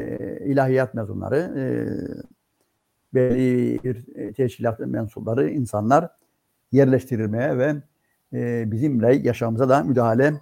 ilahiyat 0.46 0.94
mezunları, 0.94 1.36
e, 1.36 1.64
belli 3.14 3.78
bir 3.84 4.04
teşkilat 4.32 4.78
mensupları, 4.80 5.50
insanlar 5.50 6.08
yerleştirilmeye 6.72 7.58
ve 7.58 7.74
e, 8.34 8.70
bizimle 8.70 9.14
yaşamımıza 9.14 9.68
da 9.68 9.82
müdahale 9.82 10.34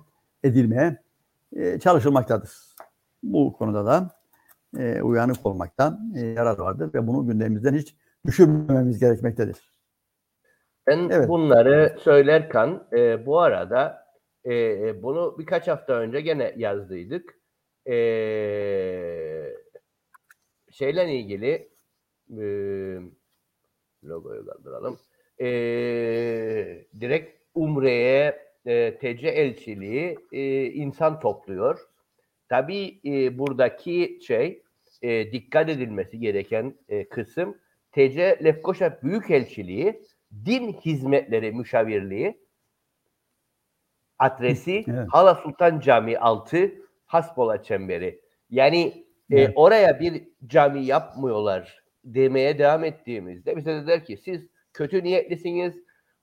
edilmeye 0.45 1.03
e, 1.57 1.79
çalışılmaktadır. 1.79 2.51
Bu 3.23 3.53
konuda 3.53 3.87
da 3.87 4.11
e, 4.79 5.03
uyanık 5.03 5.47
olmakta 5.47 5.99
e, 6.17 6.21
yarar 6.21 6.59
vardır 6.59 6.95
ve 6.95 7.07
bunu 7.07 7.27
gündemimizden 7.27 7.75
hiç 7.75 7.97
düşürmememiz 8.27 8.99
gerekmektedir. 8.99 9.73
Ben 10.87 11.09
Evet. 11.11 11.29
bunları 11.29 11.97
söylerken 12.01 12.81
e, 12.93 13.27
bu 13.27 13.41
arada 13.41 14.07
e, 14.47 15.03
bunu 15.03 15.37
birkaç 15.39 15.69
hafta 15.69 15.93
önce 15.93 16.21
gene 16.21 16.55
yazdıydık. 16.57 17.35
E, 17.87 17.95
şeyle 20.71 21.15
ilgili 21.15 21.69
e, 22.31 22.45
logoyu 24.05 24.47
kaldıralım. 24.47 24.99
E, 25.41 25.47
direkt 27.01 27.42
Umre'ye 27.55 28.39
e, 28.67 28.95
TC 28.99 29.29
elçiliği 29.29 30.19
e, 30.33 30.65
insan 30.67 31.21
topluyor. 31.21 31.79
Tabii 32.49 33.01
e, 33.05 33.39
buradaki 33.39 34.19
şey 34.27 34.63
e, 35.03 35.33
dikkat 35.33 35.69
edilmesi 35.69 36.21
gereken 36.21 36.75
e, 36.89 37.09
kısım 37.09 37.59
TC 37.93 38.39
Lefkoşa 38.45 38.99
Büyükelçiliği 39.03 40.03
Din 40.45 40.73
Hizmetleri 40.73 41.53
Müşavirliği 41.53 42.39
adresi 44.19 44.85
Evet. 44.89 45.07
Hala 45.11 45.35
Sultan 45.35 45.81
Camii 45.81 46.19
6 46.19 46.73
Hasbola 47.07 47.63
Çemberi. 47.63 48.21
Yani 48.51 49.05
e, 49.31 49.41
Evet. 49.41 49.53
oraya 49.55 50.01
bir 50.01 50.23
cami 50.47 50.85
yapmıyorlar 50.85 51.83
demeye 52.05 52.59
devam 52.59 52.85
ettiğimizde 52.85 53.57
bize 53.57 53.75
dediler 53.75 54.05
ki 54.05 54.17
siz 54.17 54.47
kötü 54.73 55.05
niyetlisiniz. 55.05 55.75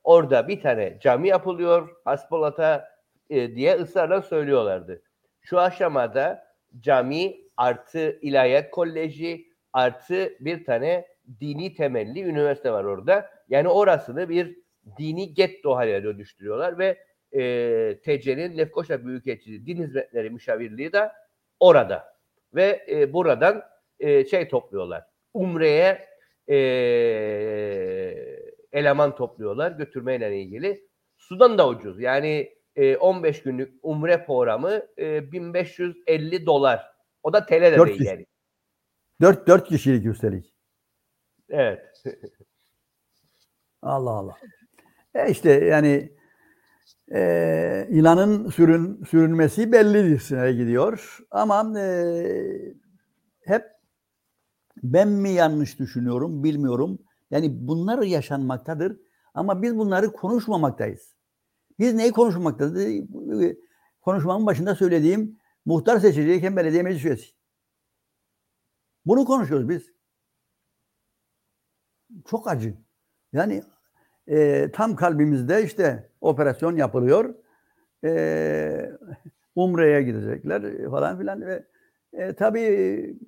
Orada 0.04 0.47
bir 0.47 0.62
tane 0.62 0.97
cami 1.02 1.28
yapılıyor 1.28 1.89
Hasbolat'a 2.06 2.89
e, 3.30 3.56
diye 3.56 3.76
ısrarla 3.76 4.22
söylüyorlardı. 4.22 5.02
Şu 5.41 5.60
aşamada 5.60 6.47
cami 6.80 7.38
artı 7.58 8.20
ilahiyat 8.22 8.72
koleji 8.72 9.47
artı 9.74 10.34
bir 10.39 10.66
tane 10.66 11.08
dini 11.41 11.74
temelli 11.74 12.24
üniversite 12.24 12.72
var 12.72 12.84
orada. 12.84 13.30
Yani 13.50 13.68
orasını 13.68 14.30
bir 14.30 14.58
dini 14.97 15.34
getto 15.34 15.76
haline 15.76 16.04
dönüştürüyorlar 16.04 16.80
ve 16.80 16.97
e, 17.32 17.41
TC'nin 18.04 18.58
Lefkoşa 18.58 19.06
Büyükelçiliği 19.06 19.66
Din 19.66 19.84
Hizmetleri 19.84 20.30
Müşavirliği 20.30 20.93
de 20.93 21.12
orada. 21.60 22.20
Ve 22.56 22.86
e, 22.89 23.14
buradan 23.14 23.64
e, 24.00 24.26
şey 24.26 24.47
topluyorlar. 24.47 25.04
Umre'ye 25.34 26.08
e, 26.50 26.58
eleman 28.72 29.15
topluyorlar 29.15 29.72
götürmeyle 29.72 30.41
ilgili. 30.41 30.89
Sudan 31.17 31.57
da 31.57 31.70
ucuz. 31.70 31.99
Yani 31.99 32.53
e, 32.76 32.97
15 32.97 33.43
günlük 33.43 33.74
umre 33.84 34.26
programı 34.26 34.82
e, 34.97 35.32
1550 35.32 36.45
dolar. 36.45 36.91
O 37.24 37.34
da 37.34 37.45
TL 37.45 37.51
de 37.51 37.86
değil 37.88 38.05
yani. 38.05 38.26
Dört, 39.22 39.47
dört 39.47 39.67
kişilik 39.67 40.05
üstelik. 40.05 40.55
Evet. 41.49 42.03
Allah 43.82 44.11
Allah. 44.11 44.38
E 45.15 45.32
işte 45.32 45.51
yani 45.51 46.11
e, 47.13 47.88
ilanın 47.89 48.49
sürün, 48.49 49.03
sürünmesi 49.03 49.72
bellidir 49.72 50.49
gidiyor. 50.51 51.17
Ama 51.32 51.80
e, 51.80 51.86
hep 53.45 53.65
ben 54.84 55.07
mi 55.07 55.30
yanlış 55.30 55.80
düşünüyorum 55.80 56.43
bilmiyorum. 56.43 56.99
Yani 57.32 57.68
bunlar 57.68 58.02
yaşanmaktadır 58.02 59.00
ama 59.34 59.62
biz 59.62 59.78
bunları 59.78 60.12
konuşmamaktayız. 60.12 61.16
Biz 61.80 61.94
neyi 61.94 62.12
konuşmaktayız? 62.12 63.06
Konuşmamın 64.02 64.46
başında 64.46 64.76
söylediğim 64.76 65.40
muhtar 65.66 66.00
seçilecek 66.00 66.56
belediye 66.58 66.84
meclis 66.84 67.06
üyesi. 67.06 67.32
Bunu 69.06 69.26
konuşuyoruz 69.26 69.70
biz. 69.70 69.94
Çok 72.26 72.48
acı. 72.48 72.78
Yani 73.34 73.64
e, 74.28 74.70
tam 74.72 74.96
kalbimizde 74.96 75.64
işte 75.64 76.10
operasyon 76.22 76.76
yapılıyor. 76.76 77.36
E, 78.04 78.92
Umre'ye 79.56 80.04
gidecekler 80.04 80.90
falan 80.90 81.20
filan 81.20 81.42
ve 81.42 81.66
e, 82.14 82.34
tabii 82.34 83.20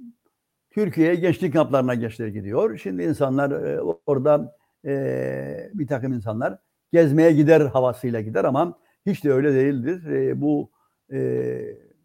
Türkiye 0.72 1.16
gençlik 1.16 1.54
kamplarına 1.54 1.96
gençler 1.96 2.28
gidiyor. 2.28 2.78
Şimdi 2.78 3.04
insanlar 3.04 3.52
e, 3.52 3.82
orada 4.06 4.56
e, 4.86 5.70
bir 5.74 5.88
takım 5.88 6.14
insanlar 6.14 6.58
gezmeye 6.94 7.32
gider 7.32 7.62
havasıyla 7.62 8.22
gider 8.22 8.44
ama 8.44 8.80
hiç 9.06 9.24
de 9.24 9.32
öyle 9.32 9.54
değildir. 9.54 10.06
E, 10.06 10.42
bu 10.42 10.72
e, 11.14 11.62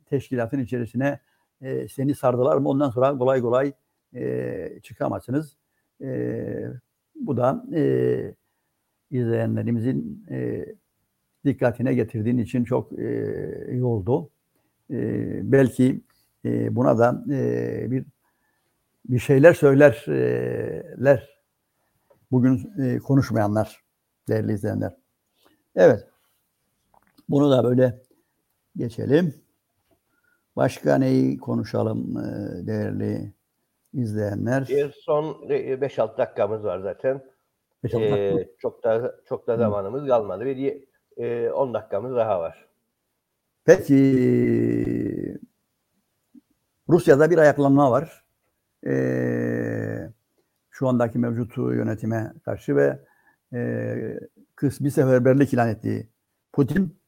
teşkilatın 0.07 0.59
içerisine 0.59 1.21
e, 1.61 1.89
seni 1.89 2.15
sardılar 2.15 2.57
mı 2.57 2.69
ondan 2.69 2.91
sonra 2.91 3.19
kolay 3.19 3.41
kolay 3.41 3.73
e, 4.15 4.81
çıkamazsınız. 4.83 5.57
E, 6.03 6.71
bu 7.15 7.37
da 7.37 7.65
e, 7.75 8.35
izleyenlerimizin 9.11 10.27
e, 10.31 10.67
dikkatine 11.45 11.95
getirdiğin 11.95 12.39
için 12.39 12.65
çok 12.65 12.99
e, 12.99 13.73
iyi 13.73 13.85
oldu. 13.85 14.31
E, 14.91 14.97
belki 15.53 16.01
e, 16.45 16.77
buna 16.77 16.99
da 16.99 17.25
e, 17.31 17.91
bir 17.91 18.05
bir 19.09 19.19
şeyler 19.19 19.53
söylerler. 19.55 21.37
Bugün 22.31 22.73
e, 22.83 22.99
konuşmayanlar, 22.99 23.85
değerli 24.29 24.53
izleyenler. 24.53 24.97
Evet. 25.77 26.09
Bunu 27.29 27.51
da 27.51 27.65
böyle 27.65 28.03
geçelim. 28.77 29.35
Başka 30.57 30.97
neyi 30.99 31.39
konuşalım 31.39 32.17
e, 32.19 32.23
değerli 32.67 33.33
izleyenler? 33.93 34.67
Bir 34.69 34.93
son 34.93 35.49
e, 35.51 35.75
5-6 35.75 36.19
dakikamız 36.19 36.65
var 36.65 36.79
zaten. 36.79 37.25
Ee, 37.95 38.49
çok 38.59 38.85
da 38.85 39.15
çok 39.29 39.47
da 39.47 39.57
zamanımız 39.57 40.07
kalmadı. 40.09 40.45
Bir 40.45 40.57
ye- 40.57 40.85
e, 41.17 41.51
10 41.51 41.75
dakikamız 41.75 42.17
daha 42.17 42.41
var. 42.41 42.69
Peki 43.65 45.39
Rusya'da 46.89 47.31
bir 47.31 47.39
ayaklanma 47.39 47.91
var. 47.91 48.25
Ee, 48.87 50.11
şu 50.71 50.89
andaki 50.89 51.19
mevcut 51.19 51.57
yönetime 51.57 52.33
karşı 52.45 52.77
ve 52.77 52.99
e, 53.53 54.21
kısmi 54.55 54.91
seferberlik 54.91 55.53
ilan 55.55 55.69
ettiği 55.69 56.09
Putin 56.53 56.99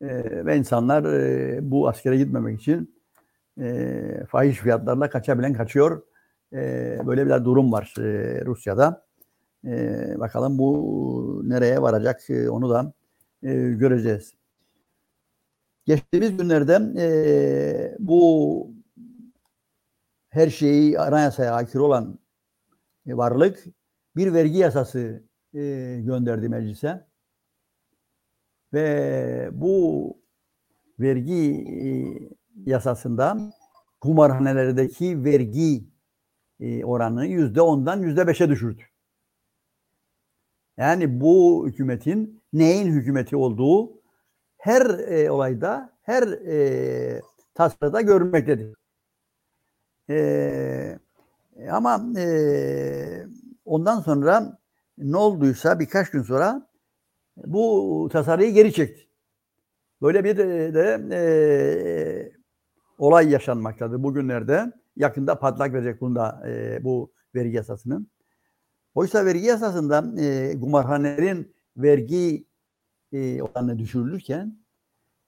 e, 0.00 0.46
ve 0.46 0.56
insanlar 0.56 1.04
e, 1.04 1.58
bu 1.70 1.88
askere 1.88 2.16
gitmemek 2.16 2.60
için 2.60 3.00
e, 3.60 4.24
fahiş 4.28 4.58
fiyatlarla 4.58 5.10
kaçabilen 5.10 5.52
kaçıyor. 5.52 6.02
E, 6.52 6.58
böyle 7.06 7.26
bir 7.26 7.44
durum 7.44 7.72
var 7.72 7.94
e, 7.98 8.44
Rusya'da. 8.44 9.06
E, 9.64 10.14
bakalım 10.18 10.58
bu 10.58 11.42
nereye 11.44 11.82
varacak 11.82 12.30
e, 12.30 12.50
onu 12.50 12.70
da 12.70 12.92
e, 13.42 13.54
göreceğiz. 13.54 14.34
Geçtiğimiz 15.86 16.36
günlerde 16.36 16.80
e, 16.98 17.96
bu 17.98 18.79
her 20.30 20.50
şeyi 20.50 20.98
anayasaya 20.98 21.52
aykırı 21.54 21.84
olan 21.84 22.18
e, 23.06 23.16
varlık 23.16 23.64
bir 24.16 24.34
vergi 24.34 24.58
yasası 24.58 25.24
e, 25.54 25.60
gönderdi 26.00 26.48
meclise. 26.48 27.06
Ve 28.72 29.48
bu 29.52 30.16
vergi 31.00 31.64
e, 31.70 31.86
yasasında 32.70 33.52
kumarhanelerdeki 34.00 35.24
vergi 35.24 35.84
e, 36.60 36.84
oranını 36.84 37.26
yüzde 37.26 37.60
ondan 37.60 38.02
yüzde 38.02 38.26
beşe 38.26 38.48
düşürdü. 38.48 38.82
Yani 40.76 41.20
bu 41.20 41.64
hükümetin 41.68 42.42
neyin 42.52 42.92
hükümeti 42.92 43.36
olduğu 43.36 44.02
her 44.56 44.86
e, 44.98 45.30
olayda, 45.30 45.92
her 46.02 46.22
e, 46.28 47.20
tasarıda 47.54 48.00
görülmektedir. 48.00 48.79
E, 50.10 50.98
ama 51.70 52.20
e, 52.20 53.26
ondan 53.64 54.00
sonra 54.00 54.58
ne 54.98 55.16
olduysa 55.16 55.80
birkaç 55.80 56.10
gün 56.10 56.22
sonra 56.22 56.68
bu 57.36 58.08
tasarıyı 58.12 58.52
geri 58.54 58.72
çekti. 58.72 59.08
Böyle 60.02 60.24
bir 60.24 60.36
de, 60.36 60.74
de 60.74 61.08
e, 61.12 61.22
olay 62.98 63.30
yaşanmaktadır 63.30 64.02
bugünlerde. 64.02 64.72
Yakında 64.96 65.38
patlak 65.38 65.72
verecek 65.72 66.00
bunda 66.00 66.48
e, 66.48 66.84
bu 66.84 67.12
vergi 67.34 67.56
yasasının. 67.56 68.10
Oysa 68.94 69.26
vergi 69.26 69.46
yasasında 69.46 70.22
e, 70.22 70.60
kumarhanelerin 70.60 71.54
vergi 71.76 72.46
e, 73.12 73.42
oranı 73.42 73.78
düşürülürken 73.78 74.58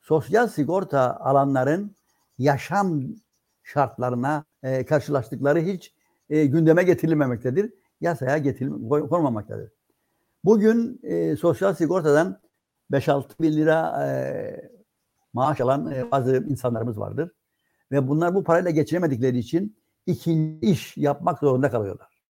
sosyal 0.00 0.48
sigorta 0.48 1.16
alanların 1.16 1.96
yaşam 2.38 3.02
şartlarına 3.62 4.44
e, 4.62 4.84
karşılaştıkları 4.84 5.60
hiç 5.60 5.94
e, 6.30 6.46
gündeme 6.46 6.82
getirilmemektedir. 6.82 7.74
Yasaya 8.00 8.38
getirilme, 8.38 9.08
konmamaktadır. 9.08 9.72
Bugün 10.44 11.00
e, 11.02 11.36
sosyal 11.36 11.74
sigortadan 11.74 12.40
5-6 12.92 13.24
bin 13.40 13.52
lira 13.52 14.06
e, 14.06 14.70
maaş 15.32 15.60
alan 15.60 15.92
e, 15.92 16.10
bazı 16.10 16.36
insanlarımız 16.48 16.98
vardır. 16.98 17.30
Ve 17.92 18.08
bunlar 18.08 18.34
bu 18.34 18.44
parayla 18.44 18.70
geçiremedikleri 18.70 19.38
için 19.38 19.76
ikinci 20.06 20.66
iş 20.66 20.96
yapmak 20.96 21.38
zorunda 21.38 21.70
kalıyorlar. 21.70 22.22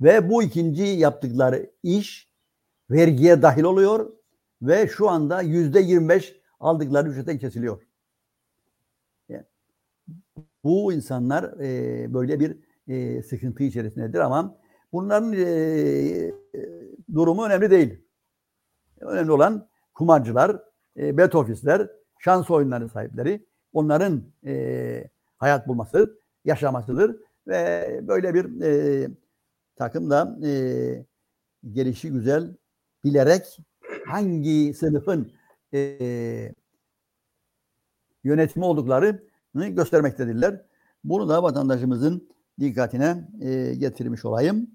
Ve 0.00 0.28
bu 0.28 0.42
ikinci 0.42 0.82
yaptıkları 0.82 1.70
iş 1.82 2.32
vergiye 2.90 3.42
dahil 3.42 3.62
oluyor 3.62 4.12
ve 4.62 4.88
şu 4.88 5.08
anda 5.08 5.42
yüzde 5.42 5.80
25 5.80 6.36
aldıkları 6.60 7.08
ücretten 7.08 7.38
kesiliyor. 7.38 7.82
Bu 10.64 10.92
insanlar 10.92 11.60
e, 11.60 12.14
böyle 12.14 12.40
bir 12.40 12.56
e, 12.88 13.22
sıkıntı 13.22 13.62
içerisindedir 13.62 14.18
ama 14.18 14.58
bunların 14.92 15.32
e, 15.32 16.32
durumu 17.14 17.44
önemli 17.46 17.70
değil. 17.70 18.00
Önemli 19.00 19.32
olan 19.32 19.68
kumarcılar, 19.94 20.62
e, 20.96 21.16
bet 21.16 21.34
ofisler, 21.34 21.90
şans 22.18 22.50
oyunları 22.50 22.88
sahipleri 22.88 23.46
onların 23.72 24.22
e, 24.46 25.10
hayat 25.38 25.68
bulması, 25.68 26.18
yaşamasıdır 26.44 27.16
ve 27.46 28.00
böyle 28.02 28.34
bir 28.34 28.62
e, 28.62 29.08
takım 29.76 30.10
da 30.10 30.38
e, 30.46 30.52
gelişi 31.72 32.10
güzel 32.10 32.56
bilerek 33.04 33.58
hangi 34.06 34.74
sınıfın 34.74 35.32
e, 35.74 36.54
yönetimi 38.24 38.64
olduklarını 38.64 39.31
göstermektedirler. 39.54 40.60
Bunu 41.04 41.28
da 41.28 41.42
vatandaşımızın 41.42 42.28
dikkatine 42.60 43.28
e, 43.42 43.74
getirmiş 43.74 44.24
olayım. 44.24 44.70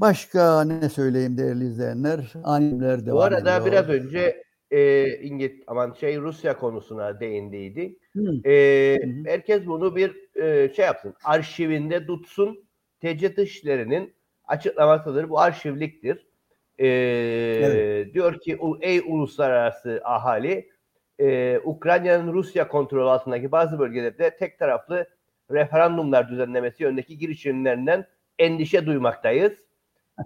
Başka 0.00 0.64
ne 0.64 0.88
söyleyeyim 0.88 1.38
değerli 1.38 1.64
izleyenler? 1.64 2.32
Animler 2.44 3.06
devam 3.06 3.16
Bu 3.16 3.22
arada 3.22 3.56
ediyor. 3.56 3.66
biraz 3.66 3.88
önce 3.88 4.42
e, 4.70 5.08
İngiliz 5.18 5.62
aman 5.66 5.92
şey 5.92 6.18
Rusya 6.18 6.58
konusuna 6.58 7.20
değindiydi. 7.20 7.98
Hı. 8.16 8.48
E, 8.50 8.98
Hı 9.02 9.06
hı. 9.06 9.12
herkes 9.26 9.66
bunu 9.66 9.96
bir 9.96 10.40
e, 10.42 10.74
şey 10.74 10.84
yapsın. 10.84 11.14
Arşivinde 11.24 12.06
tutsun. 12.06 12.68
TC 13.00 13.36
Dışişleri'nin 13.36 14.14
açıklamasıdır. 14.44 15.28
Bu 15.28 15.40
arşivliktir. 15.40 16.26
E, 16.80 16.86
Diyor 18.14 18.40
ki 18.40 18.56
"U- 18.60 18.78
ey 18.80 18.98
uluslararası 18.98 20.00
ahali 20.04 20.68
e, 21.18 21.58
Ukrayna'nın 21.64 22.32
Rusya 22.32 22.68
kontrolü 22.68 23.02
altındaki 23.02 23.52
bazı 23.52 23.78
bölgelerde 23.78 24.36
tek 24.36 24.58
taraflı 24.58 25.06
referandumlar 25.50 26.28
düzenlemesi 26.28 26.82
yönündeki 26.82 27.18
girişimlerinden 27.18 28.06
endişe 28.38 28.86
duymaktayız. 28.86 29.52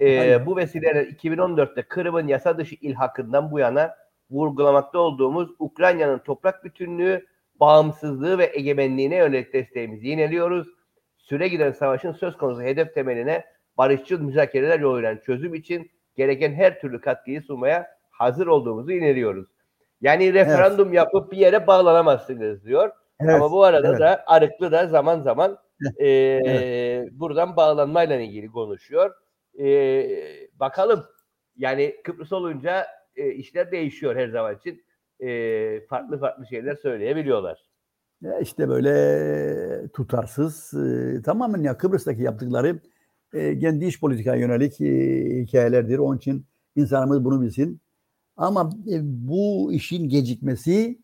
E, 0.00 0.46
bu 0.46 0.56
vesileyle 0.56 1.04
2014'te 1.04 1.82
Kırım'ın 1.82 2.26
yasa 2.26 2.58
dışı 2.58 2.74
ilhakından 2.74 3.50
bu 3.50 3.58
yana 3.58 3.94
vurgulamakta 4.30 4.98
olduğumuz 4.98 5.50
Ukrayna'nın 5.58 6.18
toprak 6.18 6.64
bütünlüğü, 6.64 7.26
bağımsızlığı 7.60 8.38
ve 8.38 8.50
egemenliğine 8.54 9.16
yönelik 9.16 9.52
desteğimizi 9.52 10.08
yineliyoruz. 10.08 10.68
Süre 11.16 11.48
giden 11.48 11.72
savaşın 11.72 12.12
söz 12.12 12.36
konusu 12.36 12.62
hedef 12.62 12.94
temeline 12.94 13.44
barışçıl 13.78 14.20
müzakereler 14.20 14.80
yoluyla 14.80 15.20
çözüm 15.20 15.54
için 15.54 15.90
gereken 16.16 16.52
her 16.52 16.80
türlü 16.80 17.00
katkıyı 17.00 17.42
sunmaya 17.42 17.86
hazır 18.10 18.46
olduğumuzu 18.46 18.92
ineriyoruz. 18.92 19.51
Yani 20.02 20.34
referandum 20.34 20.92
yapıp 20.92 21.32
bir 21.32 21.36
yere 21.36 21.66
bağlanamazsınız 21.66 22.64
diyor. 22.64 22.90
Evet, 23.20 23.34
Ama 23.34 23.52
bu 23.52 23.64
arada 23.64 23.88
evet. 23.88 24.00
da 24.00 24.24
Arıklı 24.26 24.72
da 24.72 24.86
zaman 24.86 25.20
zaman 25.20 25.58
e, 25.96 26.08
Evet. 26.08 27.12
buradan 27.12 27.56
bağlanmayla 27.56 28.20
ilgili 28.20 28.48
konuşuyor. 28.48 29.10
E, 29.58 30.04
bakalım 30.60 31.04
yani 31.56 31.96
Kıbrıs 32.04 32.32
olunca 32.32 32.86
e, 33.16 33.30
işler 33.30 33.72
değişiyor 33.72 34.16
her 34.16 34.28
zaman 34.28 34.56
için. 34.56 34.84
E, 35.20 35.86
farklı 35.86 36.18
farklı 36.20 36.46
şeyler 36.46 36.74
söyleyebiliyorlar. 36.74 37.58
İşte 38.40 38.68
böyle 38.68 39.88
tutarsız 39.88 40.74
e, 40.74 41.22
tamamen 41.22 41.62
ya 41.62 41.78
Kıbrıs'taki 41.78 42.22
yaptıkları 42.22 42.78
e, 43.34 43.58
kendi 43.58 43.84
iş 43.84 44.00
politikaya 44.00 44.36
yönelik 44.36 44.80
e, 44.80 44.86
hikayelerdir. 45.42 45.98
Onun 45.98 46.16
için 46.16 46.46
insanımız 46.76 47.24
bunu 47.24 47.42
bilsin. 47.42 47.80
Ama 48.42 48.70
e, 48.92 49.00
bu 49.02 49.72
işin 49.72 50.08
gecikmesi 50.08 50.98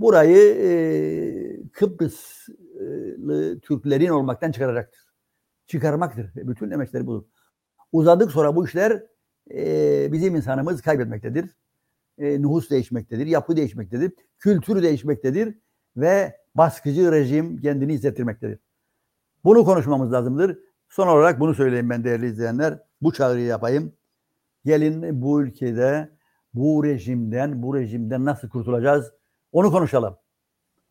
burayı 0.00 0.54
e, 0.54 1.68
Kıbrıslı 1.72 3.60
Türklerin 3.60 4.08
olmaktan 4.08 4.52
çıkaracaktır. 4.52 5.00
Çıkarmaktır. 5.66 6.30
Bütün 6.34 6.70
emekleri 6.70 7.06
budur. 7.06 7.24
Uzadık 7.92 8.30
sonra 8.30 8.56
bu 8.56 8.66
işler 8.66 9.02
e, 9.54 10.12
bizim 10.12 10.36
insanımız 10.36 10.82
kaybetmektedir. 10.82 11.56
E, 12.18 12.42
nüfus 12.42 12.70
değişmektedir, 12.70 13.26
yapı 13.26 13.56
değişmektedir, 13.56 14.12
kültür 14.38 14.82
değişmektedir 14.82 15.58
ve 15.96 16.36
baskıcı 16.54 17.12
rejim 17.12 17.60
kendini 17.60 17.92
hissettirmektedir. 17.92 18.58
Bunu 19.44 19.64
konuşmamız 19.64 20.12
lazımdır. 20.12 20.58
Son 20.88 21.08
olarak 21.08 21.40
bunu 21.40 21.54
söyleyeyim 21.54 21.90
ben 21.90 22.04
değerli 22.04 22.26
izleyenler. 22.26 22.78
Bu 23.02 23.12
çağrıyı 23.12 23.46
yapayım. 23.46 23.92
Gelin 24.64 25.22
bu 25.22 25.42
ülkede 25.42 26.13
bu 26.54 26.84
rejimden, 26.84 27.62
bu 27.62 27.74
rejimden 27.74 28.24
nasıl 28.24 28.48
kurtulacağız? 28.48 29.12
Onu 29.52 29.70
konuşalım. 29.70 30.16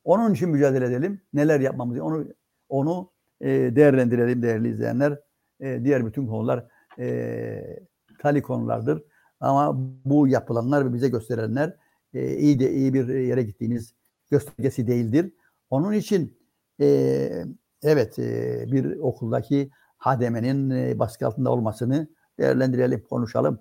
Onun 0.04 0.34
için 0.34 0.50
mücadele 0.50 0.86
edelim. 0.86 1.22
Neler 1.34 1.60
yapmamız 1.60 2.00
onu 2.00 2.26
onu 2.70 3.12
e, 3.42 3.50
değerlendirelim 3.50 4.42
değerli 4.42 4.70
izleyenler. 4.70 5.20
E, 5.60 5.84
diğer 5.84 6.06
bütün 6.06 6.28
konular 6.28 6.68
e, 7.00 7.80
tali 8.20 8.42
konulardır. 8.42 9.04
Ama 9.40 9.74
bu 10.06 10.28
yapılanlar 10.28 10.86
ve 10.86 10.94
bize 10.94 11.10
gösterenler 11.10 11.76
e, 12.14 12.38
iyi 12.38 12.60
de 12.60 12.72
iyi 12.74 12.94
bir 12.94 13.08
yere 13.08 13.44
gittiğiniz 13.44 13.94
göstergesi 14.32 14.88
değildir. 14.88 15.34
Onun 15.70 15.94
için 15.94 16.38
e, 16.82 17.46
evet 17.84 18.20
e, 18.20 18.66
bir 18.72 18.98
okuldaki 18.98 19.72
hademenin 19.98 20.70
e, 20.70 21.00
baskı 21.00 21.28
altında 21.28 21.52
olmasını 21.52 22.08
değerlendirelim, 22.40 23.04
konuşalım. 23.10 23.60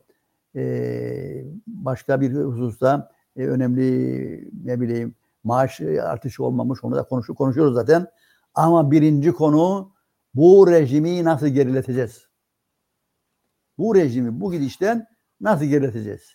E, 0.56 1.44
başka 1.66 2.20
bir 2.20 2.34
hususta 2.34 3.12
e, 3.36 3.46
önemli 3.46 4.50
ne 4.64 4.80
bileyim 4.80 5.14
maaş 5.44 5.80
e, 5.80 6.02
artışı 6.02 6.44
olmamış 6.44 6.84
onu 6.84 6.96
da 6.96 7.02
konuşu 7.02 7.34
konuşuyoruz 7.34 7.74
zaten. 7.74 8.06
Ama 8.54 8.90
birinci 8.90 9.32
konu 9.32 9.92
bu 10.34 10.66
rejimi 10.70 11.24
nasıl 11.24 11.46
gerileteceğiz? 11.46 12.28
Bu 13.78 13.94
rejimi 13.94 14.40
bu 14.40 14.52
gidişten 14.52 15.06
nasıl 15.40 15.64
gerileteceğiz? 15.64 16.32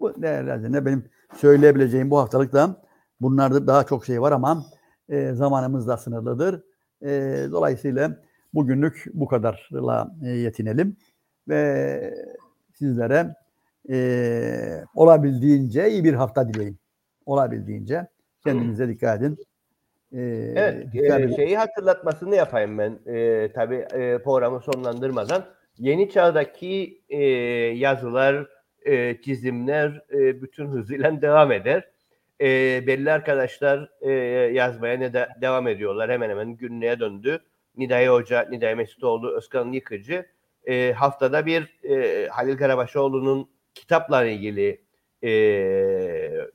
Bu 0.00 0.22
değerli 0.22 0.56
izleyenler, 0.56 0.86
benim 0.86 1.10
söyleyebileceğim 1.36 2.10
bu 2.10 2.18
haftalıkta 2.18 2.82
bunlarda 3.20 3.66
daha 3.66 3.86
çok 3.86 4.04
şey 4.04 4.20
var 4.20 4.32
ama 4.32 4.66
e, 5.08 5.32
zamanımız 5.32 5.88
da 5.88 5.96
sınırlıdır. 5.96 6.64
E, 7.02 7.08
dolayısıyla 7.52 8.22
bugünlük 8.54 9.04
bu 9.14 9.28
kadarla 9.28 10.16
e, 10.24 10.28
yetinelim 10.28 10.96
ve 11.48 12.14
sizlere 12.78 13.26
e, 13.90 14.84
olabildiğince 14.94 15.90
iyi 15.90 16.04
bir 16.04 16.14
hafta 16.14 16.48
dileyim. 16.48 16.78
Olabildiğince 17.26 18.06
kendinize 18.44 18.88
dikkat 18.88 19.22
edin. 19.22 19.38
E, 20.12 20.20
Evet, 20.56 20.92
dikkat 20.92 21.20
edin. 21.20 21.36
şeyi 21.36 21.56
hatırlatmasını 21.56 22.36
yapayım 22.36 22.78
ben 22.78 22.98
e, 23.06 23.48
tabii 23.52 23.86
e, 23.94 24.18
programı 24.22 24.60
sonlandırmadan. 24.60 25.44
Yeni 25.78 26.10
çağdaki 26.10 27.02
e, 27.08 27.18
yazılar, 27.76 28.46
e, 28.86 29.20
çizimler 29.20 30.02
e, 30.12 30.42
bütün 30.42 30.66
hızıyla 30.66 31.22
devam 31.22 31.52
eder. 31.52 31.88
E, 32.40 32.46
belli 32.86 33.12
arkadaşlar 33.12 33.90
e, 34.00 34.10
yazmaya 34.52 34.98
ne 34.98 35.12
de, 35.12 35.28
devam 35.40 35.68
ediyorlar. 35.68 36.10
Hemen 36.10 36.30
hemen 36.30 36.56
günlüğe 36.56 37.00
döndü. 37.00 37.38
Nidai 37.76 38.08
Hoca, 38.08 38.46
Nidai 38.50 38.74
Mesutoğlu, 38.74 39.36
Özkan 39.36 39.72
Yıkıcı 39.72 40.26
e, 40.66 40.92
haftada 40.92 41.46
bir 41.46 41.78
e, 41.82 42.28
Halil 42.28 42.56
Karabaşoğlu'nun 42.56 43.50
kitapla 43.74 44.24
ilgili 44.24 44.80
e, 45.24 45.30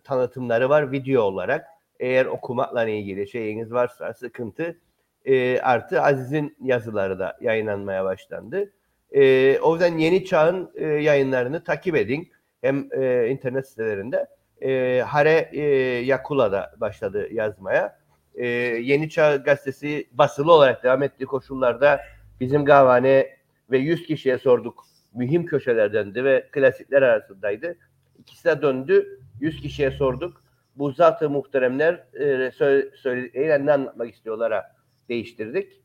tanıtımları 0.04 0.70
var 0.70 0.92
video 0.92 1.22
olarak. 1.22 1.66
Eğer 2.00 2.26
okumakla 2.26 2.90
ilgili 2.90 3.28
şeyiniz 3.28 3.74
varsa 3.74 4.14
sıkıntı 4.14 4.80
e, 5.26 5.60
artı 5.60 6.02
Aziz'in 6.02 6.58
yazıları 6.62 7.20
da 7.20 7.38
yayınlanmaya 7.42 8.06
başlandı. 8.06 8.72
E, 9.12 9.60
o 9.60 9.74
yüzden 9.74 9.98
Yeni 9.98 10.26
Çağ'ın 10.26 10.72
e, 10.76 10.86
yayınlarını 10.86 11.64
takip 11.64 11.96
edin. 11.96 12.32
Hem 12.62 12.88
e, 12.92 13.28
internet 13.28 13.68
sitelerinde. 13.68 14.28
E, 14.62 15.02
Hare 15.08 15.50
e, 15.54 15.62
Yakula 16.06 16.52
da 16.52 16.74
başladı 16.78 17.34
yazmaya. 17.34 18.00
E, 18.36 18.48
Yeni 18.48 19.10
Çağ 19.10 19.36
gazetesi 19.36 20.08
basılı 20.12 20.54
olarak 20.54 20.84
devam 20.84 21.04
ettiği 21.04 21.26
koşullarda 21.26 22.02
Bizim 22.42 22.66
kahvehane 22.66 23.41
ve 23.72 23.78
100 23.78 24.04
kişiye 24.08 24.38
sorduk. 24.38 24.86
Mühim 25.14 25.46
köşelerdendi 25.46 26.24
ve 26.24 26.48
klasikler 26.52 27.02
arasındaydı. 27.02 27.78
İkisi 28.20 28.46
de 28.46 28.62
döndü. 28.62 29.20
100 29.40 29.62
kişiye 29.62 29.92
sorduk. 29.92 30.44
Bu 30.76 30.92
zat-ı 30.92 31.30
muhteremler 31.30 31.94
e, 32.14 32.26
sö- 32.48 32.96
söyledikleriyle 32.96 33.66
ne 33.66 33.74
anlatmak 33.74 34.14
istiyorlara 34.14 34.76
değiştirdik. 35.10 35.82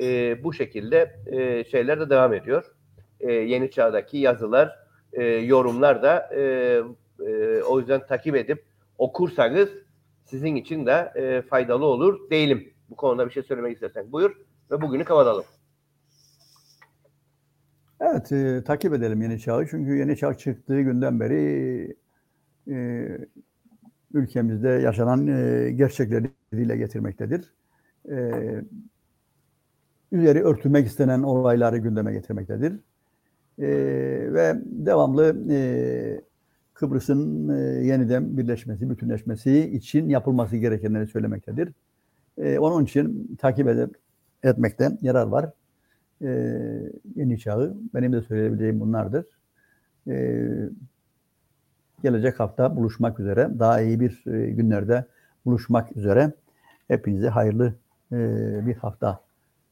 E, 0.00 0.44
bu 0.44 0.52
şekilde 0.52 1.16
e, 1.26 1.64
şeyler 1.64 2.00
de 2.00 2.10
devam 2.10 2.34
ediyor. 2.34 2.64
E, 3.20 3.32
yeni 3.32 3.70
çağdaki 3.70 4.18
yazılar, 4.18 4.78
e, 5.12 5.24
yorumlar 5.24 6.02
da 6.02 6.30
e, 6.34 6.40
e, 7.26 7.62
o 7.62 7.78
yüzden 7.80 8.06
takip 8.06 8.36
edip 8.36 8.64
okursanız 8.98 9.68
sizin 10.24 10.56
için 10.56 10.86
de 10.86 11.12
e, 11.14 11.42
faydalı 11.42 11.84
olur 11.84 12.30
değilim. 12.30 12.74
Bu 12.90 12.96
konuda 12.96 13.26
bir 13.26 13.32
şey 13.32 13.42
söylemek 13.42 13.74
istersen 13.74 14.12
buyur 14.12 14.36
ve 14.70 14.82
bugünü 14.82 15.04
kapatalım. 15.04 15.44
Evet, 18.00 18.32
e, 18.32 18.64
takip 18.64 18.94
edelim 18.94 19.22
Yeni 19.22 19.40
Çağ'ı. 19.40 19.66
Çünkü 19.70 19.96
Yeni 19.96 20.16
Çağ 20.16 20.34
çıktığı 20.34 20.80
günden 20.80 21.20
beri 21.20 21.96
e, 22.70 23.06
ülkemizde 24.14 24.68
yaşanan 24.68 25.26
e, 25.26 25.70
gerçekleri 25.70 26.30
dile 26.52 26.76
getirmektedir. 26.76 27.54
E, 28.10 28.32
üzeri 30.12 30.42
örtülmek 30.44 30.86
istenen 30.86 31.22
olayları 31.22 31.78
gündeme 31.78 32.12
getirmektedir. 32.12 32.72
E, 33.58 33.68
ve 34.32 34.54
devamlı 34.64 35.36
e, 35.50 36.20
Kıbrıs'ın 36.74 37.48
e, 37.48 37.86
yeniden 37.86 38.36
birleşmesi, 38.38 38.90
bütünleşmesi 38.90 39.70
için 39.70 40.08
yapılması 40.08 40.56
gerekenleri 40.56 41.06
söylemektedir. 41.06 41.72
E, 42.38 42.58
onun 42.58 42.84
için 42.84 43.36
takip 43.40 43.68
edip, 43.68 43.96
etmekte 44.42 44.98
yarar 45.02 45.26
var 45.26 45.50
e, 46.22 46.28
yeni 47.16 47.38
çağı. 47.38 47.76
Benim 47.94 48.12
de 48.12 48.22
söyleyebileceğim 48.22 48.80
bunlardır. 48.80 49.26
E, 50.08 50.44
gelecek 52.02 52.40
hafta 52.40 52.76
buluşmak 52.76 53.20
üzere, 53.20 53.50
daha 53.58 53.80
iyi 53.80 54.00
bir 54.00 54.24
e, 54.26 54.50
günlerde 54.50 55.04
buluşmak 55.46 55.96
üzere. 55.96 56.32
Hepinize 56.88 57.28
hayırlı 57.28 57.74
e, 58.12 58.16
bir 58.66 58.74
hafta 58.74 59.20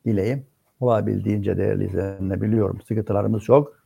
dileyim. 0.07 0.46
Olabildiğince 0.80 1.57
değerli 1.57 1.86
izleyenler 1.86 2.42
biliyorum. 2.42 2.80
Sıkıntılarımız 2.88 3.42
çok. 3.42 3.82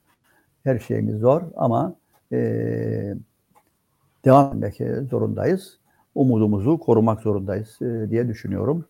Her 0.65 0.79
şeyimiz 0.79 1.17
zor 1.17 1.43
ama 1.57 1.95
e, 2.33 2.39
devam 4.25 4.65
etmek 4.65 5.09
zorundayız. 5.11 5.79
Umudumuzu 6.15 6.79
korumak 6.79 7.21
zorundayız 7.21 7.83
e, 7.83 8.11
diye 8.11 8.29
düşünüyorum. 8.29 8.85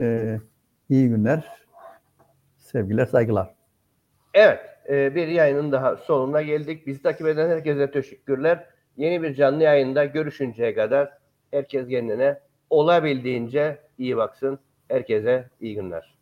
E, 0.00 0.38
iyi 0.90 1.08
günler. 1.08 1.57
Sevgiler, 2.72 3.06
saygılar. 3.06 3.54
Evet, 4.34 4.60
e, 4.88 5.14
bir 5.14 5.28
yayının 5.28 5.72
daha 5.72 5.96
sonuna 5.96 6.42
geldik. 6.42 6.86
Bizi 6.86 7.02
takip 7.02 7.26
eden 7.26 7.48
herkese 7.48 7.90
teşekkürler. 7.90 8.66
Yeni 8.96 9.22
bir 9.22 9.34
canlı 9.34 9.62
yayında 9.62 10.04
görüşünceye 10.04 10.74
kadar 10.74 11.18
herkes 11.50 11.88
kendine 11.88 12.40
olabildiğince 12.70 13.78
iyi 13.98 14.16
baksın. 14.16 14.58
Herkese 14.88 15.48
iyi 15.60 15.74
günler. 15.74 16.18